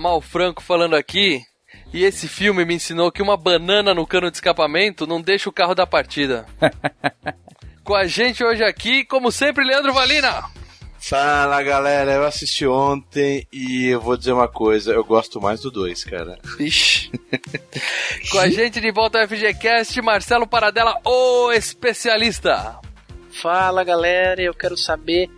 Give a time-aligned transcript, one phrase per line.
[0.00, 1.42] Galera, Mal Franco falando aqui.
[1.92, 5.52] E esse filme me ensinou que uma banana no cano de escapamento não deixa o
[5.52, 6.46] carro da partida.
[7.84, 10.44] Com a gente hoje aqui, como sempre, Leandro Valina.
[10.98, 15.70] Fala galera, eu assisti ontem e eu vou dizer uma coisa, eu gosto mais do
[15.70, 16.38] 2, cara.
[16.58, 17.10] Ixi.
[18.30, 22.78] Com a gente de volta ao FGCast, Marcelo Paradela, o especialista.
[23.30, 25.30] Fala galera, eu quero saber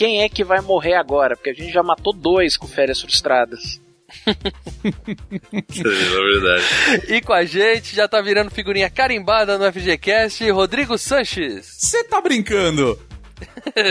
[0.00, 3.78] quem é que vai morrer agora, porque a gente já matou dois com férias frustradas.
[4.26, 6.64] é verdade.
[7.10, 11.66] E com a gente, já tá virando figurinha carimbada no FGCast, Rodrigo Sanches.
[11.66, 12.98] Você tá brincando?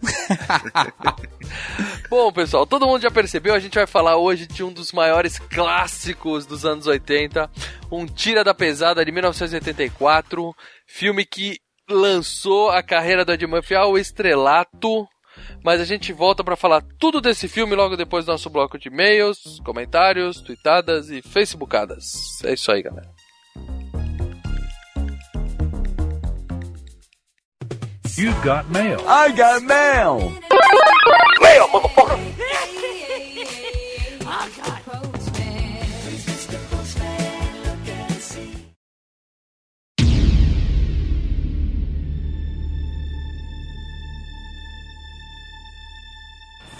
[2.08, 5.38] Bom, pessoal, todo mundo já percebeu, a gente vai falar hoje de um dos maiores
[5.38, 7.50] clássicos dos anos 80,
[7.92, 10.54] um Tira da Pesada de 1984,
[10.86, 11.58] filme que
[11.88, 15.06] lançou a carreira do Ed Murphy ao estrelato.
[15.62, 18.88] Mas a gente volta para falar tudo desse filme logo depois do nosso bloco de
[18.88, 22.42] e-mails, comentários, tweetadas e facebookadas.
[22.44, 23.08] É isso aí, galera.
[28.16, 28.98] You got mail.
[29.06, 30.42] I got mail!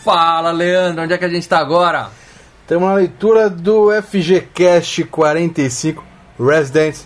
[0.04, 2.08] Fala, Leandro, onde é que a gente tá agora?
[2.66, 6.04] Temos uma leitura do FGCast 45
[6.38, 6.96] Resident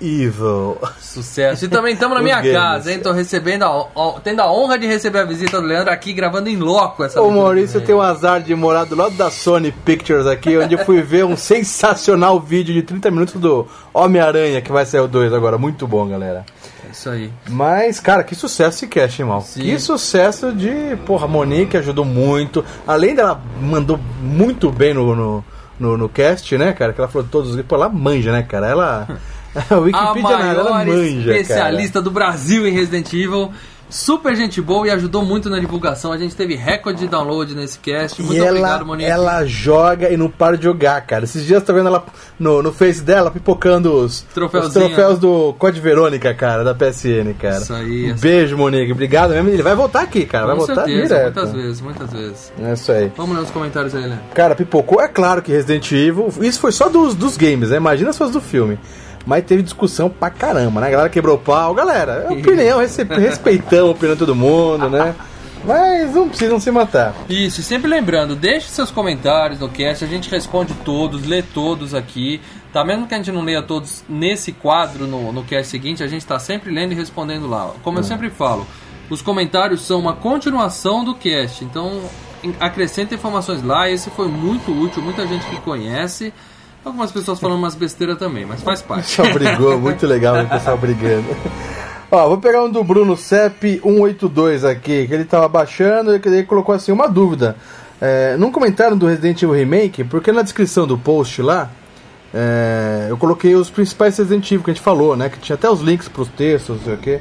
[0.00, 0.78] Evil.
[0.98, 1.66] Sucesso.
[1.66, 2.52] E também estamos na minha games.
[2.52, 3.00] casa, hein?
[3.00, 6.48] Tô recebendo a, ó, tendo a honra de receber a visita do Leandro aqui gravando
[6.48, 10.26] em loco essa leitura Maurício, tenho o azar de morar do lado da Sony Pictures
[10.26, 14.86] aqui, onde eu fui ver um sensacional vídeo de 30 minutos do Homem-Aranha, que vai
[14.86, 15.58] sair o 2 agora.
[15.58, 16.46] Muito bom, galera.
[16.92, 17.30] Isso aí.
[17.48, 19.40] Mas, cara, que sucesso esse cast, mal?
[19.42, 19.62] Sim.
[19.62, 20.96] Que sucesso de.
[21.06, 22.64] Porra, a Monique ajudou muito.
[22.86, 25.44] Além dela mandou muito bem no, no,
[25.78, 26.92] no, no cast, né, cara?
[26.92, 27.62] Que ela falou todos os.
[27.62, 28.66] Pô, ela manja, né, cara?
[28.66, 29.08] Ela.
[29.68, 31.32] A A Wikipedia nada, ela maior manja.
[31.32, 33.50] especialista do Brasil em Resident Evil.
[33.90, 36.12] Super gente boa e ajudou muito na divulgação.
[36.12, 38.22] A gente teve recorde de download nesse cast.
[38.22, 39.10] Muito E obrigado, ela, Monique.
[39.10, 41.24] ela joga e não para de jogar, cara.
[41.24, 42.04] Esses dias tá vendo ela
[42.38, 47.58] no, no Face dela pipocando os, os troféus do Code Verônica, cara, da PSN, cara.
[47.58, 48.92] Isso aí, Um beijo, Monique.
[48.92, 49.48] Obrigado mesmo.
[49.50, 50.46] Ele vai voltar aqui, cara.
[50.46, 51.34] vai Com voltar certeza, direto.
[51.34, 52.52] muitas vezes, muitas vezes.
[52.62, 53.12] É isso aí.
[53.16, 54.20] Vamos ler os comentários aí, Leandro.
[54.34, 55.00] Cara, pipocou.
[55.00, 56.28] É claro que Resident Evil.
[56.40, 57.76] Isso foi só dos, dos games, né?
[57.76, 58.78] Imagina se fosse do filme.
[59.26, 60.88] Mas teve discussão pra caramba, né?
[60.88, 61.74] A galera quebrou o pau.
[61.74, 65.14] Galera, é opinião, respeitamos a opinião de todo mundo, né?
[65.64, 67.14] Mas não precisam se matar.
[67.28, 71.94] Isso, e sempre lembrando, deixe seus comentários no cast, a gente responde todos, lê todos
[71.94, 72.40] aqui,
[72.72, 72.84] tá?
[72.84, 76.24] Mesmo que a gente não leia todos nesse quadro no, no cast seguinte, a gente
[76.24, 77.72] tá sempre lendo e respondendo lá.
[77.82, 78.66] Como eu sempre falo,
[79.10, 82.00] os comentários são uma continuação do cast, então
[82.58, 86.32] acrescenta informações lá, esse foi muito útil, muita gente que conhece,
[86.84, 89.16] algumas pessoas falando umas besteiras também, mas faz parte.
[89.16, 91.26] pessoal brigou, muito legal o pessoal brigando.
[92.10, 96.42] Ó, vou pegar um do Bruno CEP 182 aqui, que ele tava baixando e ele
[96.42, 97.56] colocou assim uma dúvida.
[98.00, 101.70] É, num comentário do Resident Evil Remake, porque na descrição do post lá,
[102.34, 105.28] é, eu coloquei os principais Resident Evil que a gente falou, né?
[105.28, 107.20] Que tinha até os links pros textos, não sei o quê.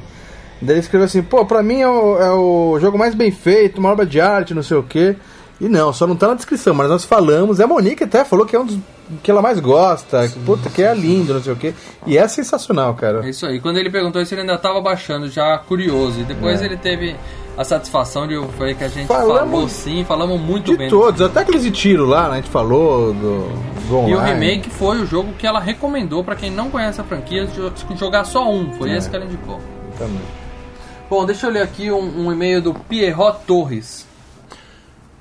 [0.61, 3.79] Daí ele escreveu assim, pô, pra mim é o, é o jogo mais bem feito,
[3.79, 5.15] uma obra de arte, não sei o quê.
[5.61, 8.55] E não, só não tá na descrição, mas nós falamos, a Monique até falou que
[8.55, 8.77] é um dos
[9.23, 11.73] que ela mais gosta, que, puta, que é lindo, não sei o quê.
[12.05, 13.25] E é sensacional, cara.
[13.25, 13.59] É isso aí.
[13.59, 16.19] Quando ele perguntou isso, ele ainda estava baixando, já curioso.
[16.21, 17.15] E depois ele teve
[17.57, 20.89] a satisfação de ver que a gente Falamos falou sim, falamos muito De bem.
[20.89, 22.33] todos, até aqueles de tiro lá, né?
[22.33, 23.49] A gente falou do,
[23.89, 24.11] do online.
[24.11, 27.47] E o remake foi o jogo que ela recomendou pra quem não conhece a franquia
[27.47, 28.71] jo- jogar só um.
[28.73, 28.97] Foi É.
[28.97, 29.59] esse que ela indicou.
[29.97, 30.21] Também.
[31.09, 34.07] Bom, deixa eu ler aqui um, um e-mail do Pierrot Torres.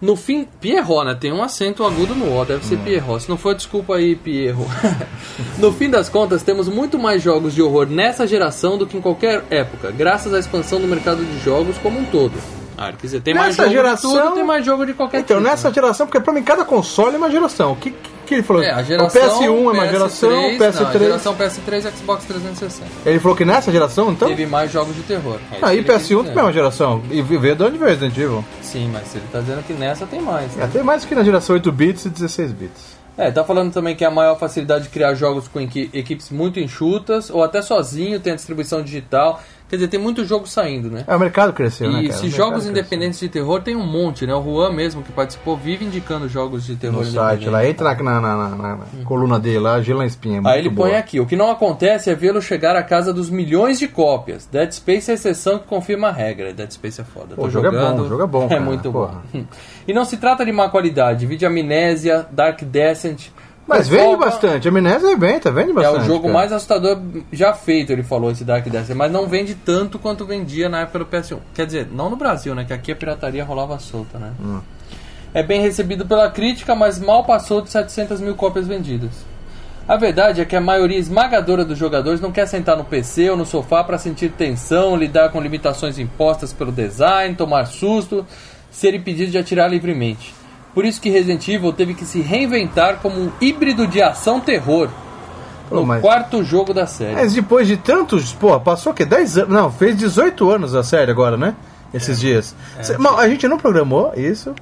[0.00, 1.15] No fim, Pierrot, né?
[1.21, 3.23] Tem um acento agudo no O, deve ser Pierrot.
[3.25, 4.69] Se não for, desculpa aí, Pierrot.
[5.59, 9.00] no fim das contas, temos muito mais jogos de horror nessa geração do que em
[9.00, 12.35] qualquer época, graças à expansão do mercado de jogos como um todo.
[12.77, 15.19] Ah, quer dizer, tem mais Nessa jogo geração- de tudo, tem mais jogo de qualquer
[15.19, 15.49] Então, tipo.
[15.50, 17.75] nessa geração, porque pra mim cada console é uma geração.
[17.75, 18.62] Que, que ele falou?
[18.62, 20.98] É, a geração o PS1 é uma PS3, geração, não, a PS3.
[20.98, 22.90] geração PS3 e Xbox 360.
[23.06, 24.28] Ele falou que nessa geração, então?
[24.28, 25.38] Teve mais jogos de terror.
[25.52, 26.16] É Ah, que e ele quis PS1 dizer.
[26.28, 27.02] também é uma geração.
[27.10, 28.44] E veio de onde veio Resident Evil?
[28.62, 30.56] Sim, mas ele tá dizendo que nessa tem mais.
[30.56, 30.70] É, Né?
[30.72, 32.98] tem mais que na geração 8 bits e 16 bits.
[33.16, 36.60] É, tá falando também que a maior facilidade de criar jogos com equi- equipes muito
[36.60, 39.42] enxutas, ou até sozinho, tem a distribuição digital.
[39.69, 41.05] Quer dizer, tem muito jogo saindo, né?
[41.06, 42.70] É, o mercado cresceu, né, E se O mercado jogos cresceu.
[42.73, 44.35] independentes de terror tem um monte, né?
[44.35, 48.20] O Juan mesmo, que participou, vive indicando jogos de terror No site lá, entra na,
[48.20, 50.41] na, na- na- na coluna dele lá, Gila Espinha.
[50.47, 53.79] Aí ele põe aqui, o que não acontece é vê-lo chegar à casa dos milhões
[53.79, 54.47] de cópias.
[54.50, 56.53] Dead Space é a exceção que confirma a regra.
[56.55, 57.35] Dead Space é foda.
[57.37, 57.97] Pô, Tô o jogo é jogando.
[57.99, 59.23] bom, o jogo é bom, É cara, muito porra.
[59.32, 59.44] bom.
[59.87, 61.26] E não se trata de má qualidade.
[61.26, 63.29] Vídeo Amnésia, Dark Descent.
[63.69, 66.00] Mas vende bastante, a Amnésia vende, vende É bastante.
[66.00, 66.32] o jogo cara.
[66.35, 66.99] mais assustador
[67.31, 68.97] já feito, ele falou, esse Dark Descent.
[68.97, 71.38] Mas não vende tanto quanto vendia na época do PS1.
[71.55, 72.65] Quer dizer, não no Brasil, né?
[72.65, 74.32] Que aqui a pirataria rolava solta, né?
[74.41, 74.61] Hum.
[75.35, 79.11] É bem recebido pela crítica, mas mal passou de 700 mil cópias vendidas.
[79.87, 83.37] A verdade é que a maioria esmagadora dos jogadores não quer sentar no PC ou
[83.37, 88.26] no sofá para sentir tensão, lidar com limitações impostas pelo design, tomar susto,
[88.71, 90.35] ser impedido de atirar livremente.
[90.75, 94.88] Por isso que Resident Evil teve que se reinventar como um híbrido de ação-terror
[95.70, 97.15] no mas- quarto jogo da série.
[97.15, 98.32] Mas depois de tantos.
[98.32, 99.05] Pô, passou o quê?
[99.05, 99.50] 10 anos?
[99.50, 101.55] Não, fez 18 anos a série agora, né?
[101.93, 102.55] Esses dias.
[102.82, 104.55] Cê- Mal, a gente não programou isso.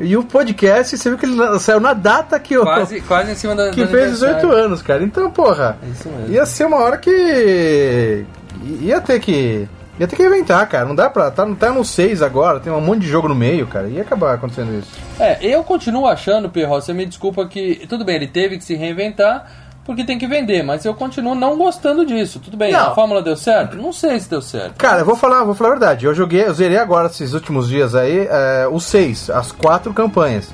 [0.00, 2.62] E o podcast, você viu que ele saiu na data que eu.
[2.62, 4.64] Quase, quase em cima da que fez 18 aniversário.
[4.64, 5.04] anos, cara.
[5.04, 5.76] Então, porra.
[5.82, 6.34] É isso mesmo.
[6.34, 8.24] Ia ser uma hora que.
[8.80, 9.68] Ia ter que.
[10.00, 10.86] Ia ter que inventar, cara.
[10.86, 11.30] Não dá pra.
[11.30, 13.86] Tá, tá no 6 agora, tem um monte de jogo no meio, cara.
[13.86, 14.88] Ia acabar acontecendo isso.
[15.18, 17.86] É, eu continuo achando, Perro, você me desculpa que.
[17.86, 21.58] Tudo bem, ele teve que se reinventar porque tem que vender, mas eu continuo não
[21.58, 22.38] gostando disso.
[22.38, 22.88] Tudo bem, Não.
[22.92, 23.76] a fórmula deu certo?
[23.76, 24.76] Não sei se deu certo.
[24.76, 26.06] Cara, eu vou falar, vou falar a verdade.
[26.06, 30.50] Eu joguei, eu zerei agora esses últimos dias aí, é, os seis, as quatro campanhas.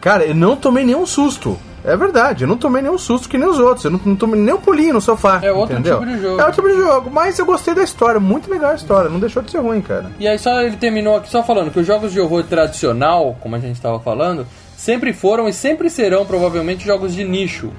[0.00, 1.58] Cara, eu não tomei nenhum susto.
[1.84, 3.84] É verdade, eu não tomei nenhum susto que nem os outros.
[3.84, 5.40] Eu não, não tomei nem um pulinho no sofá.
[5.42, 6.00] É outro entendeu?
[6.00, 6.40] tipo de jogo.
[6.40, 7.10] É outro tipo de jogo.
[7.10, 9.10] Mas eu gostei da história, muito legal a história.
[9.10, 10.10] Não deixou de ser ruim, cara.
[10.18, 13.54] E aí só ele terminou aqui só falando que os jogos de horror tradicional, como
[13.54, 14.46] a gente estava falando,
[14.76, 17.70] sempre foram e sempre serão provavelmente jogos de nicho.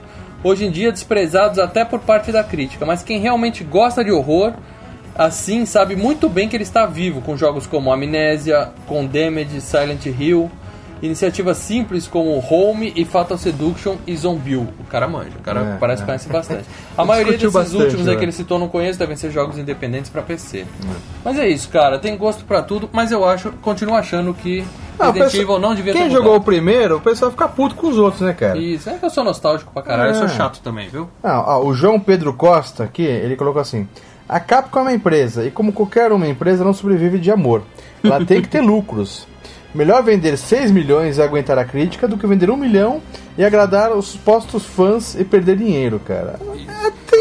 [0.44, 4.54] Hoje em dia desprezados até por parte da crítica, mas quem realmente gosta de horror,
[5.16, 10.52] assim sabe muito bem que ele está vivo com jogos como Amnésia, Condemned, Silent Hill,
[11.02, 14.68] iniciativas simples como Home e Fatal Seduction e Zombiu.
[14.80, 16.06] O cara manja, o cara É, parece é.
[16.06, 16.66] que conhece bastante.
[16.98, 18.20] A maioria desses bastante, últimos aí né?
[18.20, 20.66] que ele citou não conheço, devem ser jogos independentes para PC.
[21.24, 24.64] Mas é isso, cara, tem gosto pra tudo, mas eu acho, continuo achando que
[24.98, 27.76] Ah, Resident pessoal- Evil não devia Quem ter jogou o primeiro, o pessoal fica puto
[27.76, 28.58] com os outros, né, cara?
[28.58, 30.30] Isso, é que eu sou nostálgico pra caralho, eu sou É.
[30.30, 31.10] chato também, viu?
[31.22, 33.86] Ah, ó, o João Pedro Costa aqui, ele colocou assim:
[34.30, 37.62] A Capcom é uma empresa e como qualquer uma empresa não sobrevive de amor.
[38.04, 39.28] Ela tem que ter lucros.
[39.76, 43.02] Melhor vender 6 milhões e aguentar a crítica do que vender 1 milhão
[43.38, 46.40] e agradar os supostos fãs e perder dinheiro, cara.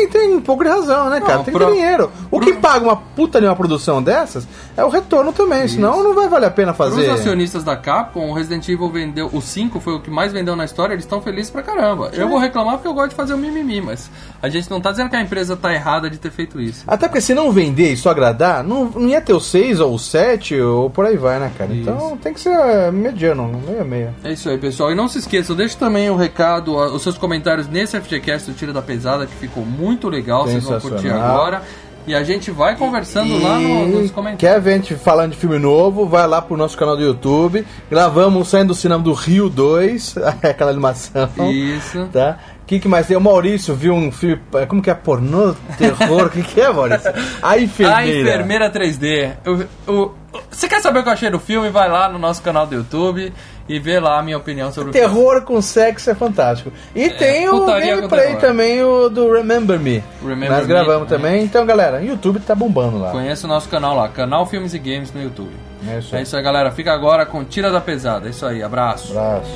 [0.08, 1.38] Tem, tem um pouco de razão, né, cara?
[1.38, 2.10] Não, tem que pro- ter dinheiro.
[2.30, 4.46] O que paga uma puta de uma produção dessas
[4.76, 7.10] é o retorno também, senão não vai valer a pena Para os fazer.
[7.10, 10.64] acionistas da Capcom, o Resident Evil vendeu, o 5 foi o que mais vendeu na
[10.64, 12.10] história, eles estão felizes pra caramba.
[12.12, 14.10] Eu vou reclamar porque eu gosto de fazer o mimimi, mas
[14.42, 16.84] a gente não tá dizendo que a empresa tá errada de ter feito isso.
[16.86, 19.94] Até porque se não vender e só agradar, não, não ia ter o 6 ou
[19.94, 21.72] o 7 ou por aí vai, né, cara?
[21.74, 24.14] Então tem que ser mediano, meia meia.
[24.24, 24.90] É isso aí, pessoal.
[24.90, 28.56] E não se esqueçam, deixe também o recado, a- os seus comentários nesse FGCast do
[28.56, 31.62] Tira da Pesada, que ficou muito legal, vocês vão curtir agora.
[32.06, 34.38] E a gente vai conversando lá no- nos comentários.
[34.40, 36.06] Quer ver a gente falando de filme novo?
[36.06, 37.64] Vai lá pro nosso canal do YouTube.
[37.90, 41.30] Gravamos Saindo do Cinema do Rio 2, aquela animação.
[41.50, 42.06] Isso.
[42.12, 42.36] Tá?
[42.62, 43.16] O que, que mais tem?
[43.16, 44.38] O Maurício viu um filme.
[44.68, 44.94] Como que é?
[44.94, 45.54] Pornô?
[45.78, 46.26] Terror?
[46.26, 47.10] O que, que é, Maurício?
[47.42, 47.96] A enfermeira.
[47.98, 49.30] A Enfermeira 3D.
[49.42, 50.14] Eu- eu-
[50.50, 51.70] você quer saber o que eu achei do filme?
[51.70, 53.32] Vai lá no nosso canal do YouTube
[53.68, 55.08] e vê lá a minha opinião sobre o filme.
[55.08, 56.72] Terror com sexo é fantástico.
[56.94, 60.02] E tem o gameplay também, o do Remember Me.
[60.22, 61.16] Remember Nós Me, gravamos né?
[61.16, 61.44] também.
[61.44, 63.10] Então, galera, o YouTube tá bombando lá.
[63.10, 65.52] Conheça o nosso canal lá, canal Filmes e Games no YouTube.
[65.88, 66.20] É isso aí.
[66.20, 66.70] É isso aí, galera.
[66.70, 68.26] Fica agora com Tira da Pesada.
[68.26, 69.16] É isso aí, abraço.
[69.16, 69.50] Abraço.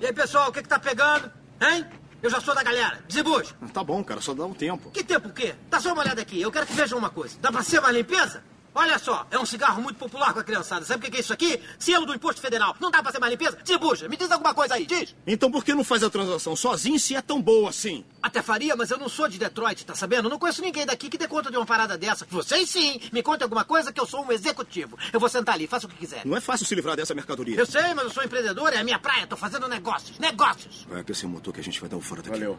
[0.00, 1.30] E aí, pessoal, o que que tá pegando?
[1.60, 1.84] Hein?
[2.22, 3.00] Eu já sou da galera.
[3.06, 3.54] Desembucha.
[3.72, 4.90] Tá bom, cara, só dá um tempo.
[4.90, 5.54] Que tempo o quê?
[5.70, 6.40] Dá só uma olhada aqui.
[6.40, 7.36] Eu quero que vejam uma coisa.
[7.40, 8.42] Dá pra ser mais limpeza?
[8.74, 10.84] Olha só, é um cigarro muito popular com a criançada.
[10.84, 11.60] Sabe o que é isso aqui?
[11.78, 12.76] Selo do Imposto Federal.
[12.78, 13.56] Não dá pra ser mais limpeza?
[13.56, 14.08] Desembucha.
[14.08, 15.14] Me diz alguma coisa aí, diz.
[15.26, 18.04] Então por que não faz a transação sozinho se é tão boa assim?
[18.22, 20.26] Até faria, mas eu não sou de Detroit, tá sabendo?
[20.26, 22.26] Eu não conheço ninguém daqui que dê conta de uma parada dessa.
[22.30, 23.00] Vocês sim.
[23.12, 24.98] Me conte alguma coisa que eu sou um executivo.
[25.12, 26.24] Eu vou sentar ali, faça o que quiser.
[26.24, 27.58] Não é fácil se livrar dessa mercadoria.
[27.58, 29.26] Eu sei, mas eu sou empreendedor, é a minha praia.
[29.26, 30.18] Tô fazendo negócios.
[30.18, 30.86] Negócios.
[30.88, 32.38] Vai pra esse motor que a gente vai dar o fora daqui.
[32.38, 32.58] Valeu.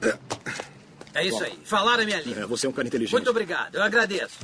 [0.00, 0.18] É
[1.24, 1.58] isso aí.
[1.64, 2.42] Falaram a minha língua.
[2.42, 3.12] É, você é um cara inteligente.
[3.12, 4.38] Muito obrigado, eu agradeço.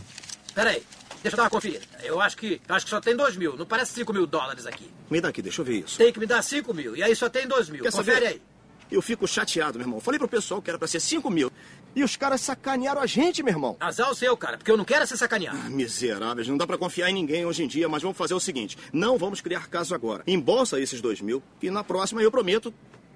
[0.55, 0.83] Peraí,
[1.23, 1.85] deixa eu dar uma conferida.
[2.03, 4.91] Eu acho que acho que só tem dois mil, não parece cinco mil dólares aqui.
[5.11, 5.99] Me dá aqui, deixa eu ver isso.
[5.99, 7.83] Tem que me dar cinco mil, e aí só tem dois mil.
[7.83, 8.27] Quer Confere saber?
[8.35, 8.43] aí.
[8.91, 9.99] Eu fico chateado, meu irmão.
[9.99, 11.51] Falei pro pessoal que era pra ser 5 mil.
[11.97, 13.77] E os caras sacanearam a gente, meu irmão.
[13.81, 15.57] Azar o seu, cara, porque eu não quero ser sacaneado.
[15.65, 18.41] Ah, Miseráveis, não dá pra confiar em ninguém hoje em dia, mas vamos fazer o
[18.41, 20.23] seguinte: não vamos criar caso agora.
[20.27, 22.75] Embolsa esses dois mil e na próxima eu prometo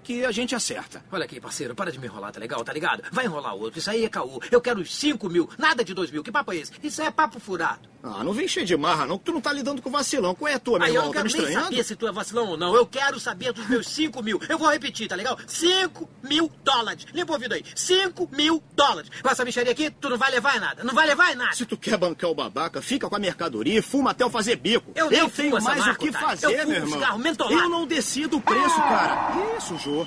[0.08, 1.04] que a gente acerta.
[1.12, 2.64] Olha aqui, parceiro, para de me enrolar, tá legal?
[2.64, 3.02] Tá ligado?
[3.12, 4.40] Vai enrolar outro, isso aí é caô.
[4.50, 6.22] Eu quero os cinco mil, nada de dois mil.
[6.24, 6.72] Que papo é esse?
[6.82, 7.86] Isso é papo furado.
[8.02, 10.34] Ah, não vem cheio de marra, não, que tu não tá lidando com vacilão.
[10.34, 11.06] Qual é a tua, meu Aí eu irmão?
[11.08, 11.64] não Tá quero me nem estranhando?
[11.74, 12.74] saber se tu é vacilão ou não.
[12.74, 14.40] Eu quero saber dos meus 5 mil.
[14.48, 15.36] Eu vou repetir, tá legal?
[15.46, 17.04] 5 mil dólares.
[17.12, 17.64] Limpa o ouvido aí.
[17.74, 19.10] 5 mil dólares.
[19.20, 20.84] Com essa micharia aqui, tu não vai levar nada.
[20.84, 21.52] Não vai levar nada.
[21.54, 24.56] Se tu quer bancar o babaca, fica com a mercadoria e fuma até eu fazer
[24.56, 24.90] bico.
[24.94, 26.28] Eu fumo tenho mais o marca, que otário.
[26.28, 27.50] fazer, Eu meu irmão.
[27.50, 29.32] Eu não decido o preço, cara.
[29.58, 29.97] Isso, Jô.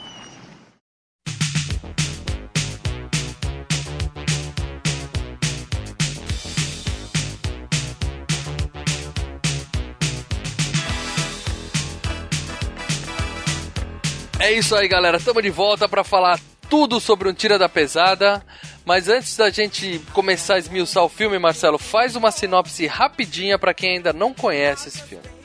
[14.40, 15.18] É isso aí, galera.
[15.18, 18.44] Estamos de volta para falar tudo sobre um Tira da Pesada.
[18.84, 23.74] Mas antes da gente começar a esmiuçar o filme, Marcelo, faz uma sinopse rapidinha para
[23.74, 25.41] quem ainda não conhece esse filme.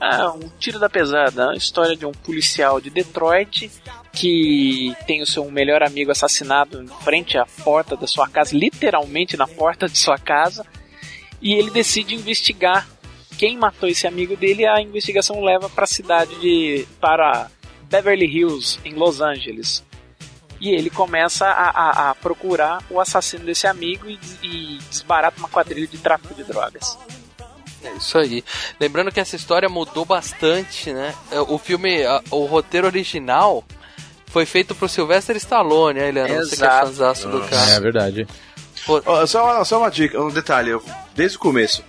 [0.00, 1.46] Ah, um tiro da pesada.
[1.46, 3.70] Uma história de um policial de Detroit
[4.12, 9.36] que tem o seu melhor amigo assassinado em frente à porta da sua casa, literalmente
[9.36, 10.64] na porta de sua casa,
[11.40, 12.88] e ele decide investigar
[13.36, 14.66] quem matou esse amigo dele.
[14.66, 17.50] A investigação leva para a cidade de para
[17.90, 19.84] Beverly Hills, em Los Angeles.
[20.58, 25.48] E ele começa a, a- a procurar o assassino desse amigo e, e desbarata uma
[25.50, 26.98] quadrilha de tráfico de drogas.
[27.86, 28.44] É isso aí.
[28.80, 31.14] Lembrando que essa história mudou bastante, né?
[31.30, 32.00] É, O filme,
[32.30, 33.64] o roteiro original
[34.26, 36.44] foi feito pro Sylvester Stallone, né, Eliana?
[36.44, 37.80] Você que é fãzaço do É cara.
[37.80, 38.26] verdade.
[38.84, 40.70] Pô, Ó, só, uma, só uma dica, um detalhe.
[40.70, 40.82] eu-
[41.14, 41.82] Desde o começo.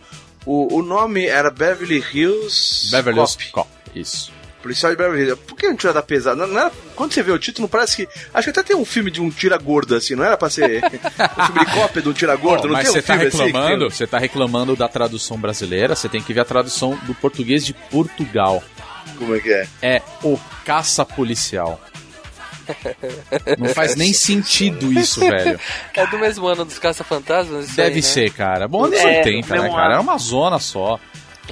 [0.45, 2.89] O, o nome era Beverly Hills.
[2.91, 3.51] Beverly Hills Cop.
[3.51, 3.69] Cop.
[3.93, 4.31] Isso.
[4.67, 5.41] Policial de Beverly Hills.
[5.47, 6.35] Por que não tira da pesada?
[6.45, 8.07] Não, não era- quando você vê o título, parece que.
[8.33, 10.83] Acho que até tem um filme de um tira gordo assim, não era pra ser
[10.83, 12.65] um filme de cópia de um tira gordo?
[12.67, 15.95] Não mas tem um você tá filme assim reclamando, você tá reclamando da tradução brasileira,
[15.95, 18.61] você tem que ver a tradução do português de Portugal.
[19.17, 19.67] Como é que é?
[19.81, 21.79] É o caça policial.
[23.57, 25.57] Não faz nem sentido isso, velho.
[25.93, 27.69] é do mesmo ano dos Caça-Fantasmas?
[27.69, 28.01] Deve aí, né?
[28.01, 28.67] ser, cara.
[28.67, 29.83] Bom, anos É, 80, né, cara?
[29.83, 29.91] ano.
[29.93, 30.99] Era uma zona só.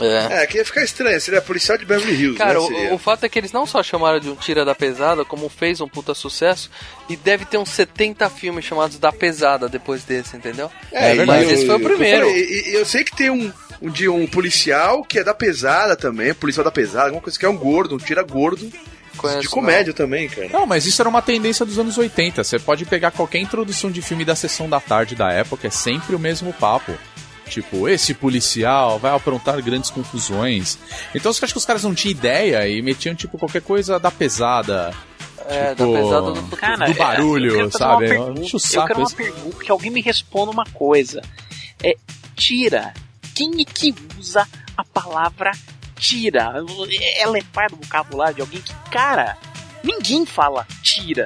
[0.01, 0.43] É.
[0.43, 2.89] É, que ia ficar estranho, seria policial de Beverly Hills, Cara, né?
[2.91, 5.47] o, o fato é que eles não só chamaram de um Tira da Pesada, como
[5.49, 6.69] fez um puta sucesso,
[7.09, 10.69] e deve ter uns 70 filmes chamados da Pesada depois desse, entendeu?
[10.91, 11.43] É e verdade.
[11.45, 12.25] eu- Esse foi o eu primeiro.
[12.27, 15.33] falei, E, e eu sei que tem um, um de um policial que é da
[15.33, 18.69] pesada também, policial da pesada, alguma coisa que é um gordo, um tira gordo.
[19.17, 20.49] Conheço, de comédia também, cara.
[20.49, 22.43] Não, mas isso era uma tendência dos anos 80.
[22.43, 26.13] Você pode pegar qualquer introdução de filme da sessão da tarde da época, é sempre
[26.13, 26.91] o mesmo papo.
[27.47, 30.77] Tipo, esse policial vai aprontar grandes confusões.
[31.13, 34.93] Então acho que os caras não tinham ideia e metiam, tipo, qualquer coisa da pesada.
[35.47, 36.57] É, Tipo, da Pesada do futuro.
[36.57, 38.07] Cara, Do é, barulho, fazer sabe?
[38.07, 39.15] Pergunta, Enche o eu saco quero uma isso.
[39.15, 41.21] pergunta, que alguém me responda uma coisa.
[41.83, 41.95] É,
[42.35, 42.93] tira.
[43.35, 45.51] Quem é que usa a palavra
[45.95, 46.51] tira?
[47.19, 49.37] Ela é parte do vocabulário de alguém que, cara,
[49.83, 51.25] ninguém fala tira.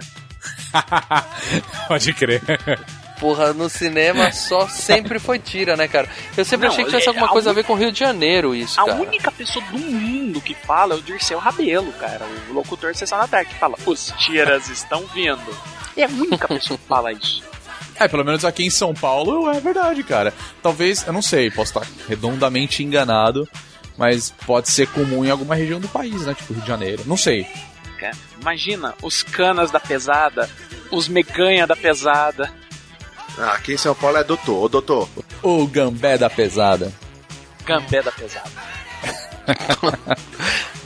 [1.87, 2.41] Pode crer.
[3.19, 6.07] Porra, no cinema só sempre foi tira, né, cara?
[6.37, 7.91] Eu sempre Não, achei que tivesse é, alguma a coisa a un- ver com Rio
[7.91, 8.97] de Janeiro, isso, A cara.
[9.01, 13.17] única pessoa do mundo que fala é o Dirceu Rabelo, cara, o locutor de Sessão
[13.19, 15.57] da Tarde, que fala, os tiras estão vindo.
[15.97, 17.43] É a única pessoa que fala isso.
[17.95, 20.33] É, pelo menos aqui em São Paulo é verdade, cara.
[20.63, 23.45] Talvez, eu não sei, posso estar redondamente enganado,
[23.97, 26.33] mas pode ser comum em alguma região do país, né?
[26.33, 27.03] Tipo Rio de Janeiro.
[27.05, 27.45] Não sei.
[27.99, 28.15] cara.
[28.39, 30.49] Imagina, os canas da pesada,
[30.89, 32.49] os meganha da pesada.
[33.37, 35.07] Ah, aqui em São Paulo é doutor, ô doutor.
[35.43, 36.91] O gambé da pesada.
[37.65, 38.49] Gambé da pesada.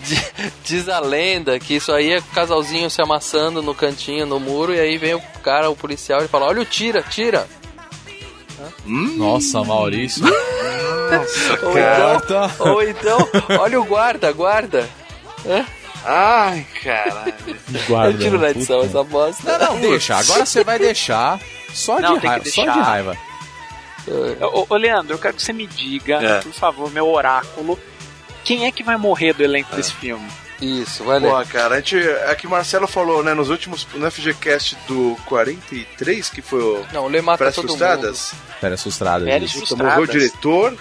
[0.03, 4.39] Di- Diz a lenda que isso aí é o casalzinho se amassando no cantinho, no
[4.39, 7.47] muro, e aí vem o cara, o policial, e fala: Olha o tira, tira.
[8.85, 10.23] Nossa, Maurício.
[10.25, 12.51] Ou Corta.
[12.53, 14.89] então, ou então, olha o guarda, guarda.
[16.05, 17.33] Ai, caralho.
[17.87, 18.11] Guarda.
[18.13, 18.89] Eu tiro na edição Puta.
[18.89, 19.57] essa bosta.
[19.57, 20.15] Não, deixa.
[20.17, 21.39] Agora você vai deixar
[21.73, 22.45] só Não, de raiva.
[22.49, 23.17] Só de raiva.
[24.53, 26.41] Ô, ô, Leandro, eu quero que você me diga, É.
[26.41, 27.79] por favor, meu oráculo,
[28.43, 30.27] quem é que vai morrer do elenco desse filme?
[30.61, 31.29] Isso, vai ler.
[31.29, 31.97] Pô, cara, a gente.
[31.97, 33.85] É que o Marcelo falou, né, nos últimos.
[33.95, 36.85] No FGCast do 43, que foi o.
[36.93, 38.33] Não, o Lê mata Férias todo Frustradas.
[38.61, 39.25] Pera, assustado.
[39.25, 39.59] Férias isso.
[39.61, 39.97] Puta, Frustradas.
[39.97, 40.77] morreu o diretor.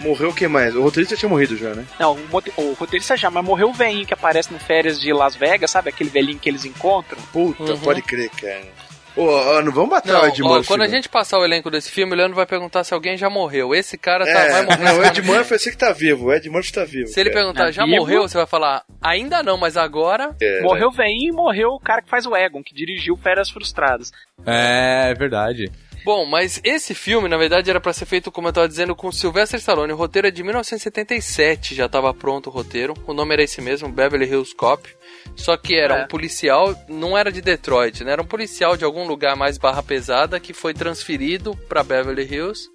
[0.00, 0.74] Morreu quem mais?
[0.76, 1.84] O roteirista tinha morrido já, né?
[1.98, 5.34] Não, o, o roteirista já, mas morreu o velhinho que aparece no Férias de Las
[5.36, 5.88] Vegas, sabe?
[5.88, 7.18] Aquele velhinho que eles encontram.
[7.32, 7.78] Puta, Uhum.
[7.78, 8.62] pode crer, cara.
[9.16, 10.90] Ô, ô, não vamos matar Não, o Ed ó, quando a não.
[10.92, 13.74] gente passar o elenco desse filme, o Leandro vai perguntar se alguém já morreu.
[13.74, 14.84] Esse cara tá, É, vai morrer.
[14.84, 16.26] não, o esse Ed Murphy eu sei que tá vivo.
[16.26, 17.06] O Ed Murphy tá vivo.
[17.08, 17.40] Se ele cara.
[17.42, 17.96] perguntar, Tá já vivo?
[17.96, 18.28] morreu?
[18.28, 20.36] Você vai falar, ainda não, mas agora.
[20.38, 24.12] É, Morreu vem e morreu o cara que faz o Egon, que dirigiu Férias Frustradas.
[24.44, 25.70] É, verdade.
[26.06, 29.10] Bom, mas esse filme, na verdade, era pra ser feito, como eu tava dizendo, com
[29.10, 29.92] Sylvester Stallone.
[29.92, 32.94] O roteiro é de 1977, já tava pronto o roteiro.
[33.08, 34.88] O nome era esse mesmo, Beverly Hills Cop.
[35.34, 36.04] Só que era É.
[36.04, 38.12] um policial, não era de Detroit, né?
[38.12, 42.70] Era um policial de algum lugar mais barra pesada que foi transferido pra Beverly Hills.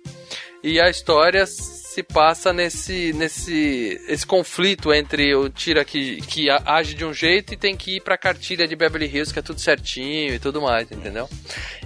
[0.63, 6.93] E a história se passa nesse nesse esse conflito entre o tira que, que age
[6.93, 9.59] de um jeito e tem que ir pra cartilha de Beverly Hills, que é tudo
[9.59, 11.27] certinho e tudo mais, entendeu?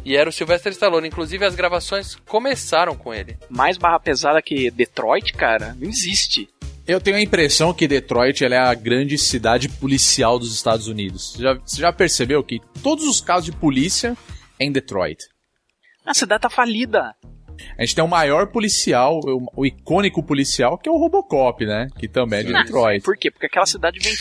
[0.03, 3.37] E era o Sylvester Stallone, inclusive as gravações começaram com ele.
[3.49, 6.47] Mais barra pesada que Detroit, cara, não existe.
[6.85, 11.31] Eu tenho a impressão que Detroit ela é a grande cidade policial dos Estados Unidos.
[11.31, 14.15] Você já, você já percebeu que todos os casos de polícia
[14.59, 15.25] é em Detroit?
[16.05, 17.15] A cidade tá falida.
[17.77, 21.87] A gente tem o maior policial, o, o icônico policial, que é o Robocop, né?
[21.97, 23.03] Que também é de Detroit.
[23.03, 23.29] Por quê?
[23.31, 24.13] Porque aquela cidade vem.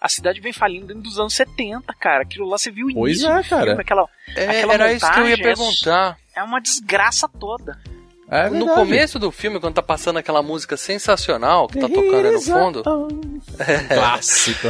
[0.00, 2.22] A cidade vem falindo dentro dos anos 70, cara.
[2.22, 3.66] Aquilo lá você viu o Pois início é, do cara.
[3.66, 6.16] filme, aquela, É, aquela era isso que eu ia montagem é perguntar.
[6.34, 7.78] É uma desgraça toda.
[8.32, 8.74] É No verdade.
[8.76, 12.82] começo do filme, quando tá passando aquela música sensacional que tá tocando aí no fundo,
[13.92, 14.68] Clássico.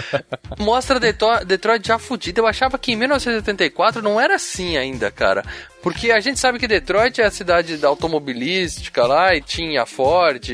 [0.58, 2.40] mostra Deto- Detroit já fudida.
[2.40, 5.44] Eu achava que em 1984 não era assim ainda, cara.
[5.82, 10.44] Porque a gente sabe que Detroit é a cidade da automobilística lá e tinha Ford,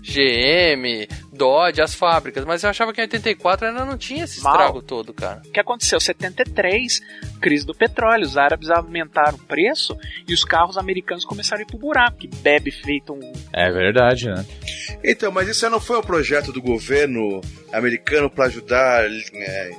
[0.00, 2.44] GM, Dodge, as fábricas.
[2.44, 4.52] Mas eu achava que em 84 ainda não tinha esse Mal.
[4.52, 5.40] estrago todo, cara.
[5.46, 6.00] O que aconteceu?
[6.00, 7.00] 73,
[7.40, 8.24] crise do petróleo.
[8.24, 9.96] Os árabes aumentaram o preço
[10.26, 12.18] e os carros americanos começaram a ir pro buraco.
[12.18, 13.32] Que bebe feito um.
[13.52, 14.44] É verdade, né?
[15.04, 17.40] Então, mas isso aí não foi um projeto do governo
[17.72, 19.70] americano pra ajudar, é,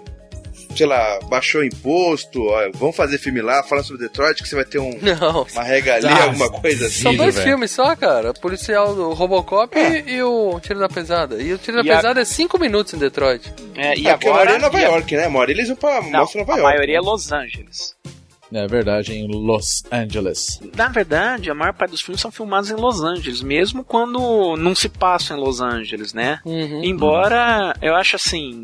[0.75, 4.55] sei lá, baixou o imposto, ó, vamos fazer filme lá, fala sobre Detroit, que você
[4.55, 5.45] vai ter um, Não.
[5.53, 6.23] uma regalia, Tá.
[6.23, 7.01] alguma coisa assim.
[7.03, 7.47] São dois velho.
[7.47, 8.31] filmes só, cara.
[8.31, 11.41] O policial do Robocop e, e o Tiro da Pesada.
[11.41, 13.51] E o Tiro da E a- Pesada é 5 minutos em Detroit.
[13.75, 14.45] É, e É, porque a agora.
[14.45, 15.25] maioria é Nova e a- York, né?
[15.25, 16.73] A maioria eles vão pra Não, mostra Nova a York.
[16.75, 17.95] maioria é Los Angeles.
[18.55, 20.59] É verdade, em Los Angeles.
[20.77, 24.75] Na verdade, a maior parte dos filmes são filmados em Los Angeles, mesmo quando não
[24.75, 26.39] se passam em Los Angeles, né?
[26.45, 26.83] Uhum.
[26.83, 28.61] Embora eu acho assim,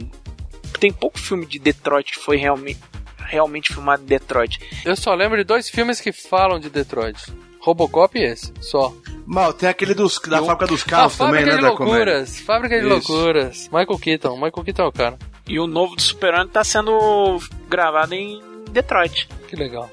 [0.77, 2.79] tem pouco filme de Detroit que foi realmente
[3.17, 4.59] realmente filmado em Detroit.
[4.83, 7.31] Eu só lembro de dois filmes que falam de Detroit.
[7.61, 8.91] Robocop e esse, só.
[9.25, 11.61] Mal, tem aquele dos, da Eu- fábrica dos carros também, Fábrica né?
[11.61, 11.95] de Da comédia.
[12.05, 12.39] Loucuras.
[12.39, 13.11] Fábrica de Isso.
[13.13, 13.69] Loucuras.
[13.71, 14.33] Michael Keaton.
[14.35, 15.17] Michael Keaton é o cara.
[15.47, 19.27] E o novo do Super-Homem tá sendo gravado em Detroit.
[19.47, 19.89] Que legal.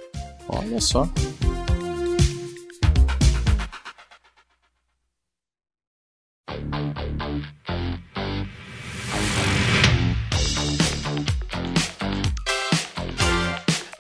[0.49, 1.07] Olha só.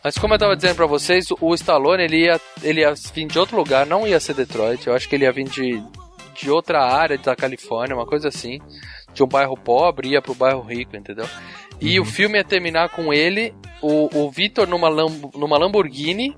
[0.06, 3.40] Mas como eu tava dizendo pra vocês, o Stallone ele ia, ele ia vir de
[3.40, 4.86] outro lugar, não ia ser Detroit.
[4.86, 5.82] Eu acho que ele ia vir de,
[6.32, 8.60] de outra área da Califórnia, uma coisa assim.
[9.12, 11.26] De um bairro pobre, ia pro bairro rico, entendeu?
[11.80, 16.36] E o filme ia terminar com ele, o, o Vitor numa, Lam- numa Lamborghini,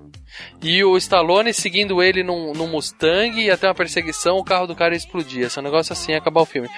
[0.63, 4.75] e o Stallone seguindo ele num, num Mustang, ia ter uma perseguição, o carro do
[4.75, 5.45] cara ia explodir.
[5.45, 6.71] Esse negócio assim, ia acabar o filme.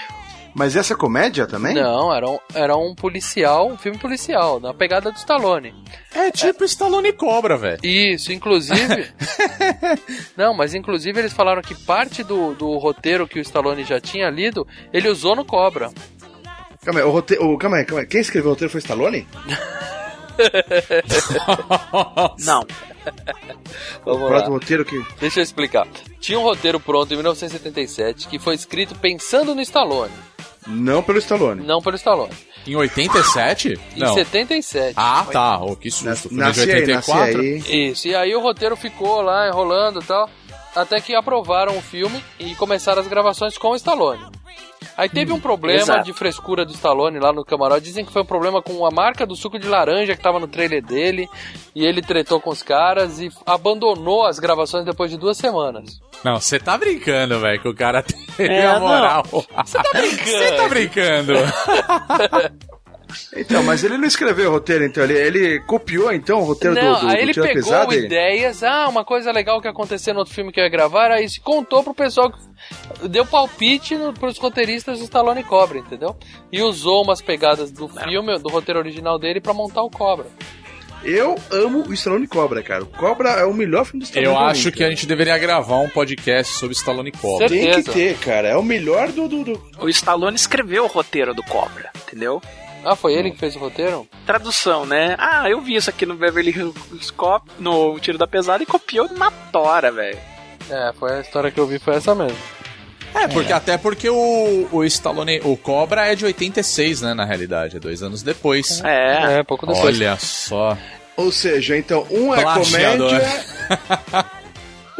[0.54, 1.74] Mas essa é comédia também?
[1.74, 5.72] Não, era um, era um policial, um filme policial, na pegada do Stallone.
[6.14, 7.78] É tipo Stallone Cobra, velho.
[7.84, 9.08] Isso, inclusive.
[10.36, 14.28] não, mas inclusive eles falaram que parte do, do roteiro que o Stallone já tinha
[14.28, 15.90] lido, ele usou no Cobra.
[16.84, 18.06] Calma aí, o roteiro, o- calma aí, calma aí.
[18.06, 19.26] Quem escreveu o roteiro foi Stallone?
[22.44, 22.66] Não,
[24.04, 24.40] Vamos lá.
[24.42, 25.02] do roteiro que...
[25.18, 25.86] Deixa eu explicar.
[26.20, 30.12] Tinha um roteiro pronto em 1977 que foi escrito pensando no Stallone,
[30.66, 31.64] Não pelo Stallone.
[31.66, 32.32] não pelo Stallone.
[32.66, 33.80] Em 87?
[33.96, 34.12] Em Não.
[34.14, 34.92] 77.
[34.96, 35.58] Ah, tá.
[35.62, 36.28] Oh, que susto.
[36.28, 37.40] De Nasci aí, nasci 84.
[37.40, 37.90] aí.
[37.90, 40.28] Isso, e aí o roteiro ficou lá enrolando e tal,
[40.76, 44.22] até que aprovaram o filme e começaram as gravações com o Stallone.
[45.00, 46.04] Aí teve um problema exato.
[46.04, 47.84] de frescura do Stallone lá no camarote.
[47.86, 50.46] Dizem que foi um problema com a marca do suco de laranja que tava no
[50.46, 51.26] trailer dele.
[51.74, 55.98] E ele tretou com os caras e abandonou as gravações depois de duas semanas.
[56.22, 58.02] Não, você tá brincando, velho, que o cara
[58.36, 59.24] teve É, a moral.
[59.24, 60.26] Você tá brincando?
[60.26, 61.32] Você tá brincando.
[63.36, 65.04] Então, mas ele não escreveu o roteiro, então.
[65.04, 67.94] Ele, ele copiou, então, o roteiro Não, do, do, aí do ele Tira pegou Pesada
[67.94, 68.62] e- ideias.
[68.62, 71.10] Ah, uma coisa legal que aconteceu no outro filme que eu ia gravar.
[71.10, 76.16] Aí se contou pro pessoal que deu palpite no, pros roteiristas do Stallone Cobra, entendeu?
[76.52, 80.26] E usou umas pegadas do filme, do roteiro original dele pra montar o Cobra.
[81.02, 82.82] Eu amo o Stallone Cobra, cara.
[82.82, 84.34] O Cobra é o melhor filme do Stallone.
[84.34, 84.88] Eu acho que cara.
[84.88, 87.48] a gente deveria gravar um podcast sobre Stallone Cobra.
[87.48, 87.52] Certo.
[87.52, 87.92] Tem que certeza.
[87.92, 88.48] ter, cara.
[88.48, 89.26] É o melhor do...
[89.26, 89.62] do, do...
[89.78, 92.42] o Stallone escreveu o roteiro do Cobra, entendeu?
[92.84, 94.06] Ah, foi ele que fez o roteiro?
[94.26, 95.14] Tradução, né?
[95.18, 99.08] Ah, eu vi isso aqui no Beverly Hills Cop, no Tiro da Pesada, e copiou
[99.12, 100.18] na tora, velho.
[100.70, 102.36] É, foi a história que eu vi, foi essa mesmo.
[103.14, 107.76] É, porque até porque o, o Stallone, o Cobra é de 86, né, na realidade,
[107.76, 108.80] é dois anos depois.
[108.84, 109.38] É.
[109.38, 109.84] É, pouco depois.
[109.84, 110.78] Olha só.
[111.16, 113.10] Ou seja, então, um é Plagiador.
[113.10, 114.30] comédia.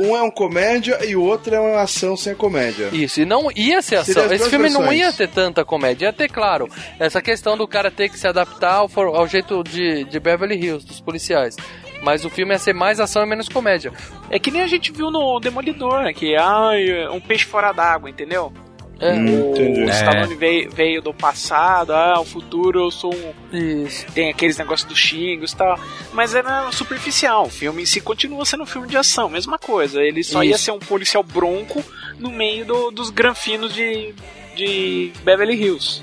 [0.00, 2.88] um é um comédia e o outro é uma ação sem comédia.
[2.92, 4.32] Isso, e não ia ser ação.
[4.32, 5.00] Esse filme não versões.
[5.00, 6.06] ia ter tanta comédia.
[6.06, 10.04] Ia ter, claro, essa questão do cara ter que se adaptar ao, ao jeito de,
[10.04, 11.56] de Beverly Hills, dos policiais.
[12.02, 13.92] Mas o filme ia ser mais ação e menos comédia.
[14.30, 16.12] É que nem a gente viu no Demolidor, né?
[16.14, 18.52] Que, ai, um peixe fora d'água, entendeu?
[19.00, 19.80] É, Hum, entendi.
[19.80, 19.92] O É.
[19.92, 23.56] Stallone veio, veio do passado, ah, o futuro eu sou um.
[23.86, 24.04] Isso.
[24.12, 25.80] Tem aqueles negócios dos xingos e tal.
[26.12, 27.46] Mas era superficial.
[27.46, 30.02] O filme em si continua sendo um filme de ação, mesma coisa.
[30.02, 30.64] Ele só ia Isso.
[30.64, 31.82] ser um policial bronco
[32.18, 34.14] no meio do- dos granfinos de,
[34.54, 36.02] de Beverly Hills.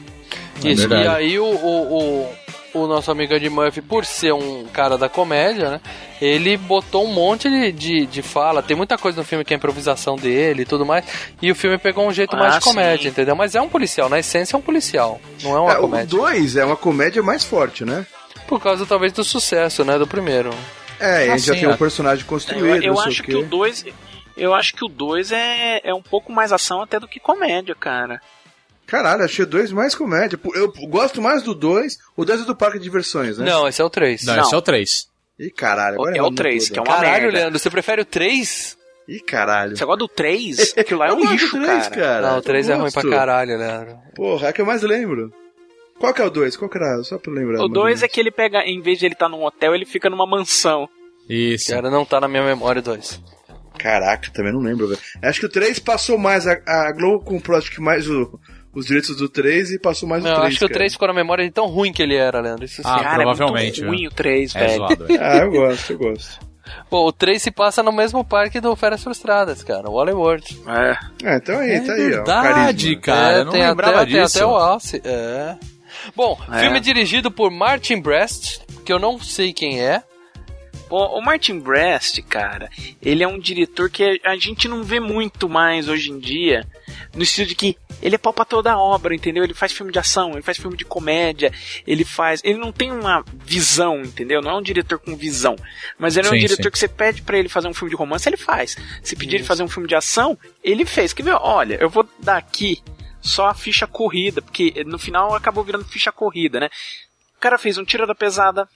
[0.63, 1.07] Isso, e verdade.
[1.07, 2.33] aí o, o, o,
[2.83, 5.81] o nosso amigo Ed Murphy, por ser um cara da comédia, né?
[6.21, 8.63] Ele botou um monte de, de, de fala.
[8.63, 11.05] Tem muita coisa no filme que é improvisação dele e tudo mais.
[11.41, 13.09] E o filme pegou um jeito mais Ah, de comédia, sim.
[13.09, 13.35] entendeu?
[13.35, 15.19] Mas é um policial, na essência é um policial.
[15.43, 16.07] Não é uma É, o comédia.
[16.07, 18.05] 2 é uma comédia mais forte, né?
[18.47, 19.97] Por causa talvez do sucesso, né?
[19.99, 20.49] Do primeiro.
[20.99, 21.69] É, e a Ah, gente já tem é.
[21.69, 22.83] um personagem Eu, construído.
[22.83, 23.85] eu sei acho o que o 2.
[24.35, 27.75] Eu acho que o 2 é, é um pouco mais ação até do que comédia,
[27.75, 28.21] cara.
[28.87, 30.39] Caralho, achei o 2 mais comédia.
[30.55, 31.97] Eu gosto mais do 2.
[32.15, 33.45] O 2 é do parque de diversões, né?
[33.45, 34.23] Não, esse é o 3.
[34.23, 34.43] Não, Não.
[34.43, 35.07] esse é o 3.
[35.39, 35.95] Ih, caralho.
[35.95, 36.73] Agora É o errou 3, tudo.
[36.73, 37.37] que é uma Caralho, merda.
[37.37, 38.77] Leandro, você prefere o 3?
[39.07, 39.75] Ih, caralho.
[39.77, 40.73] Você gosta do 3?
[40.79, 42.31] Aquilo lá é um lixo, três, cara.
[42.31, 43.97] Não, o 3 é ruim pra caralho, Leandro.
[44.15, 45.31] Porra, é que eu mais lembro.
[45.99, 46.55] Qual que é o 2?
[46.57, 47.03] Qual que era?
[47.03, 47.63] Só pra lembrar.
[47.63, 50.09] O 2 é que ele pega, em vez de ele estar num hotel, ele fica
[50.09, 50.87] numa mansão.
[51.29, 51.71] Isso.
[51.71, 53.21] Cara, não tá na minha memória o 2.
[53.77, 54.99] Caraca, também não lembro, velho.
[55.21, 56.47] Acho que o 3 passou mais.
[56.47, 58.39] A, a Globo comprou, acho que mais o-
[58.77, 60.47] os direitos do 3 e passou mais Não, o 3.
[60.49, 62.65] acho que o 3 ficou na memória de tão ruim que ele era, Leandro.
[62.65, 62.81] Isso sim.
[62.85, 64.77] Ah, cara, provavelmente, é muito ruim o 3, É velho.
[64.77, 65.19] zoado, velho.
[65.23, 66.47] Ah, eu gosto, eu gosto.
[66.89, 70.43] Pô, o 3 se passa no mesmo parque do Férias Frustradas, cara, o Hollywood.
[70.67, 70.97] É.
[71.33, 72.09] É, então aí, É tá aí, ó.
[72.09, 73.01] verdade, carisma.
[73.01, 73.31] cara.
[73.37, 74.37] é, eu não tem, lembrava até, tem disso.
[74.37, 75.01] até o Alce.
[75.03, 75.55] É.
[76.15, 76.59] Bom, É.
[76.59, 80.03] filme dirigido por Martin Brest, que eu não sei quem é.
[80.89, 82.69] Pô, o Martin Brest, cara,
[83.01, 86.65] ele é um diretor que a gente não vê muito mais hoje em dia,
[87.15, 89.43] no estilo de que ele é pau pra toda a obra, entendeu?
[89.43, 91.51] Ele faz filme de ação, ele faz filme de comédia,
[91.85, 92.41] ele faz.
[92.43, 94.41] Ele não tem uma visão, entendeu?
[94.41, 95.55] Não é um diretor com visão.
[95.97, 96.71] Mas ele é um Sim, diretor sim.
[96.71, 98.77] que você pede pra ele fazer um filme de romance, ele faz.
[99.01, 101.13] Se pedir ele fazer um filme de ação, ele fez.
[101.13, 101.37] Quer ver?
[101.41, 102.81] Olha, eu vou dar aqui
[103.21, 106.69] só a ficha corrida, porque no final acabou virando ficha corrida, né?
[107.35, 108.67] O cara fez um Tira da Pesada,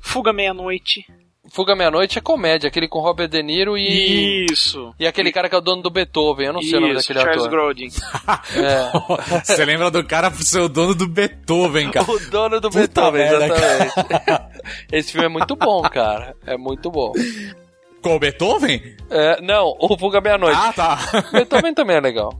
[0.00, 1.06] Fuga Meia-Noite.
[1.54, 4.44] Fuga Meia-Noite é comédia, aquele com Robert De Niro e.
[4.50, 4.92] Isso.
[4.98, 7.02] E aquele cara que é o dono do Beethoven, eu não sei o nome Isso,
[7.02, 7.50] daquele Charles ator.
[7.50, 7.88] Grodin.
[8.56, 9.38] É.
[9.44, 12.10] Você lembra do cara por ser o dono do Beethoven, cara?
[12.10, 14.60] O dono do Puta Beethoven, merda, exatamente.
[14.90, 16.34] Esse filme é muito bom, cara.
[16.44, 17.12] É muito bom.
[18.02, 18.82] Com o Beethoven?
[19.08, 20.58] É, não, o Fuga Meia-Noite.
[20.60, 20.98] Ah, tá.
[21.30, 22.32] Beethoven também é legal.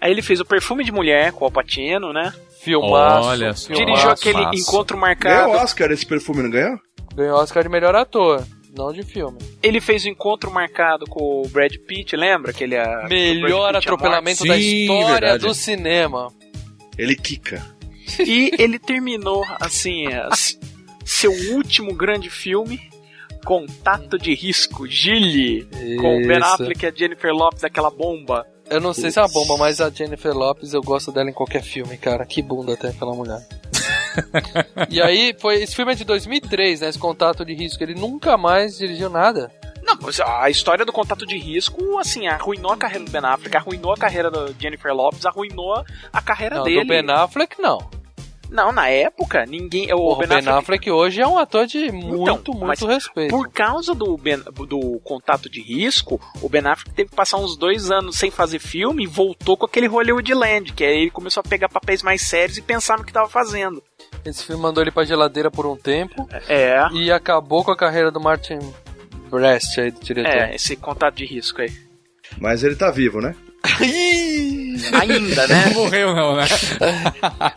[0.00, 2.32] Aí ele fez o Perfume de Mulher com o Alpatino, né?
[2.60, 3.28] Filmaço.
[3.28, 3.72] Olha filmaço.
[3.72, 4.56] Dirigiu aquele.
[4.56, 5.48] Encontro Ganhou Marcado.
[5.50, 6.78] o Oscar esse perfume, não ganhou?
[7.14, 8.44] Ganhou Oscar de melhor ator,
[8.76, 9.38] não de filme.
[9.62, 12.50] Ele fez o Encontro Marcado com o Brad Pitt, lembra?
[12.50, 15.46] Aquele, a- Melhor o Brad Pitt atropelamento Sim, da história verdade.
[15.46, 16.32] do cinema.
[16.98, 17.64] Ele quica.
[18.20, 20.58] E ele terminou, assim, as-
[21.04, 22.80] seu último grande filme,
[23.44, 25.64] Contato de Risco, Gilly,
[26.00, 26.46] com o Ben Isso.
[26.54, 28.46] Affleck e a Jennifer Lopez, aquela bomba.
[28.70, 31.32] Eu não sei se é uma bomba, mas a Jennifer Lopez eu gosto dela em
[31.34, 32.24] qualquer filme, cara.
[32.24, 33.46] Que bunda tem aquela mulher.
[34.90, 36.88] E aí, foi, esse filme é de 2003, né?
[36.88, 37.82] Esse contato de risco.
[37.82, 39.50] Ele nunca mais dirigiu nada.
[39.82, 43.92] Não, a história do Contato de Risco, assim, arruinou a carreira do Ben Affleck, arruinou
[43.92, 46.80] a carreira da Jennifer Lopez, arruinou a carreira Não, dele.
[46.80, 47.78] do Ben Affleck, não.
[48.50, 49.92] Não, na época, ninguém.
[49.92, 53.30] O O Ben, Affleck, hoje é um ator de muito, Então, muito respeito.
[53.30, 57.56] Por causa do, ben, do contato de risco, o Ben Affleck teve que passar uns
[57.56, 61.40] dois anos sem fazer filme e voltou com aquele Hollywood Land, que aí ele começou
[61.44, 63.82] a pegar papéis mais sérios e pensar no que estava fazendo.
[64.24, 66.86] Esse filme mandou ele pra geladeira por um tempo É.
[66.92, 68.58] e acabou com a carreira do Martin
[69.30, 70.30] Brest aí, do diretor.
[70.30, 71.70] É, esse contato de risco aí.
[72.38, 73.34] Mas ele tá vivo, né?
[75.00, 75.66] Ainda, né?
[75.66, 76.44] Não morreu, não, né?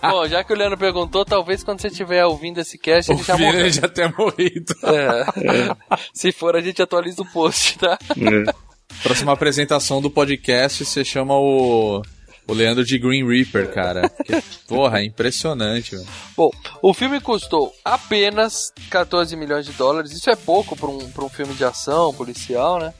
[0.01, 3.23] Bom, já que o Leandro perguntou, talvez quando você estiver ouvindo esse cast, ele o
[3.23, 3.59] já morreu.
[3.61, 4.73] ele já ter morrido.
[4.83, 5.75] É.
[6.13, 7.97] Se for, a gente atualiza o post, tá?
[8.11, 8.67] É.
[9.03, 12.01] Próxima apresentação do podcast, você chama o.
[12.49, 14.09] O Leandro de Green Reaper, cara.
[14.25, 16.07] Que, porra, é impressionante, velho.
[16.35, 16.49] Bom,
[16.81, 20.13] o filme custou apenas 14 milhões de dólares.
[20.13, 22.93] Isso é pouco para um, pra um filme de ação policial, né?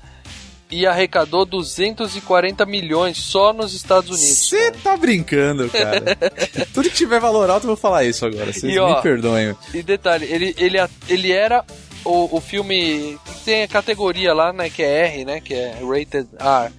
[0.69, 4.49] E arrecadou 240 milhões só nos Estados Unidos.
[4.49, 6.01] Você tá brincando, cara.
[6.73, 8.51] Tudo que tiver valor alto eu vou falar isso agora.
[8.51, 9.55] Vocês E, ó, me perdoem.
[9.73, 10.77] E detalhe, ele, ele,
[11.07, 11.63] ele era
[12.03, 13.17] o, o filme.
[13.45, 14.69] Tem a categoria lá, né?
[14.69, 15.39] Que é R, né?
[15.39, 16.73] Que é Rated R.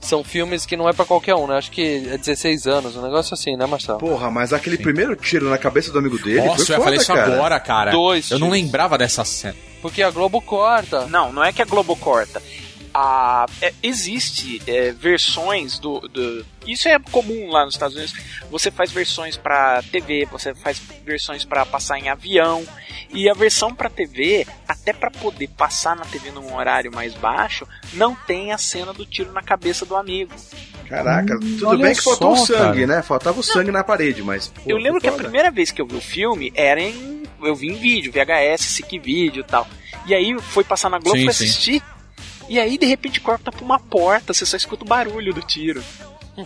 [0.00, 1.56] São filmes que não é pra qualquer um, né?
[1.58, 3.98] Acho que é 16 anos, um negócio assim, né, Marcelo?
[3.98, 6.84] Porra, mas aquele primeiro tiro na cabeça do amigo dele Nossa, foi eu ia foda,
[6.84, 7.34] falar isso cara.
[7.34, 7.90] agora, cara.
[7.90, 8.62] Dois Eu não tiros.
[8.64, 9.56] lembrava dessa cena.
[9.82, 11.06] Porque a Globo corta.
[11.06, 12.42] Não, não é que a Globo corta.
[13.02, 16.44] A, é, existe é, versões do, do.
[16.66, 18.14] Isso é comum lá nos Estados Unidos.
[18.50, 22.62] Você faz versões pra TV, você faz versões pra passar em avião.
[23.08, 27.66] E a versão pra TV, até pra poder passar na TV num horário mais baixo,
[27.94, 30.32] não tem a cena do tiro na cabeça do amigo.
[30.86, 32.86] Caraca, tudo olha bem que faltou só, sangue, cara.
[32.98, 33.02] né?
[33.02, 34.48] Faltava o sangue na parede, mas.
[34.48, 37.22] pô, eu lembro que a primeira vez que eu vi o filme era em.
[37.42, 39.66] Eu vi em vídeo, VHS, SIC vídeo e tal.
[40.06, 41.80] E aí foi passar na Globo Sim, pra sim.
[42.50, 45.82] E aí, de repente, corta pra uma porta, você só escuta o barulho do tiro.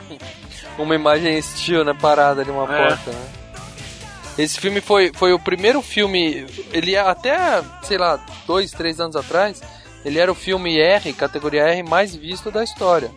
[0.79, 1.95] Uma imagem estilo, né?
[1.99, 2.89] Parada ali, uma É.
[2.89, 3.27] porta, né?
[4.37, 6.45] Esse filme foi, foi o primeiro filme.
[6.73, 9.63] Ele é até, sei lá, dois, três anos atrás.
[10.05, 13.11] Ele era o filme R, categoria R, mais visto da história.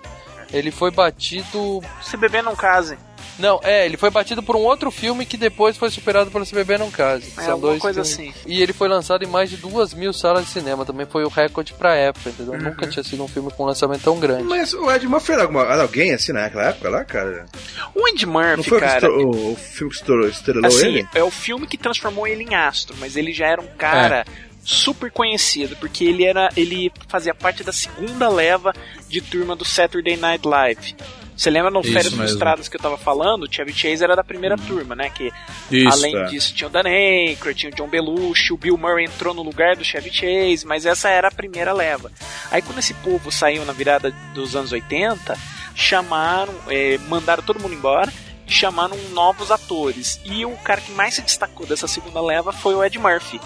[0.54, 1.82] Ele foi batido.
[2.02, 2.98] Se beber não case.
[3.40, 6.56] Não, é, ele foi batido por um outro filme que depois foi superado pelo Se
[6.56, 7.32] Beber Não Case.
[7.38, 8.36] É, São dois coisa filmes.
[8.36, 8.50] assim.
[8.52, 10.86] E ele foi lançado em mais de duas mil salas de cinema.
[10.86, 12.54] Também foi o recorde pra época, entendeu?
[12.56, 12.62] Uhum.
[12.62, 14.44] Nunca tinha sido um filme com um lançamento tão grande.
[14.44, 17.46] Mas o Ed Murphy era, alguma, era alguém assim naquela época lá, cara?
[17.94, 19.12] O Não Murphy, foi o que cara.
[19.12, 21.08] o, o filme que estourou- estrelou Assim, ele?
[21.14, 24.26] é o filme que transformou ele em astro, mas ele já era um cara
[24.64, 26.50] super conhecido, porque ele era.
[26.58, 28.74] ele fazia parte da segunda leva
[29.08, 30.96] de turma do Saturday Night Live.
[31.38, 32.28] Você lembra no Isso Férias mesmo.
[32.28, 33.44] Frustradas que eu tava falando?
[33.44, 35.12] O Chevy Chase era da primeira turma, né?
[35.12, 35.32] Que
[35.72, 36.26] Isso, além é.
[36.26, 39.76] disso tinha o Dan Aykroyd, tinha o John Belushi, o Bill Murray entrou no lugar
[39.76, 42.12] do Chevy Chase, mas essa era a primeira leva.
[42.50, 45.38] Aí quando esse povo saiu na virada dos anos 80,
[45.76, 48.12] chamaram, eh, mandaram todo mundo embora
[48.48, 50.20] e chamaram novos atores.
[50.26, 53.40] E o cara que mais se destacou dessa segunda leva foi o Ed Murphy.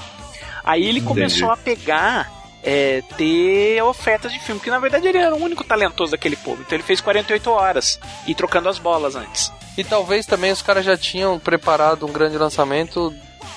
[0.63, 2.31] Aí ele começou a pegar,
[2.63, 6.61] é, ter ofertas de filme, porque na verdade ele era o único talentoso daquele povo.
[6.61, 9.51] Então ele fez 48 horas e trocando as bolas antes.
[9.77, 13.13] E talvez também os caras já tinham preparado um grande lançamento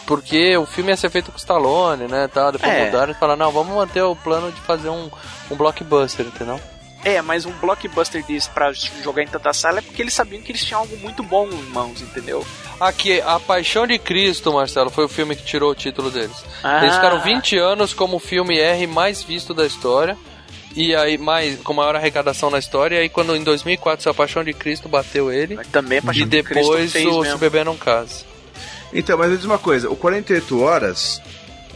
[0.07, 2.87] porque o filme ia ser feito com Stallone, né, tal, depois É.
[2.87, 5.11] mudaram e falaram, não, vamos manter o plano de fazer um,
[5.51, 6.61] um blockbuster, entendeu?
[7.05, 10.51] É, mas um blockbuster desse pra jogar em tanta sala é porque eles sabiam que
[10.51, 12.45] eles tinham algo muito bom em mãos, entendeu?
[12.81, 16.37] Aqui, A Paixão de Cristo, Marcelo, foi o filme que tirou o título deles.
[16.63, 16.83] Ah.
[16.83, 20.17] Eles ficaram 20 anos como o filme R mais visto da história.
[20.75, 22.97] E aí, mais, com maior arrecadação na história.
[22.97, 25.55] E aí, quando em 2004 A Paixão de Cristo bateu ele.
[25.55, 27.39] Mas também a E Paixão de Cristo depois fez o Se mesmo.
[27.39, 28.25] Beber Não Case.
[28.93, 31.21] Então, mas eu diz uma coisa: o 48 Horas.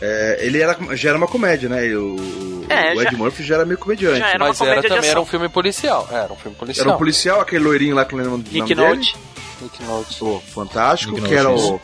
[0.00, 1.86] É, ele era, já era uma comédia, né?
[1.86, 4.18] E O, É, o Ed já- Murphy já era meio comediante.
[4.18, 6.08] Já era Mas era também era um filme policial.
[6.10, 6.86] Era um filme policial.
[6.86, 9.16] Era um policial, aquele loirinho lá que eu lembro o Nick nome Note.
[9.62, 10.20] Nick Nolte.
[10.24, 10.34] dele.
[10.36, 11.80] O fantástico, Nick que era Nolte,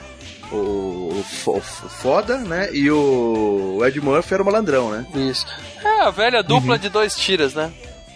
[0.53, 2.69] o, o, o, o foda, né?
[2.73, 5.07] E o Ed Murphy era o malandrão, né?
[5.15, 5.47] Isso.
[5.85, 7.73] É, a velha dupla de dois tiras, né?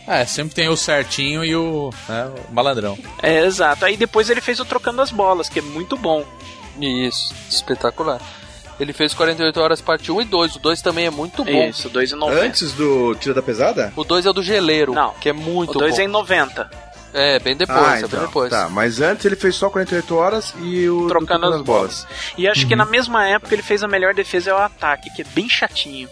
[0.07, 2.97] É, sempre tem o certinho e o, né, o malandrão.
[3.23, 3.85] É, exato.
[3.85, 6.25] Aí depois ele fez o Trocando as Bolas, que é muito bom.
[6.81, 8.21] Isso, espetacular.
[8.81, 10.57] Ele fez 48 horas parte 1 e 2.
[10.57, 11.69] O 2 também é muito bom.
[11.69, 12.31] Isso, 2,90.
[12.43, 13.93] Antes do Tira da Pesada?
[13.97, 16.01] O 2 é o do geleiro, Não, que é muito O 2 bom.
[16.01, 16.71] é em 90.
[17.13, 18.11] É, bem depois, ah, é então.
[18.11, 18.51] bem depois.
[18.51, 22.07] Tá, mas antes ele fez só 48 horas e o do Trocando as bolas.
[22.37, 22.69] E acho Uhum.
[22.69, 25.49] que na mesma época ele fez a melhor defesa é o ataque, que é bem
[25.49, 26.09] chatinho.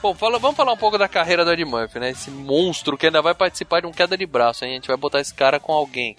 [0.00, 2.10] Bom, fala- vamos falar um pouco da carreira do Ed Murphy, né?
[2.10, 4.70] Esse monstro que ainda vai participar de um queda de braço, hein?
[4.70, 6.16] A gente vai botar esse cara com alguém.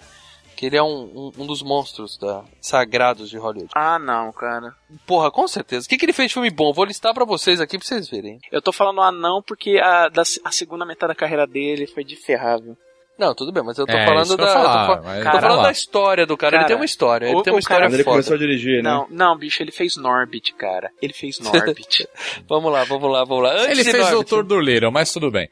[0.60, 3.70] Que ele é um, um, um dos monstros da, sagrados de Hollywood.
[3.74, 4.74] Ah, não, cara.
[5.06, 5.86] Porra, com certeza.
[5.86, 6.70] O que, que ele fez de filme bom?
[6.70, 8.38] Vou listar pra vocês aqui pra vocês verem.
[8.52, 12.04] Eu tô falando ah, não porque a, da, a segunda metade da carreira dele foi
[12.04, 12.76] de ferrável.
[13.18, 14.46] Não, tudo bem, mas eu tô É, falando da.
[14.46, 16.50] tô, falar, mas tô cara, falando da história do cara.
[16.52, 17.26] Cara, ele tem uma história.
[17.26, 18.14] Ele o- tem uma o cara- história Quando ele foda.
[18.16, 18.90] começou a dirigir, né?
[18.90, 20.90] Não, não, bicho, ele fez Norbit, cara.
[21.00, 22.06] Ele fez Norbit.
[22.46, 23.52] Vamos lá, vamos lá, vamos lá.
[23.54, 25.48] Antes Ele fez Norbit, Doutor Dolittle, mas tudo bem.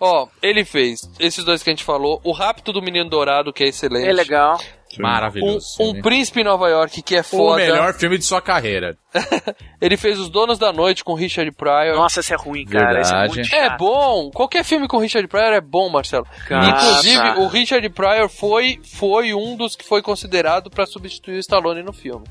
[0.00, 2.20] Ó, ele fez esses dois que a gente falou.
[2.24, 4.08] O Rapto do Menino Dourado, que é excelente.
[4.08, 4.60] é legal.
[4.98, 5.74] Um, Maravilhoso.
[5.80, 6.02] um filme.
[6.02, 7.56] Príncipe em Nova York, que é o foda.
[7.56, 8.96] melhor filme de sua carreira.
[9.80, 11.96] Ele fez Os Donos da Noite com Richard Pryor.
[11.96, 13.00] Nossa, esse é ruim, cara.
[13.00, 13.12] Esse
[13.54, 14.30] é É bom.
[14.30, 16.26] Qualquer filme com Richard Pryor é bom, Marcelo.
[16.46, 17.36] Cara, Inclusive, tá.
[17.38, 21.92] o Richard Pryor foi, foi um dos que foi considerado pra substituir o Stallone no
[21.92, 22.24] filme.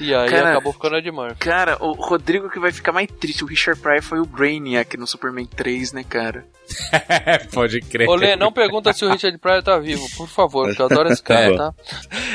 [0.00, 1.36] E aí Cara, acabou ficando Ed Murphy.
[1.38, 5.06] Cara, o Rodrigo que vai ficar mais triste, o Richard Pryor foi o Brainiac no
[5.06, 6.44] Superman 3, né, cara?
[7.52, 8.08] Pode crer.
[8.08, 11.22] Olê, não pergunta se o Richard Pryor tá vivo, por favor, que eu adoro esse
[11.22, 11.74] cara, tá?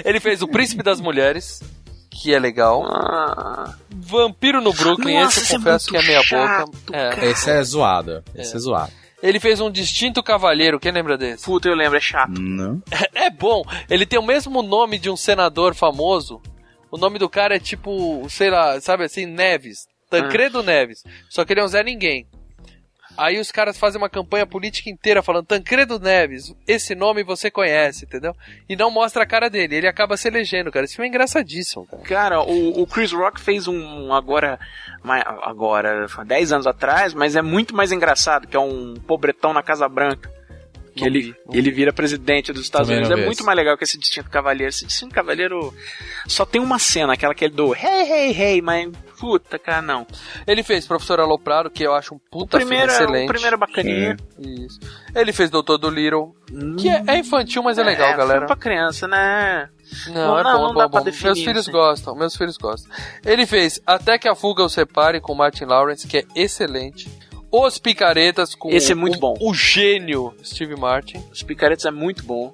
[0.04, 1.62] Ele fez O Príncipe das Mulheres,
[2.10, 2.84] que é legal.
[2.86, 6.98] Ah, Vampiro no Brooklyn, Nossa, esse esse é eu confesso que é meia chato, boca.
[6.98, 7.26] É.
[7.30, 8.24] Esse é zoado.
[8.36, 8.92] Esse é, zoado.
[9.22, 11.44] Ele fez um distinto cavalheiro, quem lembra desse?
[11.44, 12.40] Puta, eu lembro, é chato.
[12.40, 12.82] Não.
[13.14, 16.42] É bom, ele tem o mesmo nome de um senador famoso.
[16.92, 19.88] O nome do cara é tipo, sei lá, sabe assim, Neves.
[20.10, 21.04] Tancredo Neves.
[21.30, 22.28] Só que ele é um Zé Ninguém.
[23.20, 28.06] Aí os caras fazem uma campanha política inteira falando Tancredo Neves, esse nome você conhece,
[28.06, 28.34] entendeu?
[28.68, 30.86] E não mostra a cara dele, ele acaba se elegendo, cara.
[30.86, 32.04] Esse filme é engraçadíssimo, cara.
[32.04, 34.58] Cara, o, o Chris Rock fez um agora,
[35.44, 39.90] agora, 10 anos atrás, mas é muito mais engraçado, que é um pobretão na Casa
[39.90, 40.39] Branca.
[41.00, 43.22] Que ele, vi, ele vira presidente dos Estados Também Unidos.
[43.22, 44.70] É muito mais legal que esse Distinto Cavaleiro.
[44.70, 45.74] Esse Distinto Cavaleiro
[46.28, 50.08] só tem uma cena, aquela que ele do hey, hey, hey, mas puta, cara, não.
[50.48, 53.30] Ele fez Professor Aloprado, que eu acho um O puta primeiro, filme é- excelente.
[53.30, 54.18] o primeiro é bacaninha.
[54.40, 54.80] Isso.
[55.14, 56.34] Ele fez Doutor do Little,
[56.80, 58.46] que é, é infantil, mas é legal, filme galera.
[58.46, 59.70] pra criança, né?
[60.08, 61.06] Não, Não, é não, bom, não é bom, dá é pra bom.
[61.06, 61.72] definir, Meus filhos assim.
[61.72, 62.92] gostam, meus filhos gostam.
[63.26, 67.10] Ele fez Até que a Fuga os Separe com Martin Lawrence, que é excelente.
[67.52, 69.34] Os Picaretas com Esse é muito o, bom.
[69.42, 71.24] o gênio Steve Martin.
[71.32, 72.54] Os Picaretas é muito bom.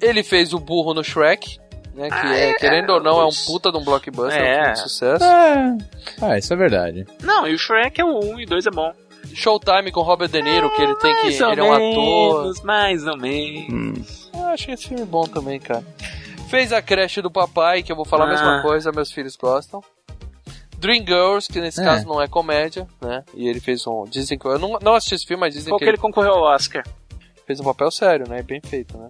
[0.00, 1.58] Ele fez o burro no Shrek,
[1.94, 2.08] né?
[2.08, 4.42] Que Ah, é, é, querendo ou não, é um os- puta de um blockbuster, é
[4.42, 4.54] um É.
[4.60, 5.24] filme de sucesso.
[6.20, 7.06] Ah, isso é verdade.
[7.22, 8.92] Não, e o Shrek é o 1 e o 2 é bom.
[9.34, 11.22] Showtime com Robert De Niro, que ele tem que.
[11.22, 12.42] Mais ou Ele é um ator.
[12.42, 14.30] menos, mais ou menos.
[14.34, 15.82] Eu achei esse filme bom também, cara.
[16.48, 18.62] Fez a creche do papai, que eu vou falar a mesma Ah.
[18.62, 19.82] coisa, meus filhos gostam.
[20.86, 21.84] Dreamgirls, que nesse É.
[21.84, 23.24] caso não é comédia, né?
[23.34, 24.04] E ele fez um.
[24.04, 24.46] Dizem que.
[24.46, 26.42] Eu não, não assisti esse filme, mas dizem Qual que que ele ele concorreu ao
[26.54, 26.84] Oscar?
[27.46, 28.42] fez um papel sério, né?
[28.42, 29.08] Bem feito, né?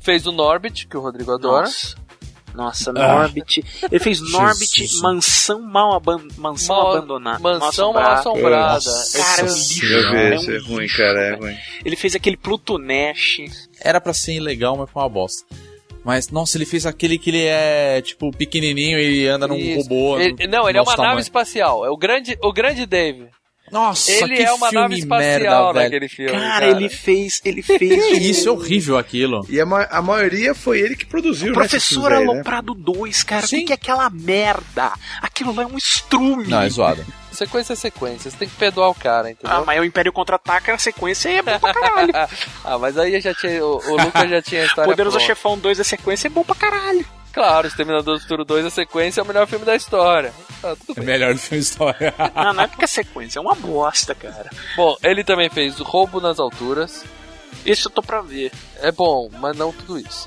[0.00, 1.64] Fez o Norbit, que o Rodrigo adora.
[1.66, 1.96] Nossa.
[2.54, 3.18] Nossa, Ah.
[3.18, 3.62] Norbit.
[3.90, 4.88] Ele fez Norbit.
[5.02, 7.38] Mansão Mal aban Mansão Mal- Abandonada.
[7.40, 8.72] Mansão Mal Assombrada.
[8.74, 9.86] Nossa, Cara, é um lixo.
[9.86, 11.56] É um é ruim, lixo, cara, é ruim.
[11.84, 13.44] Ele fez aquele Plutonash.
[13.80, 15.44] Era pra ser legal, mas foi uma bosta.
[16.06, 19.80] Mas, nossa, ele fez aquele que ele é, tipo, pequenininho e anda num Isso.
[19.88, 20.20] robô.
[20.20, 21.18] Ele- não, ele é uma nave tamanho.
[21.18, 21.84] espacial.
[21.84, 23.26] É o grande, o grande Dave.
[23.70, 25.84] Nossa, ele que é uma filme nave espacial merda, velho.
[25.84, 26.32] naquele filme.
[26.32, 27.40] Cara, ele fez.
[27.44, 27.80] Ele fez.
[27.80, 29.44] Que o- isso, é horrível aquilo.
[29.48, 32.16] E a, ma- a maioria foi ele que produziu, né, esses Professor né?
[32.16, 33.44] Aloprado 2, cara.
[33.44, 33.64] O Sim.
[33.64, 34.92] que é aquela merda?
[35.20, 36.46] Aquilo lá é um estrume.
[36.46, 37.04] Não, é zoado.
[37.32, 38.30] Sequência é sequência.
[38.30, 39.54] Você tem que perdoar o cara, entendeu?
[39.58, 42.12] Ah, mas o Império Contra-Ataca, a sequência é bom pra caralho.
[42.64, 43.62] ah, mas aí já tinha.
[43.62, 44.88] O, o Lucas já tinha a história.
[44.90, 45.34] Poderoso pronta.
[45.34, 47.04] Chefão 2, a sequência é bom pra caralho.
[47.36, 50.32] Claro, Exterminador do Futuro 2, a sequência é o melhor filme da história.
[50.62, 51.04] Tá, tudo É bem.
[51.04, 52.14] melhor do filme história.
[52.34, 54.48] Não, não é porque a sequência é uma bosta, cara.
[54.74, 57.04] Bom, ele também fez o Roubo nas Alturas.
[57.66, 58.50] Isso eu tô pra ver.
[58.80, 60.26] É bom, mas não tudo isso.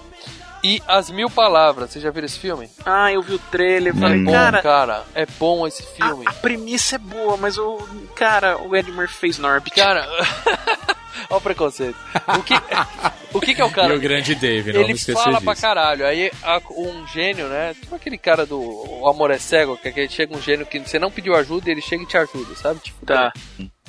[0.63, 2.69] E As Mil Palavras, você já viu esse filme?
[2.85, 5.03] Ah, eu vi o trailer, É falei, bom, cara, cara.
[5.15, 6.25] É bom esse filme.
[6.27, 7.77] a, a premissa é boa, mas o.
[8.15, 9.73] Cara, o Ed Murphy fez Norbit.
[9.75, 10.05] Cara,
[11.29, 11.95] olha o preconceito.
[12.37, 12.53] O que,
[13.33, 13.93] o que, que é o cara?
[13.93, 15.45] e o grande Dave, não Ele esquecer fala disso.
[15.45, 16.05] pra caralho.
[16.05, 17.73] Aí a- um gênio, né?
[17.79, 20.79] Tipo aquele cara do O Amor é Cego, que, é que chega um gênio que
[20.79, 22.79] você não pediu ajuda e ele chega e te ajuda, sabe?
[22.81, 23.31] Tipo, Tá.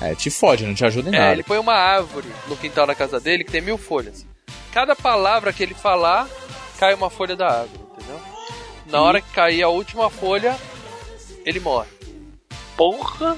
[0.00, 1.32] É, te fode, não te ajuda em É, nada.
[1.32, 4.24] ele põe uma árvore no quintal da casa dele que tem mil folhas.
[4.72, 6.28] Cada palavra que ele falar,
[6.80, 8.18] cai uma folha da árvore, entendeu?
[8.86, 10.56] Na hora que cair a última folha,
[11.44, 11.90] ele morre.
[12.74, 13.36] Porra!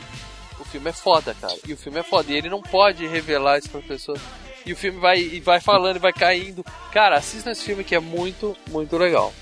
[0.61, 1.57] O filme é foda, cara.
[1.67, 2.31] E o filme é foda.
[2.31, 4.17] E ele não pode revelar isso pra pessoa.
[4.65, 6.65] E o filme vai, e vai falando e vai caindo.
[6.93, 9.35] Cara, assista esse filme que é muito, muito legal.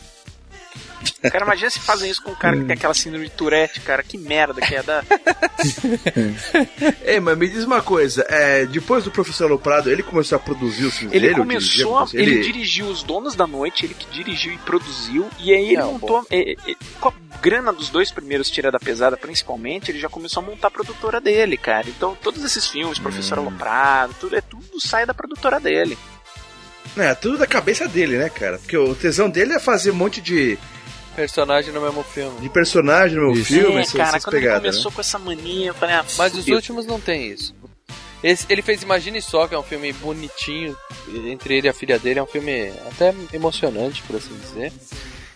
[1.30, 4.02] Cara, imagina se fazem isso com um cara que tem aquela síndrome de Tourette, cara.
[4.02, 5.04] Que merda que é dar.
[7.04, 10.84] Ei, mas me diz uma coisa, é, depois do Professor Aloprado, ele começou a produzir
[10.84, 11.40] os filmes Ele dele?
[11.40, 12.20] começou, a, coisa?
[12.20, 12.40] ele...
[12.40, 16.26] dirigiu Os Donos da Noite, ele que dirigiu e produziu, e aí ele Não, montou,
[16.30, 16.56] é, é,
[17.00, 20.68] com a grana dos dois primeiros Tira da Pesada, principalmente, ele já começou a montar
[20.68, 21.88] a produtora dele, cara.
[21.88, 23.42] Então, todos esses filmes, Professor Hum.
[23.42, 25.96] Aloprado, tudo, é tudo sai da produtora dele.
[26.96, 28.58] É, tudo da cabeça dele, né, cara?
[28.58, 30.58] Porque o tesão dele é fazer um monte de,
[31.20, 32.40] Personagem no mesmo filme.
[32.40, 33.52] de personagem no meu Isso.
[33.52, 34.94] filme, é, essas, cara, essas quando ele pegadas, começou né?
[34.94, 37.54] com essa mania, eu falei, ah, Mas os últimos não tem isso.
[38.22, 40.76] Esse, ele fez Imagine Só, que é um filme bonitinho,
[41.26, 44.72] entre ele e a filha dele, é um filme até emocionante, por assim dizer.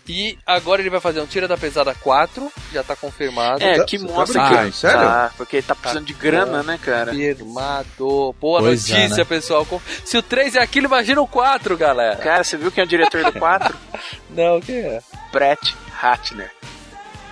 [0.06, 3.62] E agora ele vai fazer um Tira da Pesada 4, já tá confirmado.
[3.64, 4.76] É, Tá- que tá mostra brincando, que.
[4.76, 4.98] sério?
[5.00, 7.12] Tá, porque ele tá precisando de grana, né, cara?
[7.12, 8.34] Confirmado.
[8.40, 9.24] Boa Pois é, notícia, né?
[9.24, 9.66] pessoal.
[10.04, 12.16] Se o 3 é aquilo, imagina o 4, galera.
[12.16, 13.74] Cara, você viu quem é o diretor do 4?
[14.30, 15.00] Não, quem é?
[15.32, 16.50] Brett Ratner.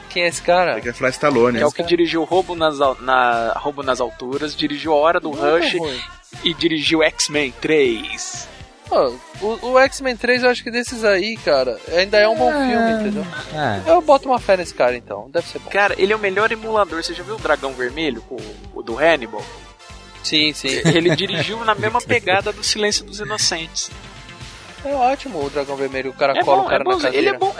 [0.08, 0.72] Quem é esse cara?
[0.72, 1.74] Ele quer falar Stallone, Que é o né?
[1.76, 5.74] que dirigiu Roubo nas, na, Roubo nas Alturas, dirigiu A Hora do Não é Rush
[5.74, 6.00] ruim.
[6.44, 8.48] e dirigiu X-Men 3.
[8.92, 12.52] Ó, o, o X-Men 3, eu acho que desses aí, cara, ainda é um bom
[12.52, 13.26] filme, entendeu?
[13.54, 13.90] É.
[13.90, 15.30] Eu boto uma fé nesse cara, então.
[15.30, 15.70] Deve ser bom.
[15.70, 17.02] Cara, ele é o melhor emulador.
[17.02, 18.36] Você já viu o Dragão Vermelho, o,
[18.74, 19.42] o do Hannibal?
[20.22, 20.68] Sim, sim.
[20.68, 23.90] Ele dirigiu na mesma pegada do Silêncio dos Inocentes.
[24.84, 26.96] É ótimo o dragão vermelho, o cara É cola bom, o cara é bom, na
[27.02, 27.16] cadeira.
[27.16, 27.54] ele é bom.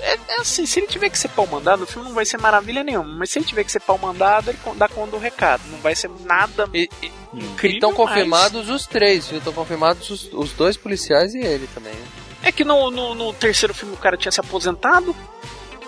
[0.00, 2.38] É, é assim, se ele tiver que ser pau mandado, o filme não vai ser
[2.38, 3.12] maravilha nenhuma.
[3.18, 5.62] Mas se ele tiver que ser pau mandado, ele dá conta do recado.
[5.70, 7.76] Não vai ser nada E, e, incrível.
[7.78, 9.38] estão mas- confirmados os três, viu?
[9.38, 11.92] Estão confirmados os, os dois policiais e ele também.
[11.92, 12.06] né?
[12.44, 15.14] É que no, no, no terceiro filme o cara tinha se aposentado.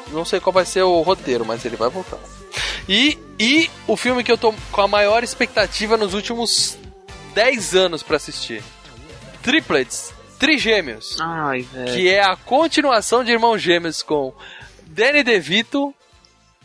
[0.09, 2.19] Não sei qual vai ser o roteiro, mas ele vai voltar.
[2.89, 6.77] E, e o filme que eu tô com a maior expectativa nos últimos
[7.35, 8.61] 10 anos pra assistir.
[9.43, 11.17] Triplets, Trigêmeos.
[11.21, 11.93] Ai, velho.
[11.95, 14.35] que é a continuação de Irmãos Gêmeos com
[14.87, 15.95] Danny DeVito,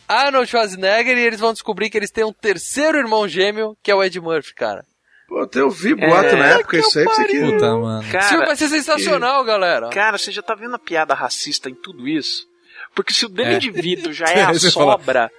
[0.07, 3.95] Arnold Schwarzenegger, e eles vão descobrir que eles têm um terceiro irmão gêmeo, que é
[3.95, 4.83] o Ed Murphy, cara.
[5.27, 7.39] Pô, eu vi boato É, na época, isso aí, isso aqui.
[7.39, 8.09] Puta, mano.
[8.11, 9.89] Cara, vai ser sensacional, galera.
[9.89, 12.47] cara, você já tá vendo a piada racista em tudo isso?
[12.93, 13.59] Porque se o Danny É.
[13.59, 15.29] DeVito já é a Você sobra,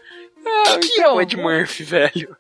[0.46, 2.36] o que, que é o Ed Murphy, velho?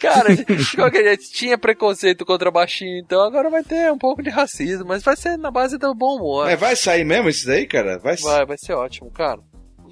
[0.00, 0.30] Cara,
[0.74, 5.02] qualquer jeito, tinha preconceito contra baixinho, então agora vai ter um pouco de racismo, mas
[5.02, 6.46] vai ser na base do bom humor.
[6.46, 7.98] Mas vai sair mesmo isso daí, cara?
[7.98, 9.40] Vai, Vai, vai ser ótimo, cara.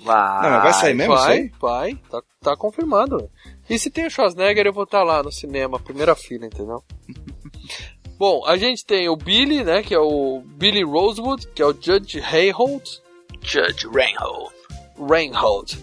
[0.04, 0.42] Vai.
[0.42, 1.52] Não, mas vai sair mesmo isso vai, aí?
[1.60, 3.30] vai, tá, tá confirmado.
[3.68, 6.82] E se tem o Schwarzenegger, eu vou estar lá no cinema, primeira fila, entendeu?
[8.18, 11.72] Bom, a gente tem o Billy, né, que é o Billy Rosewood, que é o
[11.72, 13.02] Judge Reinhold.
[13.42, 14.52] Judge Reinhold.
[14.98, 15.78] Reinhold.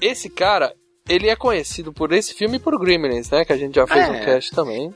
[0.00, 0.74] Esse cara,
[1.08, 4.06] ele é conhecido por esse filme e por Gremlins, né, que a gente já fez
[4.06, 4.10] É.
[4.10, 4.94] um cast também.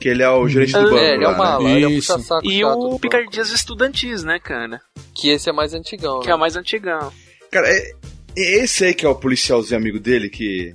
[0.00, 0.96] Que ele é o gerente do banco.
[0.96, 1.44] É, ele é o lá, né?
[1.44, 2.98] mala, ele é o puxa-saco E o.
[2.98, 4.80] Picardias Estudantis, né, cara?
[5.14, 6.32] Que esse é mais antigão, Que né?
[6.32, 7.12] é o mais antigão.
[7.50, 7.92] Cara, é,
[8.36, 10.74] é esse aí que é o policialzinho amigo dele, que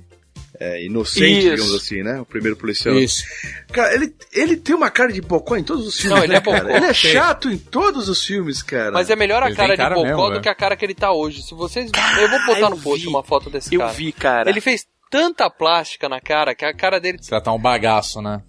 [0.60, 1.50] é inocente, Isso.
[1.50, 2.20] digamos assim, né?
[2.20, 2.94] O primeiro policial.
[2.98, 3.24] Isso.
[3.72, 6.38] Cara, ele, ele tem uma cara de bocó em todos os filmes, Não, ele né,
[6.38, 6.60] é cara?
[6.64, 6.76] bocó.
[6.76, 8.90] Ele é chato em todos os filmes, cara.
[8.92, 10.40] Mas é melhor a cara tem de cara Bocó mesmo, do é.
[10.40, 11.42] que a cara que ele tá hoje.
[11.42, 11.90] Se vocês.
[12.20, 13.08] eu vou botar eu no post vi.
[13.08, 13.92] uma foto desse Eu cara.
[13.92, 14.50] vi, cara.
[14.50, 17.18] Ele fez tanta plástica na cara que a cara dele.
[17.20, 18.42] Você tá um bagaço, né?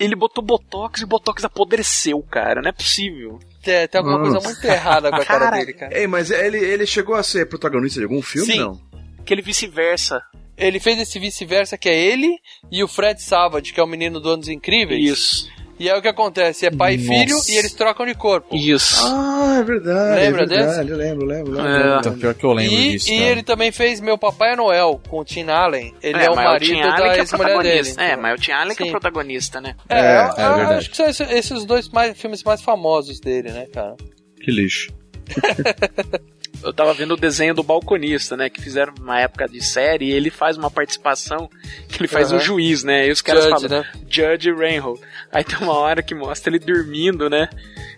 [0.00, 2.60] Ele botou Botox e o Botox apodreceu, cara.
[2.60, 3.38] Não é possível.
[3.62, 5.96] Tem, tem alguma coisa muito errada com a cara Cara, dele, cara.
[5.96, 8.58] Ei, mas ele, ele chegou a ser protagonista de algum filme, Sim.
[8.58, 8.80] não?
[9.20, 10.20] Aquele vice-versa.
[10.56, 12.38] Ele fez esse vice-versa que é ele
[12.70, 15.02] e o Fred Savage, que é o menino do Anos Incríveis.
[15.02, 15.62] Isso.
[15.80, 16.66] E aí o que acontece?
[16.66, 17.08] É pai e Nossa.
[17.18, 18.54] filho e eles trocam de corpo.
[18.54, 19.02] Isso.
[19.04, 20.20] Ah, é verdade.
[20.20, 21.68] Lembra é verdade, Eu lembro, lembro, lembro.
[21.68, 21.96] É.
[21.96, 23.10] Puta, pior que eu lembro E, disso.
[23.10, 23.30] e cara.
[23.30, 25.92] ele também fez Meu Papai é Noel com o Tim Allen.
[26.00, 27.62] Ele é, o mas marido Tim Allen da que é ex-mulher dele.
[27.62, 28.02] protagonista.
[28.02, 29.74] É, mas o Tim Allen que é o protagonista, né?
[29.88, 30.74] É, É, eu- é verdade.
[30.74, 33.96] acho que são esses, esses dois mais, filmes mais famosos dele, né, cara?
[34.40, 34.92] Que lixo.
[36.62, 38.48] Eu tava vendo o desenho do balconista, né?
[38.48, 41.48] Que fizeram uma época de série e ele faz uma participação
[41.88, 42.36] que ele faz Aham.
[42.36, 43.08] um juiz, né?
[43.08, 43.90] E os caras Judge, falam, né?
[44.08, 45.00] Judge Reinhold.
[45.30, 47.48] Aí tem uma hora que mostra ele dormindo, né?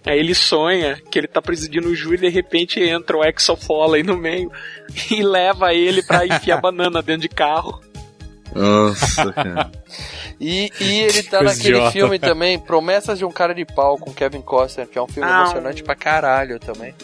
[0.05, 3.97] Aí ele sonha que ele tá presidindo o júri e de repente entra o Exofola
[3.97, 4.51] aí no meio
[5.11, 7.81] e leva ele pra enfiar banana dentro de carro.
[8.55, 9.71] Nossa, cara.
[10.41, 11.93] E, e ele tá Coisa naquele idiota.
[11.93, 15.29] filme também, Promessas de um Cara de Pau, com Kevin Costner, que é um filme
[15.29, 16.95] Ah, emocionante pra caralho também.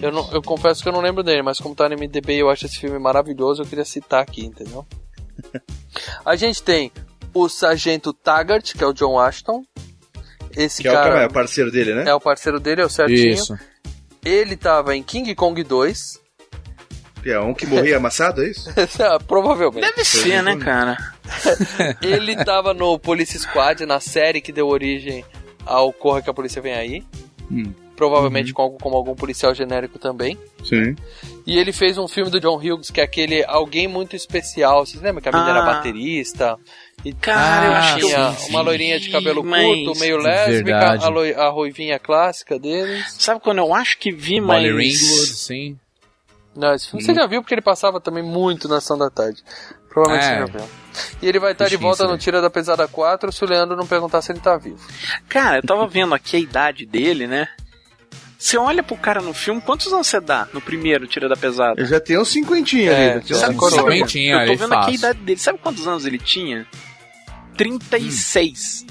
[0.00, 2.38] Eu, não, eu confesso que eu não lembro dele, mas como tá no MDB e
[2.40, 4.86] eu acho esse filme maravilhoso, eu queria citar aqui, entendeu?
[6.24, 6.90] A gente tem
[7.34, 9.62] o Sargento Taggart, que é o John Ashton.
[10.56, 12.04] Esse Que é o, cara, cara é o parceiro dele, né?
[12.08, 13.32] é o parceiro dele, é o certinho.
[13.34, 13.58] Isso.
[14.24, 16.20] Ele tava em King Kong 2.
[17.26, 18.70] Que é um que morria amassado, é isso?
[19.26, 19.84] Provavelmente.
[19.84, 20.96] Deve ser, né, cara?
[22.00, 25.24] Ele tava no Police Squad, na série que deu origem
[25.64, 27.02] ao Corra que a Polícia Vem Aí.
[27.50, 27.72] Hum.
[27.96, 30.38] Provavelmente com algum, como algum policial genérico também.
[30.62, 30.94] Sim.
[31.44, 34.86] E ele fez um filme do John Hughes, que é aquele Alguém Muito Especial.
[34.86, 35.56] Vocês lembram que a menina Ah.
[35.56, 36.56] era baterista?
[37.04, 41.04] E Cara, eu Ah, acho que eu uma loirinha de cabelo mas- curto, meio lésbica,
[41.04, 43.16] a, loi- a ruivinha clássica deles.
[43.18, 44.76] Sabe quando eu acho que vi, Molly mas...
[45.00, 45.76] Ringwood, sim.
[46.56, 49.42] Não, esse filme você já viu porque ele passava também muito na ação da tarde.
[49.88, 50.40] Provavelmente É.
[50.46, 50.68] você já viu.
[51.22, 52.18] E ele vai estar de volta no né?
[52.18, 54.80] Tira da Pesada 4 se o Leandro não perguntar se ele tá vivo.
[55.28, 57.48] Cara, eu tava vendo aqui a idade dele, né?
[58.38, 61.80] Você olha pro cara no filme, quantos anos você dá no primeiro Tira da Pesada?
[61.80, 63.34] Eu já tenho uns cinquentinha É, ali.
[63.34, 64.44] sabe quando- cinquentinha.
[64.44, 65.40] Eu tô vendo aqui a idade dele.
[65.40, 66.66] Sabe quantos anos ele tinha?
[67.56, 68.84] 36.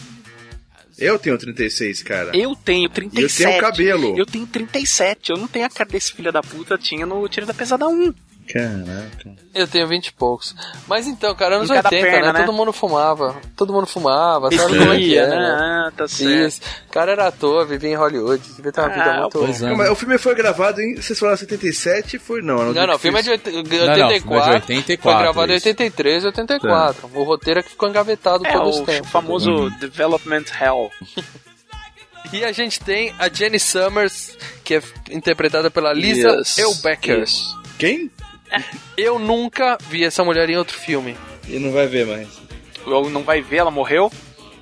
[0.98, 2.32] Eu tenho 36, cara.
[2.38, 3.50] Eu tenho E eu 37.
[3.50, 4.18] tenho cabelo.
[4.18, 5.32] Eu tenho 37.
[5.32, 8.14] Eu não tenho a cara desse filho da puta tinha no Tira da Pesada 1.
[8.52, 9.36] Caraca.
[9.54, 10.56] Eu tenho 20 e poucos.
[10.88, 12.40] Mas então, cara, anos Em cada 80, perna, né?
[12.40, 12.46] né?
[12.46, 13.36] Todo mundo fumava.
[13.56, 14.52] Todo mundo fumava.
[14.52, 15.36] Sabe como é que é, né?
[15.36, 15.52] né?
[15.88, 16.32] Ah, tá certo.
[16.48, 16.62] Isso.
[16.88, 18.44] O cara era ator, vivia em Hollywood.
[18.56, 19.40] Devia ter uma vida Ah, muito...
[19.40, 19.74] Pois é.
[19.74, 20.96] Mas o filme foi gravado em.
[20.96, 22.20] Vocês falaram 77?
[22.20, 22.72] Foi não.
[22.74, 24.54] Não, não, o filme é de oit- Não, não, o filme é de 84.
[24.54, 25.68] 84, Foi gravado em isso.
[25.68, 27.10] 83 e 84.
[27.14, 29.08] O roteiro é que ficou engavetado É, todo o esse tempo.
[29.08, 30.92] famoso Development Hell.
[32.34, 34.82] E a gente tem a Jenny Summers, que é
[35.12, 37.20] interpretada pela Lisa Yes, Elbecker.
[37.20, 37.56] yes.
[37.78, 38.10] Quem?
[38.98, 41.18] Eu nunca vi essa mulher em outro filme.
[41.48, 42.28] E não vai ver mais.
[42.86, 44.12] Ou não vai ver, ela morreu?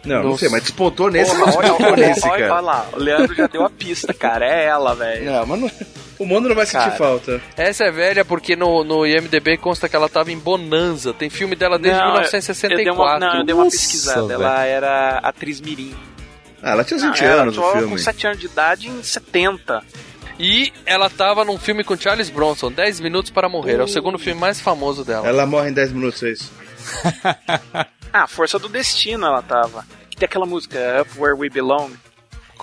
[0.06, 2.60] Não, não sei, mas despontou nesse, Porra, olha, olha, nesse, olha, olha cara.
[2.60, 4.46] lá, o Leandro já deu a pista, cara.
[4.46, 5.24] É ela, velho.
[5.32, 5.72] Não, mas não-
[6.20, 6.96] o mundo não vai sentir Cara.
[6.98, 7.42] falta.
[7.56, 11.14] Essa é velha porque no, no IMDB consta que ela tava em Bonanza.
[11.14, 12.80] Tem filme dela desde Não, 1964.
[12.80, 14.28] Eu dei uma, não, eu dei uma Nossa, pesquisada.
[14.28, 14.34] velho.
[14.42, 15.96] Ela era atriz mirim.
[16.62, 17.88] Ah, ela tinha 20 Não, ela anos no filme.
[17.90, 19.82] com 7 anos de idade em 70.
[20.40, 23.80] E ela tava num filme com Charles Bronson, 10 Minutos para Morrer.
[23.80, 25.28] É o segundo filme mais famoso dela.
[25.28, 26.52] Ela morre em 10 minutos, é isso.
[28.16, 29.84] Ah, Força do Destino ela tava.
[30.08, 31.90] Que tem aquela música Up Where We Belong.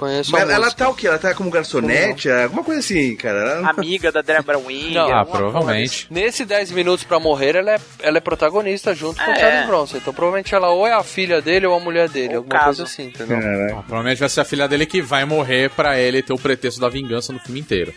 [0.00, 1.06] Conheço Mas a ela, tá o quê?
[1.08, 2.30] Ela tá como garçonete?
[2.30, 3.38] É, Alguma coisa assim, cara.
[3.38, 4.58] Ela- Amiga da Debra.
[4.58, 6.06] Não, Ah, provavelmente.
[6.10, 9.38] Nesse 10 Minutos pra Morrer, ela é, ela é protagonista junto com o É.
[9.38, 9.98] Charles Bronson.
[9.98, 12.64] Então provavelmente ela ou é a filha dele ou a mulher dele, Ou alguma caso.
[12.78, 13.36] coisa assim, entendeu?
[13.36, 16.80] Ah, provavelmente vai ser a filha dele que vai morrer pra ele ter o pretexto
[16.80, 17.92] da vingança no filme inteiro.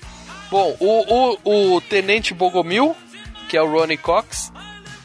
[0.52, 2.94] Bom, o, o, o Tenente Bogomil,
[3.48, 4.52] que é o Ronnie Cox,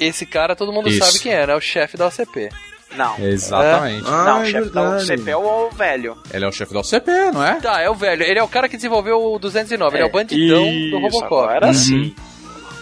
[0.00, 1.04] esse cara todo mundo Isso.
[1.04, 1.54] sabe quem é, né?
[1.54, 2.48] O chefe da OCP.
[2.96, 3.18] Não.
[3.18, 4.04] Exatamente.
[4.06, 4.96] Ah, não, o é chefe da.
[4.96, 6.16] UCP é o velho.
[6.32, 7.54] Ele é o chefe da OCP, não é?
[7.60, 8.22] Tá, é o velho.
[8.22, 9.96] Ele é o cara que desenvolveu o 209.
[9.96, 11.44] ele é o bandidão do Isso, Robocop.
[11.44, 12.14] Agora sim.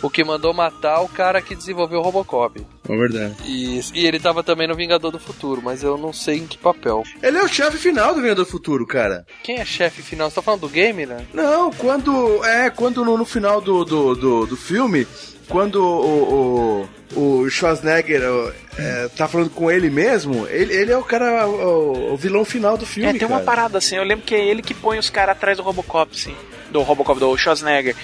[0.02, 2.64] O que mandou matar o cara que desenvolveu o Robocop.
[2.88, 3.34] É verdade.
[3.44, 6.58] E, e ele tava também no Vingador do Futuro, mas eu não sei em que
[6.58, 7.02] papel.
[7.22, 9.26] Ele é o chefe final do Vingador Futuro, cara.
[9.42, 10.28] Quem é chefe final?
[10.28, 11.26] Você tá falando do game, né?
[11.32, 12.44] Não, quando.
[12.44, 15.06] É, quando no, no final do, do, do, do filme,
[15.48, 20.96] quando o, o, o Schwarzenegger ó, é, tá falando com ele mesmo, ele, ele é
[20.98, 23.08] o cara, o, o vilão final do filme.
[23.10, 23.44] É, tem uma cara.
[23.44, 26.34] parada assim, eu lembro que é ele que põe os caras atrás do Robocop, sim.
[26.70, 27.94] Do Robocop, do Schwarzenegger.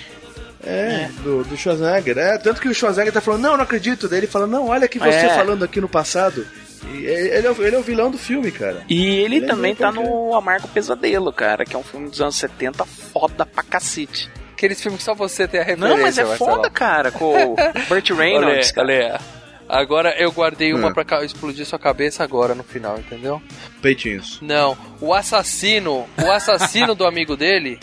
[0.64, 2.16] É, Do, do Schwarzenegger.
[2.16, 4.09] É, tanto que o Schwarzenegger tá falando, não, não acredito.
[4.09, 5.34] Daí ele fala, não, olha aqui você É.
[5.34, 6.47] falando aqui no passado.
[6.95, 8.82] E ele, é, o- ele é o vilão do filme, cara.
[8.88, 12.20] E ele Ele é também tá no Amargo Pesadelo, cara, que é um filme dos
[12.20, 14.30] anos 70 foda pra cacete.
[14.62, 15.96] Aqueles filmes que só você tem a referência.
[15.96, 16.50] Não, mas é Marcelo.
[16.52, 17.56] foda, cara, com o
[17.88, 18.72] Burt Reynolds.
[18.76, 19.20] Olha, olha.
[19.68, 20.92] Agora eu guardei uma Hum.
[20.92, 23.42] pra explodir sua cabeça agora no final, entendeu?
[23.80, 24.38] Peitinhos.
[24.40, 27.80] Não, o assassino, o assassino do amigo dele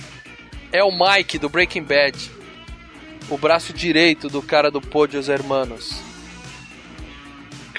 [0.71, 2.31] é o Mike do Breaking Bad.
[3.29, 5.99] O braço direito do cara do Pô de Os Hermanos.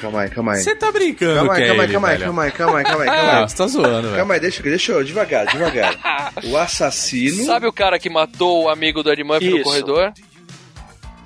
[0.00, 0.62] Calma aí, calma aí.
[0.62, 3.02] Você tá brincando Calma aí, é calma aí, calma aí, calma aí, calma aí, calma
[3.02, 3.48] aí, calma Ah, aí.
[3.48, 4.16] você tá zoando, velho.
[4.16, 5.96] Calma aí, deixa, deixa eu, devagar, devagar.
[6.44, 7.44] O assassino.
[7.44, 9.64] Sabe o cara que matou o amigo do Ed Murphy no Isso.
[9.64, 10.12] corredor?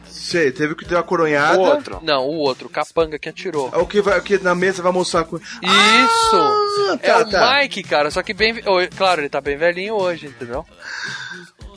[0.07, 1.59] Sei, teve que ter uma coronhada.
[1.59, 2.01] O outro.
[2.03, 3.71] Não, o outro, o capanga que atirou.
[3.73, 5.37] É o que, vai, o que na mesa vai mostrar com.
[5.37, 6.35] Isso!
[6.35, 7.59] Ah, é tá, o tá.
[7.61, 8.55] Mike, cara, só que bem.
[8.97, 10.65] Claro, ele tá bem velhinho hoje, entendeu?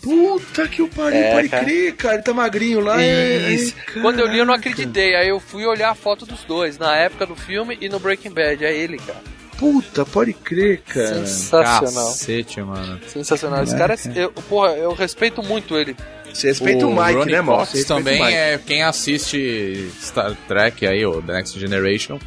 [0.08, 1.64] Puta que o pariu, É, pode cara.
[1.66, 2.14] crer, cara.
[2.16, 3.01] Ele tá magrinho lá.
[3.01, 3.76] é- Isso.
[3.95, 5.16] é, Quando eu li, eu não acreditei.
[5.16, 8.32] Aí eu fui olhar a foto dos dois, na época do filme e no Breaking
[8.32, 8.64] Bad.
[8.66, 9.20] É ele, cara.
[9.58, 11.26] Puta, pode crer, cara.
[11.26, 12.08] Sensacional.
[12.10, 12.99] Cacete, mano.
[13.08, 13.64] Sensacional.
[13.64, 15.95] Esse cara, é- eu, porra, eu respeito muito ele.
[16.32, 17.58] Você respeita o, Mike, Ronnie né, mano?
[17.60, 22.20] Cox também o é quem assiste Star Trek aí, o The Next Generation.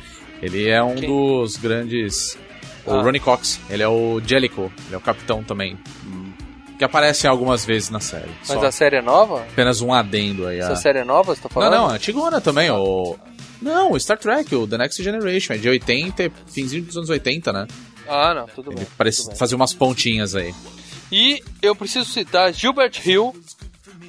[0.42, 1.08] Ele é um Quem?
[1.08, 2.36] dos grandes.
[2.84, 3.02] O Ah.
[3.02, 5.78] Ronnie Cox, ele é o Jellicoe, ele é o capitão também.
[6.80, 8.30] Que aparece algumas vezes na série.
[8.38, 9.42] Mas Só a série é nova?
[9.42, 10.60] apenas um adendo aí.
[10.60, 11.72] Essa a- série é nova, você tá Não, falando?
[11.74, 13.18] não, a antigona também, o.
[13.60, 17.52] Não, Star Trek, o The Next Generation, é de 80, e finzinho dos anos 80,
[17.52, 17.66] né?
[18.08, 18.78] Ah, não, tudo bem.
[18.78, 19.36] Ele parece tudo bem.
[19.36, 20.54] fazer umas pontinhas aí.
[21.12, 23.34] E eu preciso citar Gilbert Hill,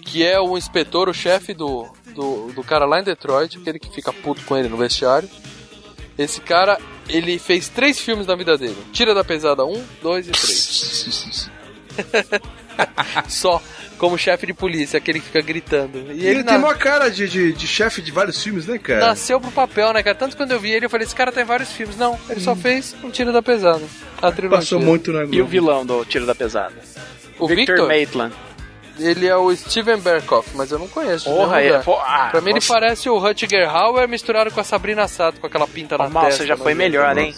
[0.06, 3.94] que é o inspetor, o chefe do, do, do cara lá em Detroit, aquele que
[3.94, 5.30] fica puto com ele no vestiário.
[6.18, 10.32] Esse cara, ele fez três filmes na vida dele: Tira da Pesada 1, 2 e
[10.32, 11.52] 3.
[13.28, 13.62] Só,
[13.98, 15.98] como chefe de polícia, aquele que fica gritando.
[15.98, 18.78] E Ele, ele, tem na- uma cara de, de, de chefe de vários filmes, né,
[18.78, 19.00] cara?
[19.08, 20.16] nasceu pro papel, né, cara?
[20.16, 21.98] Tanto quando eu vi ele, eu falei: esse cara tá em vários filmes.
[21.98, 23.84] Não, ele só fez um Tira da Pesada.
[24.22, 24.58] A trilogia.
[24.60, 25.46] Passou muito na E o Globo.
[25.48, 26.74] vilão do Tiro da Pesada?
[27.40, 28.34] O Victor, Victor, Maitland.
[29.00, 31.26] ele é o Steven Berkoff, mas eu não conheço.
[31.26, 31.82] Porra, é.
[31.82, 32.72] fo- ah, Pra mim ele nossa.
[32.74, 36.26] parece o Rutger Hauer misturado com a Sabrina Sato, com aquela pinta na Ô, Mal,
[36.26, 36.42] testa.
[36.44, 36.84] você já foi nojenta.
[37.00, 37.34] melhor, hein?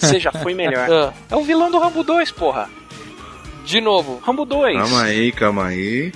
[0.00, 0.88] Você já foi melhor.
[0.90, 2.68] Ah, É o vilão do Rambo 2, porra.
[3.66, 4.20] De novo.
[4.24, 4.76] Rambo 2.
[4.78, 6.12] Calma aí, calma aí.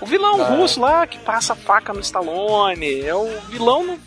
[0.00, 0.44] O vilão Ah.
[0.50, 3.00] russo lá que passa a faca no Stallone.
[3.00, 3.98] É o vilão no.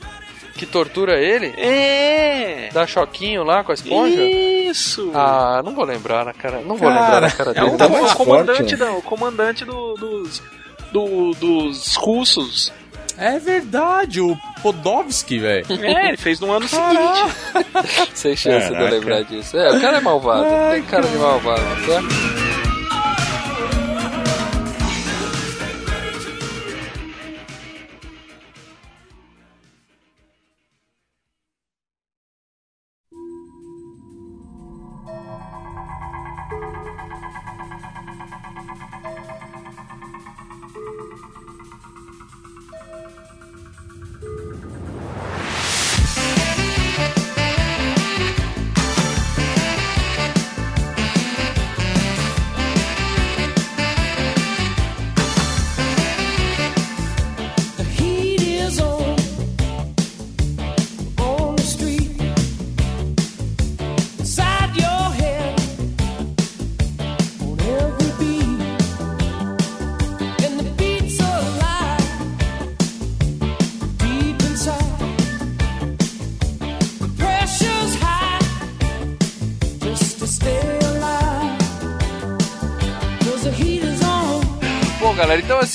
[0.56, 1.48] Que tortura ele?
[1.58, 2.70] É!
[2.74, 4.22] Dá choquinho lá com a esponja?
[4.22, 5.12] Isso!
[5.14, 6.60] Ah, não vou lembrar na cara.
[6.62, 7.68] Não vou Cara, lembrar na cara é dele.
[7.68, 10.44] o, tá o comandante, forte, da, o comandante do- dos,
[10.92, 12.72] do- dos russos.
[13.18, 15.66] É verdade, o Podovsky, velho.
[15.84, 17.34] É, ele fez no ano seguinte.
[18.14, 18.96] Sem chance de eu Caraca.
[18.96, 19.58] lembrar disso.
[19.58, 20.46] É, o cara é malvado.
[20.72, 22.51] Tem cara de malvado, tá?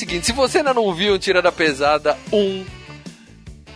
[0.06, 2.64] Seguinte: se você ainda não viu Tira da Pesada 1,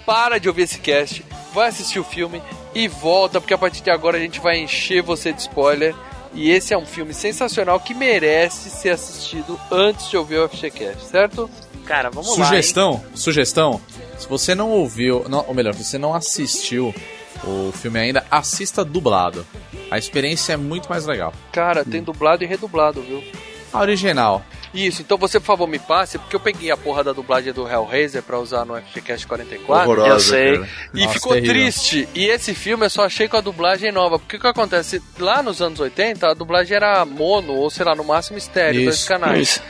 [0.07, 2.41] para de ouvir esse cast, vai assistir o filme
[2.73, 5.95] e volta, porque a partir de agora a gente vai encher você de spoiler.
[6.33, 11.07] E esse é um filme sensacional que merece ser assistido antes de ouvir o FGCast,
[11.07, 11.51] certo?
[11.85, 13.81] Cara, vamos sugestão, sugestão.
[14.17, 16.95] Se você não ouviu, não, ou melhor, se você não assistiu
[17.43, 19.45] o filme ainda, assista dublado.
[19.91, 21.35] A experiência é muito mais legal.
[21.51, 23.25] Cara, tem dublado e redublado, viu?
[23.73, 24.45] A original.
[24.73, 27.69] Isso, então você, por favor, me passe, porque eu peguei a porra da dublagem do
[27.69, 29.91] Hellraiser pra usar no FGCast 44.
[29.91, 30.53] Horrorosa, Eu sei.
[30.59, 30.69] cara.
[30.95, 31.55] E Nossa, ficou terrível.
[31.55, 32.09] triste.
[32.15, 34.19] E esse filme eu só achei com a dublagem nova.
[34.19, 35.03] Porque o que acontece?
[35.19, 39.03] Lá nos anos 80, a dublagem era mono, ou sei lá, no máximo estéreo, dois
[39.05, 39.49] canais.
[39.49, 39.63] Isso.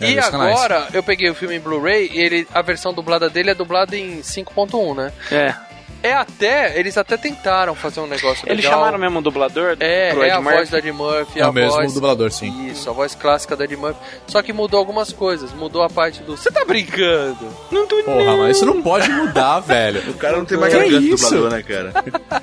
[0.00, 3.50] É, E agora eu peguei o filme em Blu-ray e ele, a versão dublada dele
[3.50, 5.12] é dublada em 5.1, né?
[5.30, 5.54] É.
[6.02, 8.78] É até, eles até tentaram fazer um negócio Eles legal.
[8.80, 10.56] chamaram mesmo o dublador É, pro é a Murphy?
[10.56, 11.94] voz da Ed Murphy, É a o mesmo voz...
[11.94, 12.66] dublador, sim.
[12.68, 14.00] Isso, a voz clássica da Ed Murphy.
[14.26, 15.52] Só que mudou algumas coisas.
[15.52, 16.36] Mudou a parte do.
[16.36, 17.48] Você tá brincando?
[17.70, 20.10] Não tô Porra, mas isso não pode mudar, velho.
[20.10, 21.24] O cara não tem mais garganta isso?
[21.30, 21.92] dublador, né, cara?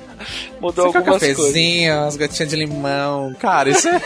[0.60, 1.36] Mudou Você um algumas coisas.
[1.36, 3.34] cafezinho, as gotinhas de limão.
[3.38, 4.00] Cara, isso é...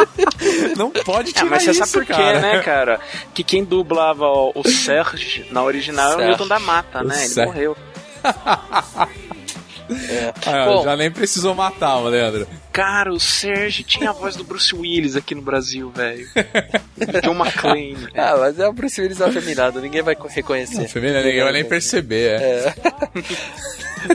[0.76, 3.00] não pode É, tirar mas você isso, sabe por quê, né, cara?
[3.32, 6.28] Que quem dublava o o Serge na original é o Serge.
[6.28, 7.16] Milton da Mata, O né?
[7.18, 7.50] Ele Serge.
[7.50, 7.76] morreu.
[8.24, 9.08] Ah,
[10.66, 10.82] Bom.
[10.82, 12.46] já nem precisou matar, o Leandro.
[12.72, 16.26] Cara, o Serge tinha a voz do Bruce Willis aqui no Brasil, velho.
[17.22, 18.08] John McClane.
[18.16, 20.88] Ah, mas é o Bruce Willis afeminado, ninguém vai reconhecer.
[20.88, 22.74] Família, ninguém vai nem perceber, é.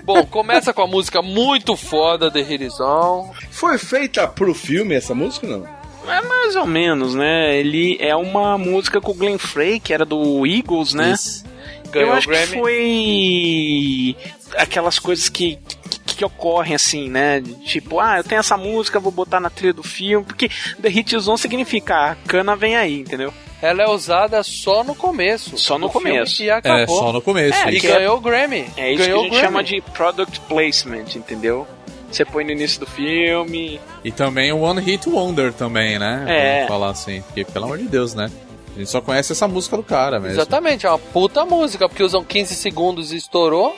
[0.04, 3.32] Bom, começa com a música muito foda de Hirizon.
[3.52, 5.66] Foi feita pro filme essa música, não?
[6.08, 7.56] É mais ou menos, né?
[7.58, 11.12] Ele é uma música com o Glenn Frey, que era do Eagles, né?
[11.12, 11.44] Isso.
[11.92, 14.16] Ganhou Eu o acho que foi
[14.58, 15.58] aquelas coisas que,
[16.06, 17.42] que, que ocorrem assim, né?
[17.66, 20.50] Tipo, ah, eu tenho essa música, vou botar na trilha do filme, porque
[20.82, 23.34] The Hit Zone significa a cana vem aí, entendeu?
[23.62, 25.58] Ela é usada só no começo.
[25.58, 26.42] Só no começo.
[26.42, 26.80] E acabou.
[26.80, 27.58] É, só no começo.
[27.60, 27.82] É, E isso.
[27.88, 28.66] que ganhou o Grammy.
[28.78, 31.68] É isso ganhou que a gente chama de product placement, entendeu?
[32.10, 33.80] Você põe no início do filme.
[34.04, 36.26] E também o One Hit Wonder também, né?
[36.28, 36.54] É.
[36.56, 37.22] Vamos falar assim.
[37.22, 38.32] Porque, pelo amor de Deus, né?
[38.80, 40.38] A gente só conhece essa música do cara mesmo.
[40.38, 43.76] Exatamente, é uma puta música, porque usam 15 segundos e estourou.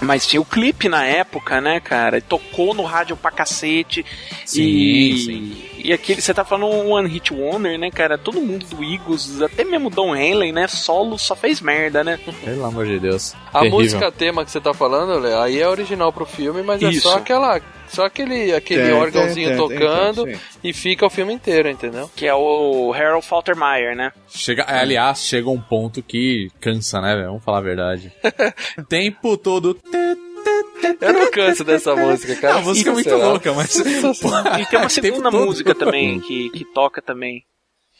[0.00, 2.16] Mas tinha o clipe na época, né, cara?
[2.16, 4.02] E Tocou no rádio pra cacete.
[4.46, 5.62] Sim, e, sim.
[5.84, 8.16] e aquele, você tá falando um One Hit Wonder, né, cara?
[8.16, 10.66] Todo mundo do Eagles, até mesmo Don Henley, né?
[10.68, 12.18] Solo só fez merda, né?
[12.42, 13.34] Pelo amor de Deus.
[13.52, 13.78] A Terrível.
[13.78, 17.02] música tema que você tá falando, Lê, aí é original pro filme, mas é Isso.
[17.02, 17.60] só aquela.
[17.90, 20.24] Só aquele, aquele Tem, órgãozinho tem, tem, tocando
[20.62, 22.10] e fica o filme inteiro, entendeu?
[22.14, 24.12] Que é o Harold Faltermeyer, né?
[24.28, 27.26] Chega, é, aliás, chega um ponto que cansa, né, velho?
[27.28, 28.12] Vamos falar a verdade.
[28.88, 29.78] Tempo todo.
[31.00, 32.56] Eu não canso dessa música, cara.
[32.56, 33.74] a música é muito louca, mas.
[33.78, 35.46] E tem uma segunda todo.
[35.46, 37.44] música também que, que toca também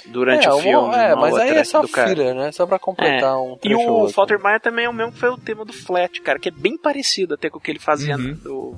[0.07, 0.95] durante É, o uma- filme.
[0.97, 2.53] é, uma mas aí é só filler, né?
[2.53, 3.37] Só pra completar É.
[3.37, 4.09] um E o.
[4.09, 6.77] Faltermeyer também é o mesmo que foi o tema do Flat, cara, que é bem
[6.79, 8.35] parecido até com o que ele fazia Uhum.
[8.35, 8.77] do,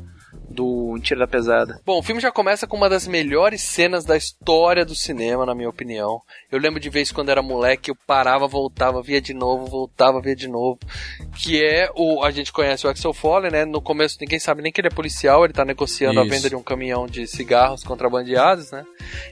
[0.52, 1.80] do Tira da Pesada.
[1.84, 5.54] Bom, o filme já começa com uma das melhores cenas da história do cinema, na
[5.54, 6.20] minha opinião.
[6.50, 10.36] Eu lembro de vez quando era moleque, eu parava, voltava, via de novo, voltava, via
[10.36, 10.78] de novo.
[11.36, 12.22] Que é o.
[12.22, 13.64] A gente conhece o Axel Foley, né?
[13.64, 16.34] No começo ninguém sabe nem que ele é policial, ele tá negociando a Isso.
[16.34, 18.84] venda de um caminhão de cigarros contrabandeados, né?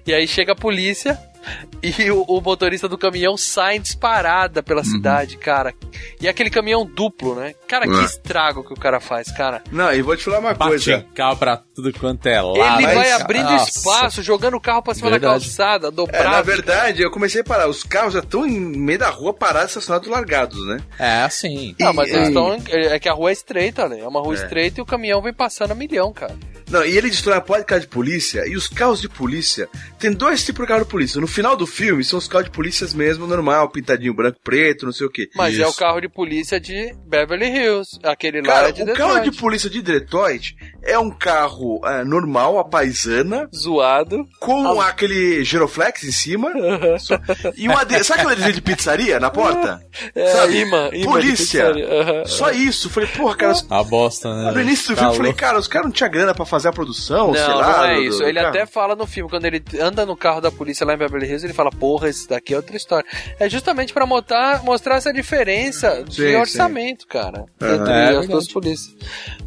[0.07, 1.19] E aí chega a polícia
[1.83, 5.75] e o, o motorista do caminhão sai disparada pela cidade, cara.
[6.21, 7.55] E aquele caminhão duplo, né?
[7.67, 9.63] Cara, que estrago que o cara faz, cara.
[9.71, 11.07] Não, e vou te falar uma Bate coisa.
[11.15, 12.81] Carro pra tudo quanto é lado.
[12.83, 13.71] Ele vai abrindo Nossa.
[13.79, 15.45] espaço, jogando o carro pra cima da Verdade.
[15.45, 16.25] calçada, É, dobrado.
[16.31, 17.69] na verdade, eu comecei a parar.
[17.69, 20.79] Os carros já estão em meio da rua parados, estacionados, largados, né?
[20.99, 21.75] É, assim.
[21.79, 22.57] Não, mas E- eles estão.
[22.71, 24.01] É que a rua é estreita, né?
[24.01, 24.37] É uma rua É.
[24.43, 26.37] estreita e o caminhão vem passando a milhão, cara.
[26.71, 29.69] Não, e ele destrói a porta de carro de polícia, e os carros de polícia,
[29.99, 31.21] tem dois tipos de carro de polícia.
[31.21, 34.93] No final do filme, são os carros de polícias mesmo, normal, pintadinho branco, preto, não
[34.93, 35.29] sei o quê.
[35.35, 35.71] Mas é Isso.
[35.71, 37.99] o carro de polícia de Beverly Hills.
[38.05, 39.13] Aquele lá Cara, é de o Detroit.
[39.15, 40.55] carro de polícia de Detroit
[40.91, 44.27] é um carro é, normal, a paisana, Zoado.
[44.39, 46.51] com aquele giroflex em cima.
[46.99, 47.19] só-
[47.57, 48.03] e uma de...
[48.05, 49.81] Sabe aquele desenho de pizzaria na porta?
[50.15, 50.61] É, Sabe?
[50.61, 51.73] imã, imã de Polícia.
[52.27, 52.89] Só isso.
[52.91, 53.55] Falei, porra, cara.
[53.71, 54.51] A bosta, né?
[54.53, 56.69] No início do Tá filme, eu falei, cara, os caras não tinham grana pra fazer
[56.69, 57.79] a produção, sei Não, lá.
[57.79, 58.19] não é isso.
[58.19, 58.49] do Ele carro.
[58.49, 61.45] até fala no filme, quando ele anda no carro da polícia lá em Beverly Hills,
[61.47, 63.07] ele fala, porra, esse daqui é outra história.
[63.39, 67.75] É justamente pra mostrar, mostrar essa diferença de Sim, orçamento, cara, Aham.
[67.75, 68.95] entre É as duas polícias.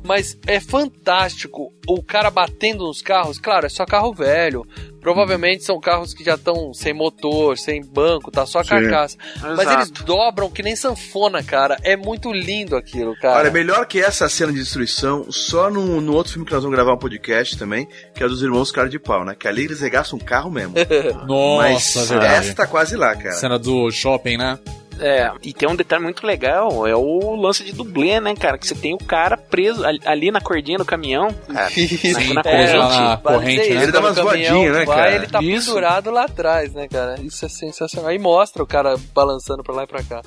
[0.03, 3.39] Mas é fantástico fantástico o cara batendo nos carros.
[3.39, 4.65] Claro, é só carro velho.
[5.01, 9.17] Provavelmente são carros que já estão sem motor, sem banco, tá só a carcaça.
[9.41, 11.77] Mas eles dobram que nem sanfona, cara.
[11.83, 13.39] É muito lindo aquilo, cara.
[13.39, 16.75] Olha, melhor que essa cena de destruição, só no, no outro filme que nós vamos
[16.75, 19.35] gravar um podcast também, que é o dos irmãos Cara de Pau, né?
[19.37, 20.73] Que ali eles regaçam um carro mesmo.
[21.27, 22.33] Nossa, Mas é verdade.
[22.35, 23.35] essa tá quase lá, cara.
[23.35, 24.57] Cena do shopping, né?
[24.99, 28.57] É, e tem um detalhe muito legal, é o lance de dublê, né, cara?
[28.57, 31.69] Que você tem o cara preso ali, ali na cordinha do caminhão, cara.
[31.73, 32.99] Sim, na é, corrente.
[32.99, 33.67] na corrente, né?
[33.67, 35.15] isso, Ele dá umas voadinhas, né, vai, cara?
[35.15, 35.67] Ele tá Isso.
[35.67, 37.19] pendurado lá atrás, né, cara?
[37.21, 38.09] Isso é sensacional.
[38.09, 40.21] Aí mostra o cara balançando pra lá e pra cá.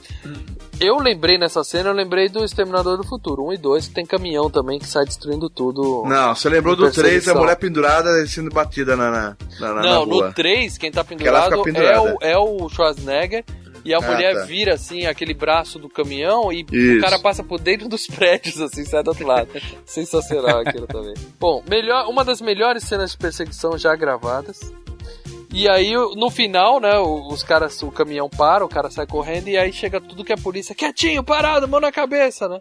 [0.79, 4.05] Eu lembrei nessa cena, eu lembrei do Exterminador do Futuro, 1 e 2, que tem
[4.05, 6.05] caminhão também que sai destruindo tudo.
[6.07, 9.83] Não, você lembrou Em do 3, a mulher pendurada sendo batida na, na, na, na
[9.83, 10.27] Não, rua.
[10.27, 13.45] no 3, quem tá Que pendurado é o, é o Schwarzenegger.
[13.87, 14.45] E a Ah, mulher tá.
[14.45, 16.99] vira assim aquele braço do caminhão e Isso.
[16.99, 19.49] o cara passa por dentro dos prédios, assim, sai do outro lado.
[19.85, 21.15] Sensacional aquilo também.
[21.39, 24.59] Bom, melhor, uma das melhores cenas de perseguição já gravadas.
[25.53, 29.49] E aí, no final, né, o- os caras, o caminhão para, o cara sai correndo
[29.49, 32.59] e aí chega tudo que é polícia, quietinho, parado, mão na cabeça, né?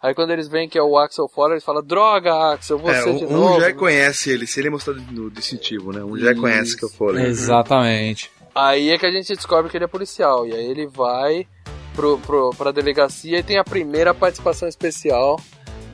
[0.00, 3.14] Aí quando eles veem que é o Axel Foley, eles falam, droga, Axel, você É,
[3.14, 3.56] de um, novo.
[3.56, 6.04] um já conhece ele, se ele é mostrado no distintivo, né?
[6.04, 7.24] Um já conhece que eu falei.
[7.26, 8.30] Exatamente.
[8.56, 10.46] Aí é que a gente descobre que ele é policial.
[10.46, 11.46] E aí ele vai
[11.94, 15.38] pro, pro, pra delegacia e tem a primeira participação especial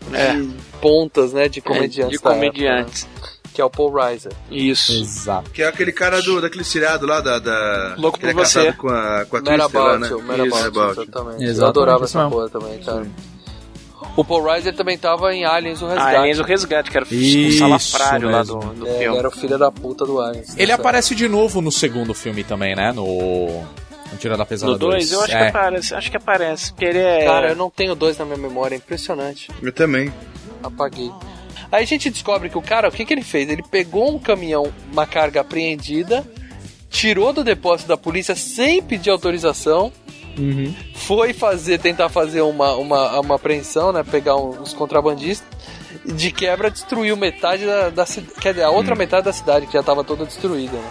[0.09, 0.35] de É.
[0.81, 1.49] pontas, né?
[1.49, 2.19] De comediantes.
[2.19, 3.05] de da comediantes.
[3.05, 4.33] época, né, que é o Paul Reiser.
[4.51, 4.93] Isso.
[4.93, 5.51] Exato.
[5.51, 7.39] Que é aquele cara do, daquele seriado lá da.
[7.39, 8.73] da Louco que ele por é você.
[8.73, 10.09] com a, com a Twister lá, né?
[10.09, 11.03] Mad Isso, About You.
[11.03, 11.43] exatamente.
[11.43, 13.07] Eu Exatamente, adorava essa porra também, cara.
[14.17, 16.17] O Paul Reiser também tava em Aliens o Resgate.
[16.17, 19.19] Ah, Enzo Resgate, que era o Isso salafrário lá do, do É, ele filme.
[19.19, 20.55] era o filho da puta do Aliens.
[20.59, 22.93] Ele aparece de novo no segundo filme também, né?
[22.93, 23.63] No.
[24.13, 25.49] No Tira da Pesada No 2, eu acho que é.
[25.49, 27.25] aparece, acho que aparece, porque ele é...
[27.25, 29.49] Cara, eu não tenho dois na minha memória, é impressionante.
[29.63, 30.13] Eu também.
[30.63, 31.11] Apaguei.
[31.71, 33.49] Aí a gente descobre que o cara, o que, que ele fez?
[33.49, 36.23] Ele pegou um caminhão, uma carga apreendida,
[36.91, 39.91] tirou do depósito da polícia sem pedir autorização,
[40.95, 44.03] foi fazer, tentar fazer uma, uma, uma apreensão, né?
[44.03, 45.47] Pegar uns contrabandistas.
[46.05, 48.41] e De quebra destruiu metade da, da cidade.
[48.41, 50.91] Quer dizer, a outra metade da cidade que já tava toda destruída, né?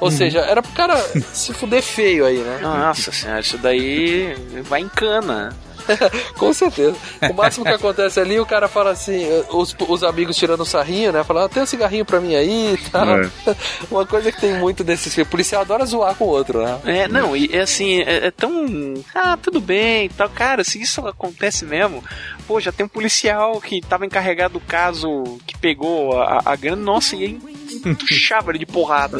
[0.00, 0.96] Ou seja, era pro cara
[1.32, 2.58] se fuder feio aí, né?
[2.62, 4.34] Nossa senhora, isso daí
[4.64, 5.56] vai em cana.
[6.38, 6.96] Com certeza.
[7.30, 11.12] O máximo que acontece ali, o cara fala assim, os, os amigos tirando um sarrinho,
[11.12, 11.24] né?
[11.24, 13.20] Falando, ah, tem um cigarrinho pra mim aí e tal.
[13.20, 13.30] É.
[13.90, 15.28] Uma coisa que tem muito desses filmes.
[15.28, 16.80] O policial adora zoar com o outro, né?
[16.84, 18.94] É, não, e é assim, é, é tão.
[19.14, 20.28] Ah, tudo bem e tal.
[20.28, 22.02] Cara, se isso acontece mesmo,
[22.46, 26.82] pô, já tem um policial que tava encarregado do caso que pegou a, a grana,
[26.82, 27.40] nossa, e aí
[27.84, 29.18] entuchava ele de porrada.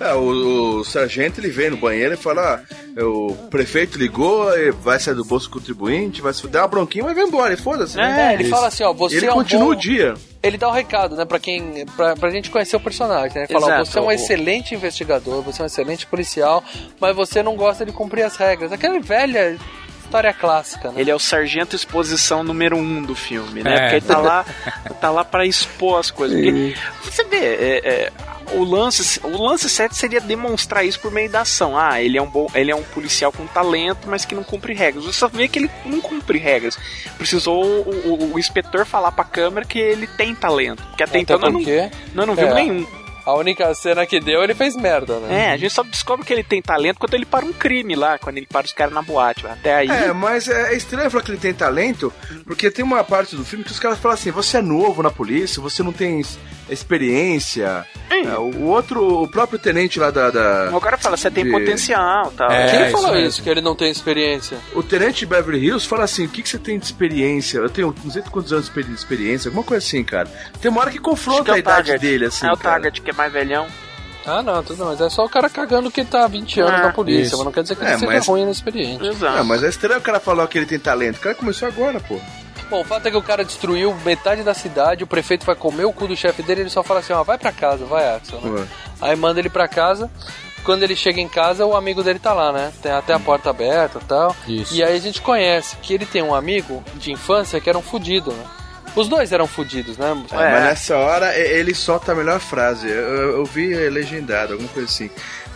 [0.00, 2.62] É, o, o sargento ele vem no banheiro e fala:
[2.96, 6.68] ah, o prefeito ligou, e vai sair do bolso do contribuinte, vai se dar uma
[6.68, 7.96] bronquinha, mas vai embora, e foda-se.
[7.96, 8.30] né?
[8.30, 9.70] É, ele fala assim, ó, você ele é um continua bom...
[9.72, 10.14] o dia.
[10.40, 11.84] Ele dá o recado, né, pra quem.
[11.96, 13.46] Pra, pra gente conhecer o personagem, né?
[13.48, 13.86] Ele fala, ó, Exato.
[13.90, 16.62] você é um O- excelente investigador, você é um excelente policial,
[17.00, 18.70] mas você não gosta de cumprir as regras.
[18.70, 19.58] Aquela velha
[20.08, 21.00] história clássica, né?
[21.00, 23.74] Ele é o sargento exposição número um do filme, né?
[23.74, 23.80] É.
[23.80, 24.44] Porque ele tá lá,
[25.00, 26.40] tá lá para expor as coisas.
[26.40, 28.12] Porque, você vê, é, é,
[28.52, 31.76] o lance, o lance certo seria demonstrar isso por meio da ação.
[31.78, 34.72] Ah, ele é um bom, ele é um policial com talento, mas que não cumpre
[34.74, 35.04] regras.
[35.04, 36.78] Você só vê que ele não cumpre regras.
[37.18, 40.82] Precisou o, o- o inspetor falar pra câmera que ele tem talento.
[40.84, 42.54] Porque até, Até então nós não, porque nós não vimos É.
[42.54, 42.86] nenhum.
[43.28, 45.48] A única cena que deu, ele fez merda, né?
[45.48, 48.18] É, a gente só descobre que ele tem talento quando ele para um crime lá,
[48.18, 49.46] quando ele para os caras na boate.
[49.46, 49.90] Até aí.
[49.90, 52.10] É, mas é estranho falar que ele tem talento,
[52.46, 55.10] porque tem uma parte do filme que os caras falam assim: você é novo na
[55.10, 56.22] polícia, você não tem
[56.68, 57.86] experiência.
[58.10, 60.30] É, o outro, o próprio tenente lá da.
[60.30, 62.50] da- O cara fala, você tem de- potencial tal.
[62.50, 63.28] É, Quem isso falou mesmo.
[63.28, 64.58] isso, que ele não tem experiência?
[64.74, 67.58] O tenente de Beverly Hills fala assim: o que, que você tem de experiência?
[67.58, 70.28] Eu tenho não sei quantos anos de experi- experiência, alguma coisa assim, cara.
[70.60, 72.46] Tem uma hora que confronta que é a idade dele, assim.
[72.46, 72.76] É o cara.
[72.76, 73.66] Taggart, que é mais velhão.
[74.26, 74.86] Ah, não, tudo não.
[74.90, 77.36] Mas é só o cara cagando que tá há 20 anos Ah, na polícia, isso.
[77.36, 79.06] mas não quer dizer que É, ele seja mas- ruim na experiente.
[79.06, 79.38] Exato.
[79.38, 81.16] É, mas é estranho o cara falar que ele tem talento.
[81.16, 82.20] O cara começou agora, pô.
[82.70, 85.84] Bom, o fato é que o cara destruiu metade da cidade, o prefeito vai comer
[85.86, 88.40] o cu do chefe dele, ele só fala assim, ó, vai pra casa, vai, Axel,
[88.40, 88.66] né?
[89.00, 90.10] Aí manda ele pra casa.
[90.64, 92.70] Quando ele chega em casa, o amigo dele tá lá, né?
[92.82, 94.36] Tem até a porta aberta e tal.
[94.46, 94.74] Isso.
[94.74, 97.82] E aí a gente conhece que ele tem um amigo de infância que era um
[97.82, 98.44] fudido, né?
[98.94, 100.08] Os dois eram fudidos, né?
[100.32, 100.50] É, É.
[100.52, 102.86] Mas nessa hora ele solta a melhor frase.
[102.88, 105.08] Eu, eu- eu vi legendado, alguma coisa assim.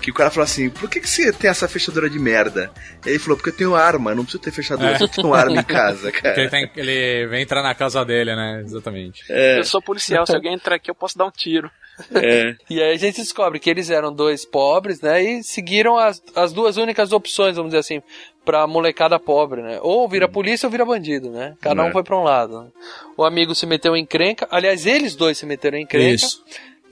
[0.03, 2.71] Que o cara falou assim: por que, que você tem essa fechadura de merda?
[3.07, 6.11] Ele falou: porque eu tenho arma, não preciso ter fechadura, eu tenho arma em casa,
[6.13, 6.51] Porque ele, cara.
[6.51, 8.61] tem- ele vem entrar na casa dele, né?
[8.65, 9.23] Exatamente.
[9.31, 9.59] É.
[9.61, 11.71] Eu sou policial, se alguém entrar aqui eu posso dar um tiro.
[12.15, 12.55] É.
[12.71, 15.23] E aí a gente descobre que eles eram dois pobres, né?
[15.23, 18.03] E seguiram as, as duas únicas opções, vamos dizer assim,
[18.45, 19.79] pra molecada pobre, né?
[19.83, 21.55] Ou vira polícia ou vira bandido, né?
[21.61, 21.89] Cada É.
[21.89, 22.73] um foi pra um lado.
[23.17, 24.49] O amigo se meteu em encrenca.
[24.51, 26.15] Aliás, eles dois se meteram em encrenca.
[26.15, 26.43] Isso.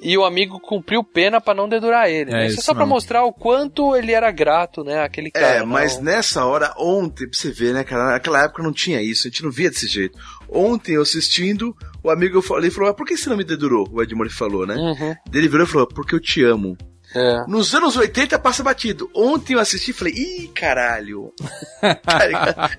[0.03, 2.31] E o amigo cumpriu pena pra não dedurar ele.
[2.31, 2.47] É, né?
[2.47, 2.95] Isso é só pra mesmo.
[2.95, 5.03] mostrar o quanto ele era grato, né?
[5.03, 5.47] Aquele cara.
[5.47, 8.13] É, mas não- nessa hora, ontem, pra você ver, né, cara?
[8.13, 10.19] Naquela época não tinha isso, a gente não via desse jeito.
[10.49, 13.89] Ontem, eu assistindo, o amigo eu falei, falou, ah, por que você não me dedurou?
[13.93, 14.75] O Ed Murphy falou, né?
[14.75, 15.15] Uhum.
[15.33, 16.77] Ele virou e falou, porque eu te amo.
[17.15, 17.45] É.
[17.49, 19.11] Nos anos 80 passa batido.
[19.15, 21.33] Ontem eu assisti e falei, ih, caralho.
[22.05, 22.71] Tá ligado?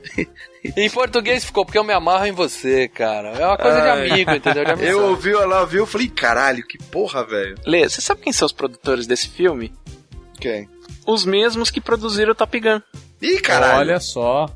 [0.77, 3.29] Em português ficou, porque eu me amarro em você, cara.
[3.29, 4.03] É uma coisa Ai.
[4.03, 4.63] de amigo, entendeu?
[4.63, 7.55] De eu ouvi ela ouviu, eu falei, caralho, que porra, velho.
[7.65, 9.73] Lê, você sabe quem são os produtores desse filme?
[10.39, 10.69] Quem?
[11.05, 12.79] Os mesmos que produziram o Top Gun.
[13.21, 13.79] Ih, caralho.
[13.79, 14.47] Olha só.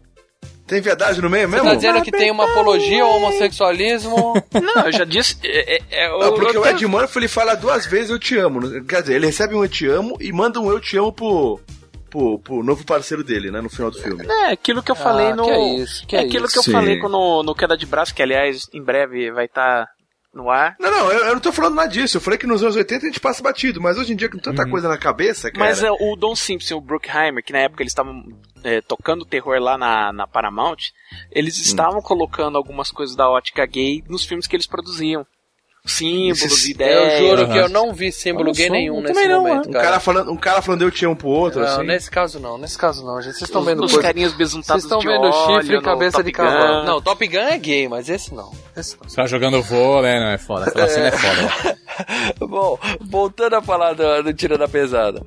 [0.68, 1.70] Tem verdade no meio Você mesmo?
[1.70, 4.34] tá dizendo que tem uma apologia ao homossexualismo?
[4.53, 5.38] Não, eu já disse.
[5.43, 8.18] É, é, é, Não, porque eu o tenho- Ed Murphy ele fala duas vezes eu
[8.20, 8.84] te amo.
[8.86, 11.59] Quer dizer, ele recebe um eu te amo e manda um eu te amo pro,
[12.09, 13.61] pro, pro novo parceiro dele, né?
[13.61, 14.26] No final do filme.
[14.26, 15.43] É, aquilo que eu falei Ah, no.
[15.43, 16.53] que é isso, que é é aquilo isso.
[16.53, 16.72] que eu Sim.
[16.72, 19.88] falei no, no Queda de Braço, que aliás, em breve vai estar
[20.36, 20.76] no ar.
[20.80, 22.18] Não, não, eu, eu não tô falando nada disso.
[22.18, 24.38] Eu falei que nos anos 80 a gente passa batido, mas hoje em dia com
[24.38, 25.66] tanta coisa na cabeça, cara.
[25.66, 28.22] Mas é, o Don Simpson e o Bruckheimer, que na época eles estavam
[28.62, 30.92] é, tocando terror lá na, na Paramount,
[31.32, 35.26] eles estavam colocando algumas coisas da ótica gay nos filmes que eles produziam.
[35.86, 37.14] Símbolos, Esses- ideias.
[37.22, 37.52] Eu juro Aham.
[37.54, 39.86] que eu não vi símbolo gay nenhum nesse não, momento, um, cara.
[39.86, 41.84] cara falando, um cara falando eu te amo pro outro, Não, assim.
[41.84, 43.34] nesse caso não, nesse caso não, gente.
[43.36, 44.08] Vocês estão vendo os coisa...
[44.08, 46.80] carinhas Vocês besuntados estão de vendo óleo chifre e cabeça de cavalo.
[46.82, 46.86] Gun.
[46.88, 48.52] Não, Top Gun é gay, mas esse não.
[48.76, 49.08] Esse não.
[49.08, 50.66] Você tá jogando vôlei, não é foda.
[50.70, 51.78] Aquela cena é foda.
[52.42, 55.22] Bom, voltando a falar do, do Tira da Pesada.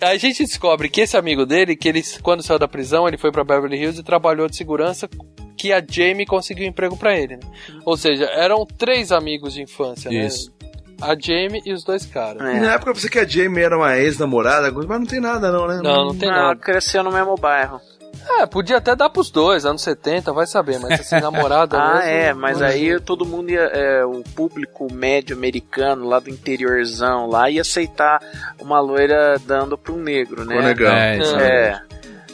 [0.00, 3.30] A gente descobre que esse amigo dele, que ele, quando saiu da prisão, ele foi
[3.30, 5.08] pra Beverly Hills e trabalhou de segurança,
[5.56, 7.36] que a Jamie conseguiu emprego pra ele.
[7.36, 7.42] Né?
[7.84, 10.26] Ou seja, eram três amigos de infância, né?
[10.26, 10.52] Isso.
[11.00, 12.40] A Jamie e os dois caras.
[12.40, 15.50] E Na época eu pensei que a Jamie era uma ex-namorada, mas não tem nada
[15.50, 15.80] não, né?
[15.82, 16.56] Não, não tem Não, nada.
[16.60, 17.80] cresceu no mesmo bairro.
[18.28, 22.08] É, podia até dar pros dois, anos 70, vai saber, mas assim, namorada Ah, mesmo,
[22.10, 27.26] é, mas não- aí todo mundo ia, é, o público médio americano lá do interiorzão
[27.28, 28.20] lá ia aceitar
[28.60, 30.58] uma loira dando pra um negro, né?
[30.60, 30.94] Legal.
[30.96, 31.82] É, isso É.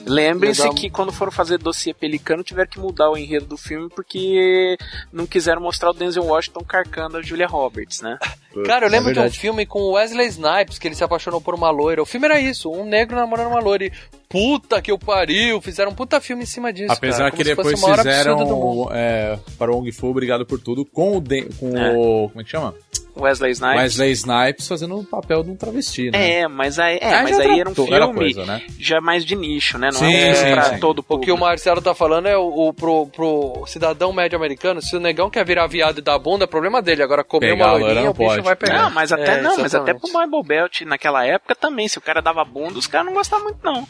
[0.07, 3.88] Lembrem-se dar que quando foram fazer dossiê pelicano tiveram que mudar o enredo do filme
[3.95, 4.78] porque
[5.12, 8.18] não quiseram mostrar o Denzel Washington carcando a Julia Roberts, né?
[8.64, 11.41] Cara, eu É lembro de um filme com o Wesley Snipes, que ele se apaixonou
[11.41, 12.03] por uma loira.
[12.03, 13.84] O filme era isso, um negro namorando uma loira.
[13.84, 13.93] E,
[14.31, 17.45] puta que eu pariu, fizeram um puta filme em cima disso, Apesar cara, que como
[17.49, 21.47] se fosse depois fizeram é, para o Ong Fu, obrigado por tudo, com o, de-
[21.59, 21.93] com É.
[21.97, 22.28] o.
[22.28, 22.72] Como é que chama?
[23.18, 23.76] Wesley Snipes.
[23.83, 26.31] Wesley Snipes fazendo o papel de um travesti, né?
[26.43, 28.62] É, mas aí, é, Ah, mas já aí era um filme era coisa, né?
[28.78, 29.89] já mais de nicho, né?
[29.93, 30.78] Não Sim, é um sim, pra sim.
[30.78, 31.37] todo O que o público.
[31.41, 35.45] Marcelo tá falando é o, o- pro, pro cidadão médio americano, se o negão quer
[35.45, 37.03] virar viado e dar bunda, é problema dele.
[37.03, 38.43] Agora comer Pegar uma loirinha, não o bicho pode.
[38.43, 38.83] vai pegar.
[38.85, 42.01] Não, mas até É, não, mas até pro Bible Belt naquela época também, se o
[42.01, 43.87] cara dava bunda, os caras não gostavam muito não.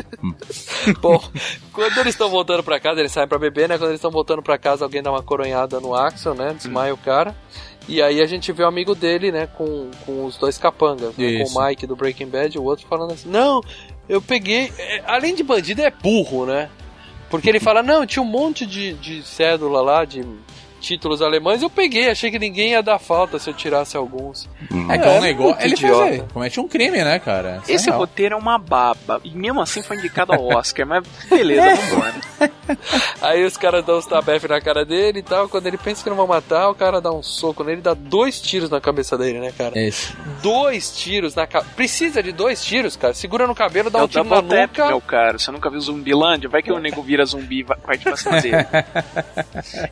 [1.00, 1.22] Bom,
[1.72, 3.76] quando eles estão voltando pra casa, eles saem pra beber, né?
[3.76, 6.54] Quando eles estão voltando pra casa, alguém dá uma coronhada no Axel, né?
[6.54, 7.34] Desmaia o cara.
[7.88, 9.46] E aí a gente vê o amigo dele, né?
[9.46, 12.86] Com, com os dois capangas, né, com o Mike do Breaking Bad e o outro
[12.86, 13.60] falando assim: Não,
[14.08, 14.72] eu peguei.
[14.78, 16.70] é, além de bandido, é burro, né?
[17.28, 20.24] Porque ele fala: Não, tinha um monte de, de cédula lá, de
[20.82, 21.62] títulos alemães.
[21.62, 24.48] Eu peguei, achei que ninguém ia dar falta se eu tirasse alguns.
[24.90, 25.64] É que é um É, negócio.
[25.64, 26.08] Ele idiota.
[26.08, 27.60] fez, comete um crime, né, cara?
[27.62, 27.98] Isso é Esse real.
[28.00, 29.20] roteiro é uma baba.
[29.24, 32.14] E mesmo assim foi indicado ao Oscar, mas beleza, vambora.
[33.22, 35.48] Aí os caras dão os tabef na cara dele e tal.
[35.48, 37.94] Quando ele pensa que não vão matar, o cara dá um soco nele e dá
[37.94, 39.78] dois tiros na cabeça dele, né, cara?
[39.78, 40.12] Esse.
[40.42, 41.72] Dois tiros na cabeça.
[41.76, 43.14] Precisa de dois tiros, cara.
[43.14, 44.86] Segura no cabelo, dá É um tiro na Tap, nuca.
[44.88, 45.38] meu caro.
[45.38, 46.48] Você nunca viu Zumbilândia?
[46.48, 48.56] Vai que o nego vira zumbi e vai- parte pra cima dele.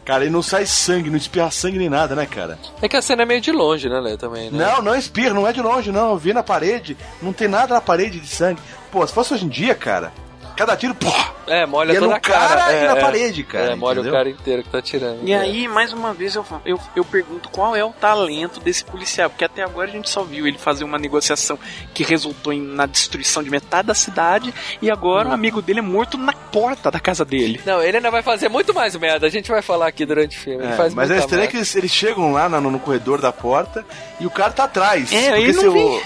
[0.05, 2.59] Cara, e não sai sangue, não espirra sangue nem nada, né, cara?
[2.81, 4.64] É que a cena é meio de longe, né, Lê, também, né?
[4.64, 6.11] Não, não espirra, não é de longe, não.
[6.11, 8.61] Eu vi na parede, não tem nada na parede de sangue.
[8.91, 10.12] Pô, se fosse hoje em dia, cara,
[10.61, 11.11] cada tiro, pô,
[11.46, 12.48] É, molha E é toda no a cara.
[12.56, 13.00] cara é, e na é.
[13.00, 14.12] parede, cara, É, molha entendeu?
[14.12, 15.20] o cara inteiro que tá tirando.
[15.26, 15.38] E É.
[15.38, 19.44] aí, mais uma vez, eu, eu, eu pergunto qual é o talento desse policial, porque
[19.44, 21.58] até agora a gente só viu ele fazer uma negociação
[21.94, 24.52] que resultou em, na destruição de metade da cidade,
[24.82, 25.30] e agora Hum.
[25.32, 27.61] o amigo dele é morto na porta da casa dele.
[27.64, 29.26] Não, ele ainda vai fazer muito mais merda.
[29.26, 30.62] A gente vai falar aqui durante o filme.
[30.64, 33.32] Ele É, faz mas é estranho que eles, eles chegam lá no, no corredor da
[33.32, 33.84] porta
[34.20, 35.12] e o cara tá atrás.
[35.12, 35.62] É, Porque ele não
[35.98, 36.02] se.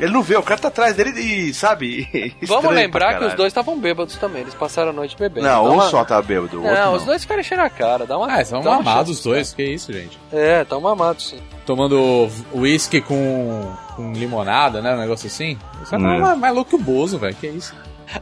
[0.00, 2.34] Ele não vê, o cara tá atrás dele e, sabe?
[2.42, 4.42] Vamos lembrar que os dois estavam bêbados também.
[4.42, 5.46] Eles passaram a noite bebendo.
[5.46, 6.94] Não, um uma- só tá bêbado, o outro Não, não.
[6.96, 8.04] os dois ficaram enchendo a cara.
[8.06, 9.52] Dá uma, Ah, mamados os dois.
[9.54, 10.18] Que isso, gente?
[10.32, 11.38] É, tá mamado sim.
[11.64, 14.94] Tomando uísque com, com limonada, né?
[14.94, 15.56] Um negócio assim.
[15.82, 16.00] Isso é É.
[16.00, 17.34] mais, mais louco que o Bozo, velho.
[17.36, 17.74] Que isso?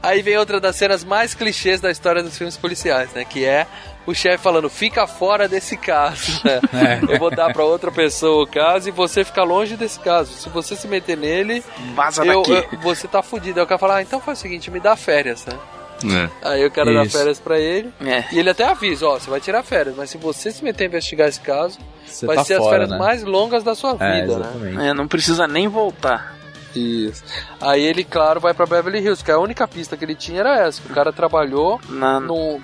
[0.02, 3.24] Aí vem outra das cenas mais clichês da história dos filmes policiais, né?
[3.24, 3.66] Que é
[4.06, 6.40] o chefe falando, fica fora desse caso.
[6.72, 7.00] né?
[7.08, 10.32] Eu vou dar pra outra pessoa o caso e você fica longe desse caso.
[10.32, 11.62] Se você se meter nele,
[11.94, 12.68] Vaza eu, daqui.
[12.72, 13.60] eu- você tá fudido.
[13.60, 15.56] Aí o cara fala, ah, então faz o seguinte, me dá férias, né?
[16.04, 16.48] É.
[16.48, 17.16] Aí o cara dá Isso.
[17.16, 17.92] férias pra ele.
[18.04, 18.24] É.
[18.32, 20.86] E ele até avisa, ó, você vai tirar férias, mas se você se meter a
[20.88, 22.98] investigar esse caso, Você vai tá ser as fora, férias né?
[22.98, 24.44] mais longas da sua É, vida, né?
[24.48, 24.80] exatamente.
[24.82, 26.34] É, não precisa nem voltar.
[26.74, 27.22] Isso.
[27.60, 30.66] Aí ele, claro, vai pra Beverly Hills, que a única pista que ele tinha era
[30.66, 31.80] essa, que o cara trabalhou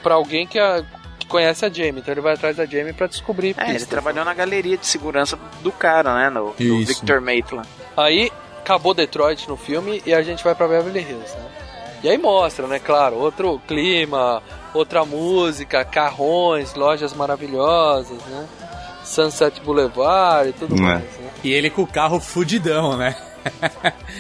[0.03, 0.83] pra alguém que, a-
[1.19, 3.89] que conhece a Jamie, então ele vai atrás da Jamie pra descobrir É, ele pistas.
[3.89, 6.31] trabalhou na galeria de segurança do cara, né?
[6.31, 6.79] No, do.
[6.87, 7.69] Victor Maitland.
[7.97, 8.31] Aí
[8.61, 11.45] acabou Detroit no filme e a gente vai pra Beverly Hills, né?
[12.03, 14.41] E aí mostra, né, claro, outro clima,
[14.73, 18.47] outra música, carrões, lojas maravilhosas, né?
[19.05, 20.81] Sunset Boulevard e tudo É.
[20.81, 21.31] mais, né?
[21.43, 23.17] E ele com o carro fudidão, né?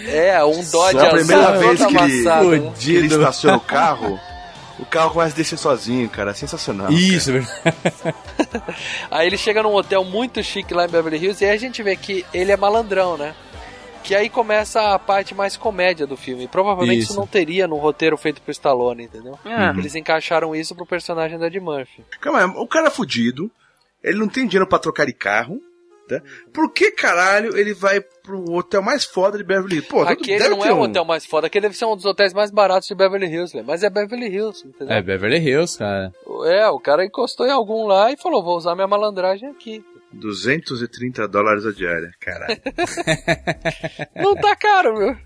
[0.06, 2.72] É, um Dodge Só a primeira azul, vez que ele- amassado, né?
[2.78, 4.20] Que ele estaciona o carro,
[4.78, 6.34] o carro começa a descer sozinho, cara.
[6.34, 6.90] Sensacional.
[6.92, 7.76] Isso, é verdade.
[9.10, 11.82] Aí ele chega num hotel muito chique lá em Beverly Hills e aí a gente
[11.82, 13.34] vê que ele é malandrão, né?
[14.04, 16.46] Que aí começa a parte mais comédia do filme.
[16.48, 17.20] Provavelmente isso, Isso.
[17.20, 19.38] não teria no roteiro feito pro Stallone, entendeu?
[19.44, 19.70] É.
[19.78, 22.04] Eles encaixaram isso pro personagem da Ed Murphy.
[22.20, 23.50] Calma aí, o cara é fudido,
[24.02, 25.60] ele não tem dinheiro pra trocar de carro,
[26.08, 26.22] tá?
[26.54, 29.88] Por que caralho ele vai pro hotel mais foda de Beverly Hills?
[29.88, 31.96] Pô, Aquele deve não ter é o um- hotel mais foda, aquele deve ser um
[31.96, 33.64] dos hotéis mais baratos de Beverly Hills, né?
[33.66, 34.94] mas é Beverly Hills, entendeu?
[34.94, 36.12] É Beverly Hills, cara.
[36.46, 39.82] É, o cara encostou em algum lá e falou, vou usar minha malandragem aqui.
[40.10, 42.56] 230 dólares a diária, caralho.
[44.16, 45.16] Não tá caro, viu?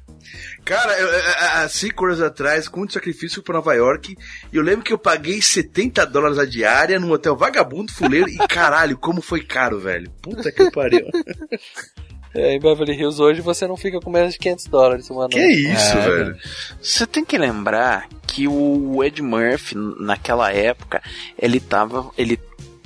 [0.65, 4.17] Cara, eu, há há cinco anos atrás, com muito sacrifício, pra Nova York.
[4.53, 8.29] E eu lembro que eu paguei 70 dólares a diária num hotel vagabundo, fuleiro.
[8.29, 10.11] e caralho, como foi caro, velho.
[10.21, 11.07] Puta que pariu.
[12.35, 15.37] É, em Beverly Hills hoje você não fica com menos de 500 dólares uma noite.
[15.37, 16.37] que isso, É, velho.
[16.81, 21.03] Você tem que lembrar que o Ed Murphy, naquela época,
[21.39, 22.39] ele tava, ele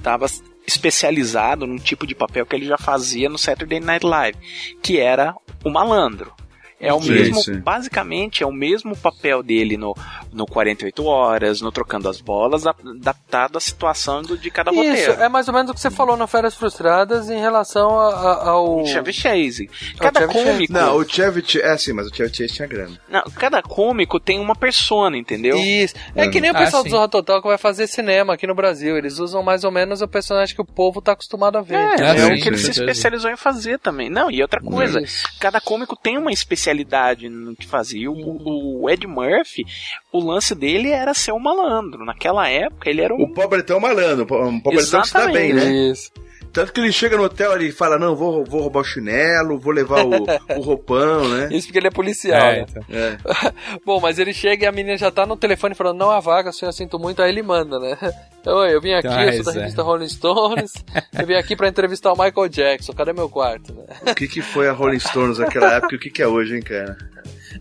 [0.03, 0.27] tava
[0.67, 4.39] especializado num tipo de papel que ele já fazia no Saturday Night Live,
[4.83, 5.35] que era
[5.65, 6.33] o malandro.
[6.79, 7.59] É o Sim, mesmo, sim.
[7.59, 9.95] basicamente é o mesmo papel dele no,
[10.31, 15.13] no 48 Horas, no Trocando as Bolas, adaptado à situação do, de cada Isso, roteiro.
[15.23, 18.49] é mais ou menos o que você falou no Férias Frustradas em relação a- a-
[18.51, 18.85] ao...
[18.85, 19.71] Chevy Chase.
[19.99, 20.45] Cada Chevy Chase.
[20.45, 21.65] cômico, Não, o Chevy Chase.
[21.65, 23.01] É sim, mas o Chevy Chase tinha grana.
[23.09, 25.57] não, cada cômico tem uma persona, entendeu?
[25.57, 25.95] Isso.
[26.15, 26.91] É que nem o Ah, pessoal sim.
[26.91, 28.99] do Zorra Total que vai fazer cinema aqui no Brasil.
[28.99, 31.77] Eles usam mais ou menos o personagem que o povo tá acostumado a ver.
[31.77, 34.11] É, Ah, é sim, o que ele se especializou em fazer também.
[34.11, 35.25] Não, e outra coisa, Isso.
[35.41, 36.66] cada cômico tem uma especialidade
[37.29, 38.11] no que fazia.
[38.11, 39.65] O, o Ed Murphy,
[40.13, 42.05] o lance dele era ser um malandro.
[42.05, 43.23] Naquela época, ele era um.
[43.23, 45.91] O pobretão malandro, o pobretão que se dá bem, né?
[45.91, 46.11] Isso.
[46.57, 49.75] Tanto que ele chega no hotel e fala: Não, vou, vou roubar o chinelo, vou
[49.75, 50.25] levar o,
[50.57, 51.49] o roupão, né?
[51.51, 52.83] Isso porque ele é policial, É, então.
[52.89, 53.19] É.
[53.85, 56.51] Bom, mas ele chega e a menina já tá no telefone falando, não há vaga,
[56.53, 57.99] senhor, eu sinto muito, aí ele manda, né?
[58.47, 59.59] Oi, eu vim aqui, eu sou da Mas é.
[59.59, 60.73] revista Rolling Stones,
[61.19, 63.85] eu vim aqui pra entrevistar o Michael Jackson, cadê meu quarto, né?
[64.13, 66.55] O que, que foi a Rolling Stones naquela época e o que, que é hoje,
[66.55, 66.97] hein, cara?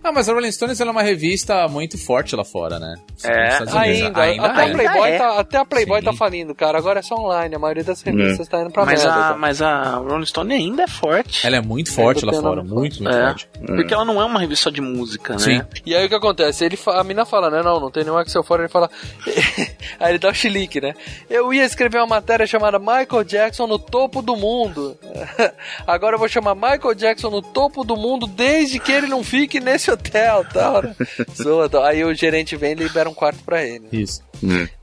[0.04, 2.96] Ah, mas a Rolling Stones ela é uma revista muito forte lá fora, né?
[3.24, 3.58] É.
[3.78, 4.74] Ainda, ainda, até, a ainda.
[4.78, 5.18] Playboy é.
[5.18, 6.06] tá, até a Playboy Sim.
[6.06, 9.04] tá falindo, cara, agora é só online, a maioria das revistas tá indo pra Mas
[9.04, 9.16] merda.
[9.20, 9.38] a, cara.
[9.38, 11.46] mas a Rolling Stone ainda é forte.
[11.46, 13.26] Ela é muito forte lá fora, muito, muito É.
[13.28, 13.50] forte.
[13.66, 15.40] Porque ela não é uma revista de música, né?
[15.40, 15.62] Sim.
[15.86, 16.64] E aí o que acontece?
[16.66, 17.62] Ele, fa- a mina fala, né?
[17.64, 18.64] Não, não tem nenhum Axel fora.
[18.64, 18.90] Ele fala.
[20.00, 20.94] aí ele dá o chilique, né?
[21.30, 24.98] Eu ia escrever uma matéria chamada Michael Jackson no topo do mundo.
[25.88, 29.60] Agora eu vou chamar Michael Jackson no topo do mundo desde que ele não fique
[29.60, 30.82] nesse hotel, tal.
[30.84, 30.96] Né?
[31.36, 31.84] Zoa, tal.
[31.84, 33.88] Aí o gerente vem e libera um quarto pra ele.
[33.92, 34.22] Isso.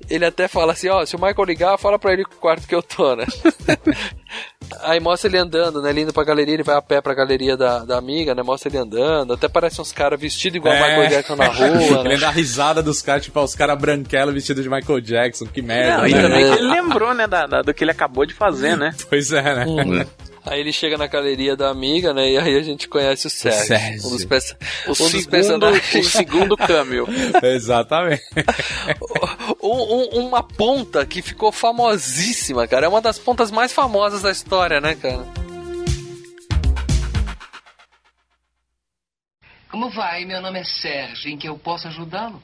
[0.09, 2.75] Ele até fala assim, ó, se o Michael ligar, fala pra ele o quarto que
[2.75, 3.27] eu tô, né?
[4.85, 5.91] Aí mostra ele andando, né?
[5.91, 8.43] Ele indo pra galeria, ele vai a pé pra galeria da, da amiga, né?
[8.43, 9.35] Mostra ele andando.
[9.35, 11.67] Até parece uns caras vestidos igual o Michael Jackson na rua,
[12.05, 12.17] Ele né?
[12.17, 15.99] dá risada dos caras, tipo, os caras branquelos vestidos de Michael Jackson, que merda.
[15.99, 16.23] Não, e né?
[16.23, 18.95] também que ele lembrou, né, da, da- do que ele acabou de fazer, né?
[19.11, 20.07] Pois é, né?
[20.45, 22.29] Aí ele chega na galeria da amiga, né?
[22.33, 23.65] E aí a gente conhece o Sérgio.
[23.67, 24.07] Sérgio.
[24.07, 25.95] Um dos, perso- O, um dos segundo, personagens.
[26.07, 27.07] o segundo câmbio.
[27.43, 28.23] Exatamente.
[29.63, 32.87] Um- um- uma ponta que ficou famosíssima, cara.
[32.87, 35.25] É uma das pontas mais famosas da história, né, cara?
[39.71, 40.25] Como vai?
[40.25, 41.31] Meu nome é Sérgio.
[41.31, 42.43] Em que eu posso ajudá-lo?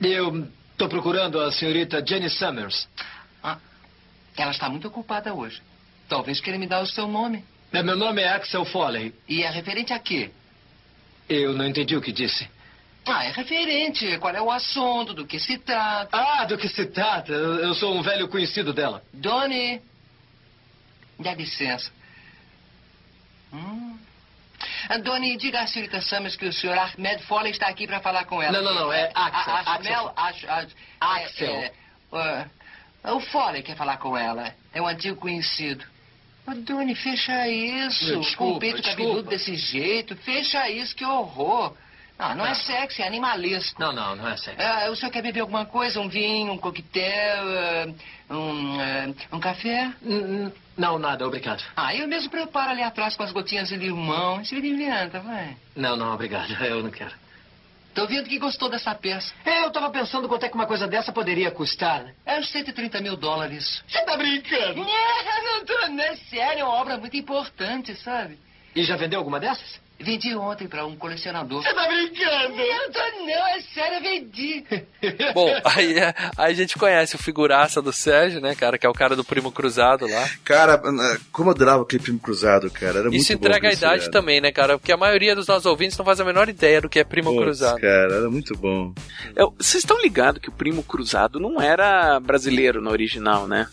[0.00, 0.48] Eu
[0.78, 2.88] tô procurando a senhorita Jenny Summers.
[3.42, 3.58] Ah,
[4.36, 5.60] ela está muito ocupada hoje.
[6.10, 7.44] Talvez queira me dar o seu nome.
[7.72, 9.14] É, Meu nome é Axel Foley.
[9.28, 10.30] E é referente a quê?
[11.28, 12.48] Eu não entendi o que disse.
[13.06, 14.18] Ah, é referente.
[14.18, 15.14] Qual é o assunto?
[15.14, 16.08] Do que se trata?
[16.16, 17.32] Ah, do que se trata?
[17.32, 19.04] Eu sou um velho conhecido dela.
[19.14, 19.80] Doni,
[21.18, 21.92] dá licença.
[23.52, 23.96] Hum.
[25.04, 28.42] Doni, diga à senhorita Summers que o senhor Ahmed Foley está aqui para falar com
[28.42, 28.60] ela.
[28.60, 30.12] Não, não, não, é Axel, A- Axel.
[30.16, 31.54] Ax- Ax- Axel.
[31.54, 31.72] é,
[32.12, 32.46] é,
[33.04, 34.52] ah, o Foley quer falar com ela.
[34.74, 35.84] É um antigo conhecido.
[36.46, 38.18] Doni, fecha isso.
[38.20, 38.96] Desculpa, com o peito desculpa.
[38.96, 40.16] cabeludo desse jeito.
[40.16, 41.74] Fecha isso, que horror.
[42.18, 43.80] Ah, não é sexy, é animalesco.
[43.80, 44.60] Não, não, não é sexy.
[44.60, 45.98] Ah, o senhor quer beber alguma coisa?
[46.00, 49.90] Um vinho, um coquetel, ah, um, ah, um café?
[50.76, 51.64] Não, nada, obrigado.
[51.74, 54.44] Ah, eu mesmo preparo ali atrás com as gotinhas de limão.
[54.44, 55.56] Se inventa, vai.
[55.74, 56.50] Não, não, obrigado.
[56.62, 57.12] Eu não quero.
[57.94, 59.32] Tô vendo que gostou dessa peça.
[59.44, 62.14] É, eu tava pensando quanto é que uma coisa dessa poderia custar.
[62.24, 63.82] É uns 130 mil dólares.
[63.88, 64.80] Você tá brincando?
[65.40, 68.38] Não, não tô, não é sério, é uma obra muito importante, sabe?
[68.74, 69.80] E já vendeu alguma dessas?
[70.02, 71.62] Vendi ontem pra um colecionador.
[71.62, 72.56] Você tá brincando?
[72.56, 74.64] Não tô não, é sério, eu vendi.
[75.34, 78.88] Bom, aí, é- aí a gente conhece o figuraça do Sérgio, né, cara, que é
[78.88, 80.28] o cara do Primo Cruzado lá.
[80.44, 80.78] Cara,
[81.30, 83.00] como eu adorava aquele filme cruzado, cara.
[83.00, 84.10] Era muito Isso bom entrega a idade seriado.
[84.10, 84.78] também, né, cara?
[84.78, 87.30] Porque a maioria dos nossos ouvintes não faz a menor ideia do que é Primo
[87.30, 87.80] Putz, Cruzado.
[87.80, 88.94] cara, era muito bom.
[89.36, 93.68] Eu- Vocês estão ligados que o Primo Cruzado não era brasileiro no original, né?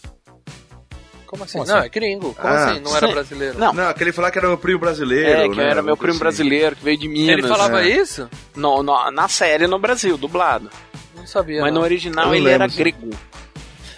[1.28, 1.58] Como assim?
[1.60, 1.86] Como Não, assim?
[1.86, 2.34] é gringo.
[2.34, 2.80] Como Ah, assim?
[2.80, 3.60] Não era brasileiro?
[3.60, 3.74] Não.
[3.74, 5.30] Não, aquele falar que era meu primo brasileiro.
[5.42, 5.70] É, que né?
[5.70, 7.38] era meu primo coisa brasileiro, que veio de Minas.
[7.38, 7.90] Ele falava É.
[7.90, 8.30] isso?
[8.56, 10.70] No, no- na série no Brasil, dublado.
[11.16, 11.62] Não sabia.
[11.62, 11.80] Mas não.
[11.82, 13.10] no original ele lembro, era grego.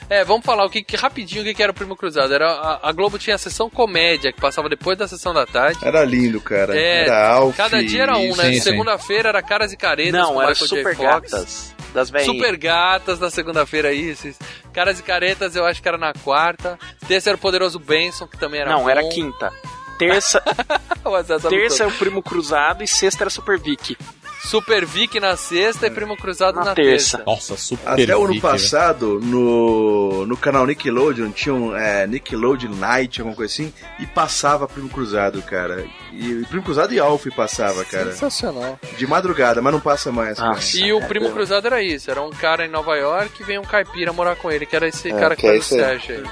[0.10, 2.34] É, vamos falar o que, que- rapidinho o que, que era o Primo Cruzado.
[2.34, 5.78] Era a, a Globo tinha a sessão comédia que passava depois da sessão da tarde.
[5.86, 6.76] Era lindo, cara.
[6.76, 7.56] É, era Alf.
[7.56, 8.54] Cada dia era um, né?
[8.60, 10.96] Segunda-feira era Caras e Caretas Não, com era Michael super J.
[10.96, 11.32] Fox.
[11.32, 12.36] gatas das velhinhas.
[12.36, 14.40] Super Gatas na segunda-feira, isso, isso.
[14.74, 16.78] Caras e Caretas eu acho que era na quarta.
[17.08, 18.90] Terça era o Poderoso Benson, que também era Não, bom.
[18.90, 19.52] era quinta.
[19.98, 20.42] Terça,
[21.50, 23.98] terça é o Primo Cruzado e sexta era Super Vic.
[24.42, 27.18] Super Vic na sexta e Primo Cruzado na, Na terça.
[27.18, 27.24] terça.
[27.30, 28.54] Nossa, super Até o ano Vic, velho.
[28.54, 34.68] passado, no, no canal Nickelodeon, tinha um é, Nickelodeon Night, alguma coisa assim, e passava
[34.68, 35.86] Primo Cruzado, cara.
[36.14, 38.12] E Primo Cruzado e Alf passava, cara.
[38.12, 38.80] Sensacional.
[38.98, 40.38] De madrugada, mas não passa mais.
[40.38, 40.52] cara.
[40.52, 40.78] Nossa.
[40.80, 43.66] E o Primo Cruzado era isso, era um cara em Nova York e veio um
[43.66, 45.80] caipira morar com ele, que era esse É, cara que que é faz o aí.
[45.82, 46.24] Sérgio aí.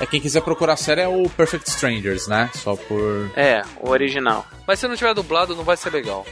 [0.00, 2.50] É, quem quiser procurar a série é o Perfect Strangers, né?
[2.54, 3.30] Só por...
[3.36, 4.44] É, o original.
[4.66, 6.26] Mas se não tiver dublado, não vai ser legal.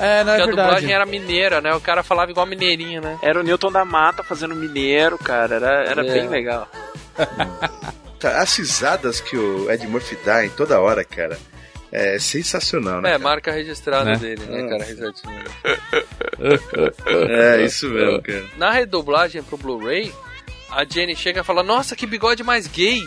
[0.00, 0.50] É, não é Porque a verdade.
[0.68, 1.74] dublagem era mineira, né?
[1.74, 3.18] O cara falava igual mineirinho, né?
[3.22, 5.56] Era o Newton da Mata fazendo mineiro, cara.
[5.56, 6.12] Era, era É.
[6.12, 6.66] bem legal.
[8.18, 11.38] Cara, As risadas que o Ed Murphy dá em toda hora, cara,
[11.92, 13.10] é sensacional, né?
[13.10, 13.22] É, cara?
[13.24, 14.16] marca registrada Né?
[14.16, 14.84] dele, né, cara?
[14.84, 15.44] Risadinha.
[17.28, 18.44] É, isso mesmo, cara.
[18.56, 20.12] Na redublagem pro Blu-ray,
[20.70, 23.00] a Jenny chega e fala: Nossa, que bigode mais gay!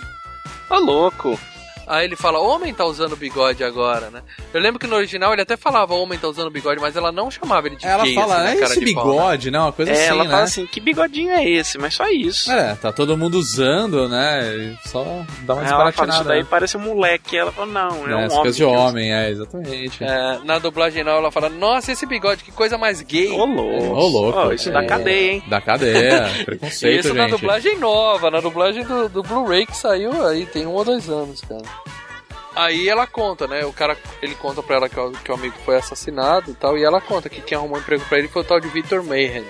[0.69, 1.39] Ô, louco.
[1.88, 4.21] Aí ele fala: Homem tá usando bigode agora, né?
[4.53, 7.29] Eu lembro que no original ele até falava: Homem tá usando bigode, mas ela não
[7.29, 8.15] chamava ele de Ela gay.
[8.15, 9.11] fala, assim, na é esse pau, né?
[9.13, 9.59] bigode, né?
[9.59, 10.29] Uma coisa É, assim, ela né?
[10.29, 11.77] fala assim, que bigodinho é esse?
[11.77, 12.51] Mas só isso.
[12.51, 14.55] É, tá todo mundo usando, né?
[14.55, 15.03] E Só
[15.41, 16.47] dá uma ela fala, isso daí né?
[16.49, 17.38] parece um moleque.
[17.38, 18.51] Ela fala, não, é É, um homem.
[18.51, 20.03] de homem, é, exatamente.
[20.03, 23.31] É, na dublagem não, ela fala: Nossa, esse bigode, que coisa mais gay!
[23.31, 23.86] Ô, louco.
[23.95, 24.53] Ô, louco.
[24.53, 24.86] Isso dá É.
[24.86, 25.43] cadeia, hein?
[25.47, 27.31] Da cadeia, preconceito, Isso na gente.
[27.31, 31.41] dublagem nova, na dublagem do, do Blu-ray que saiu aí, tem um ou dois anos,
[31.41, 31.61] cara.
[32.56, 33.66] Aí ela conta, né?
[33.66, 36.78] O cara, ele conta pra ela que o, que o amigo foi assassinado e tal,
[36.78, 39.43] e ela conta que quem arrumou emprego pra ele foi o tal de Victor Mayhem,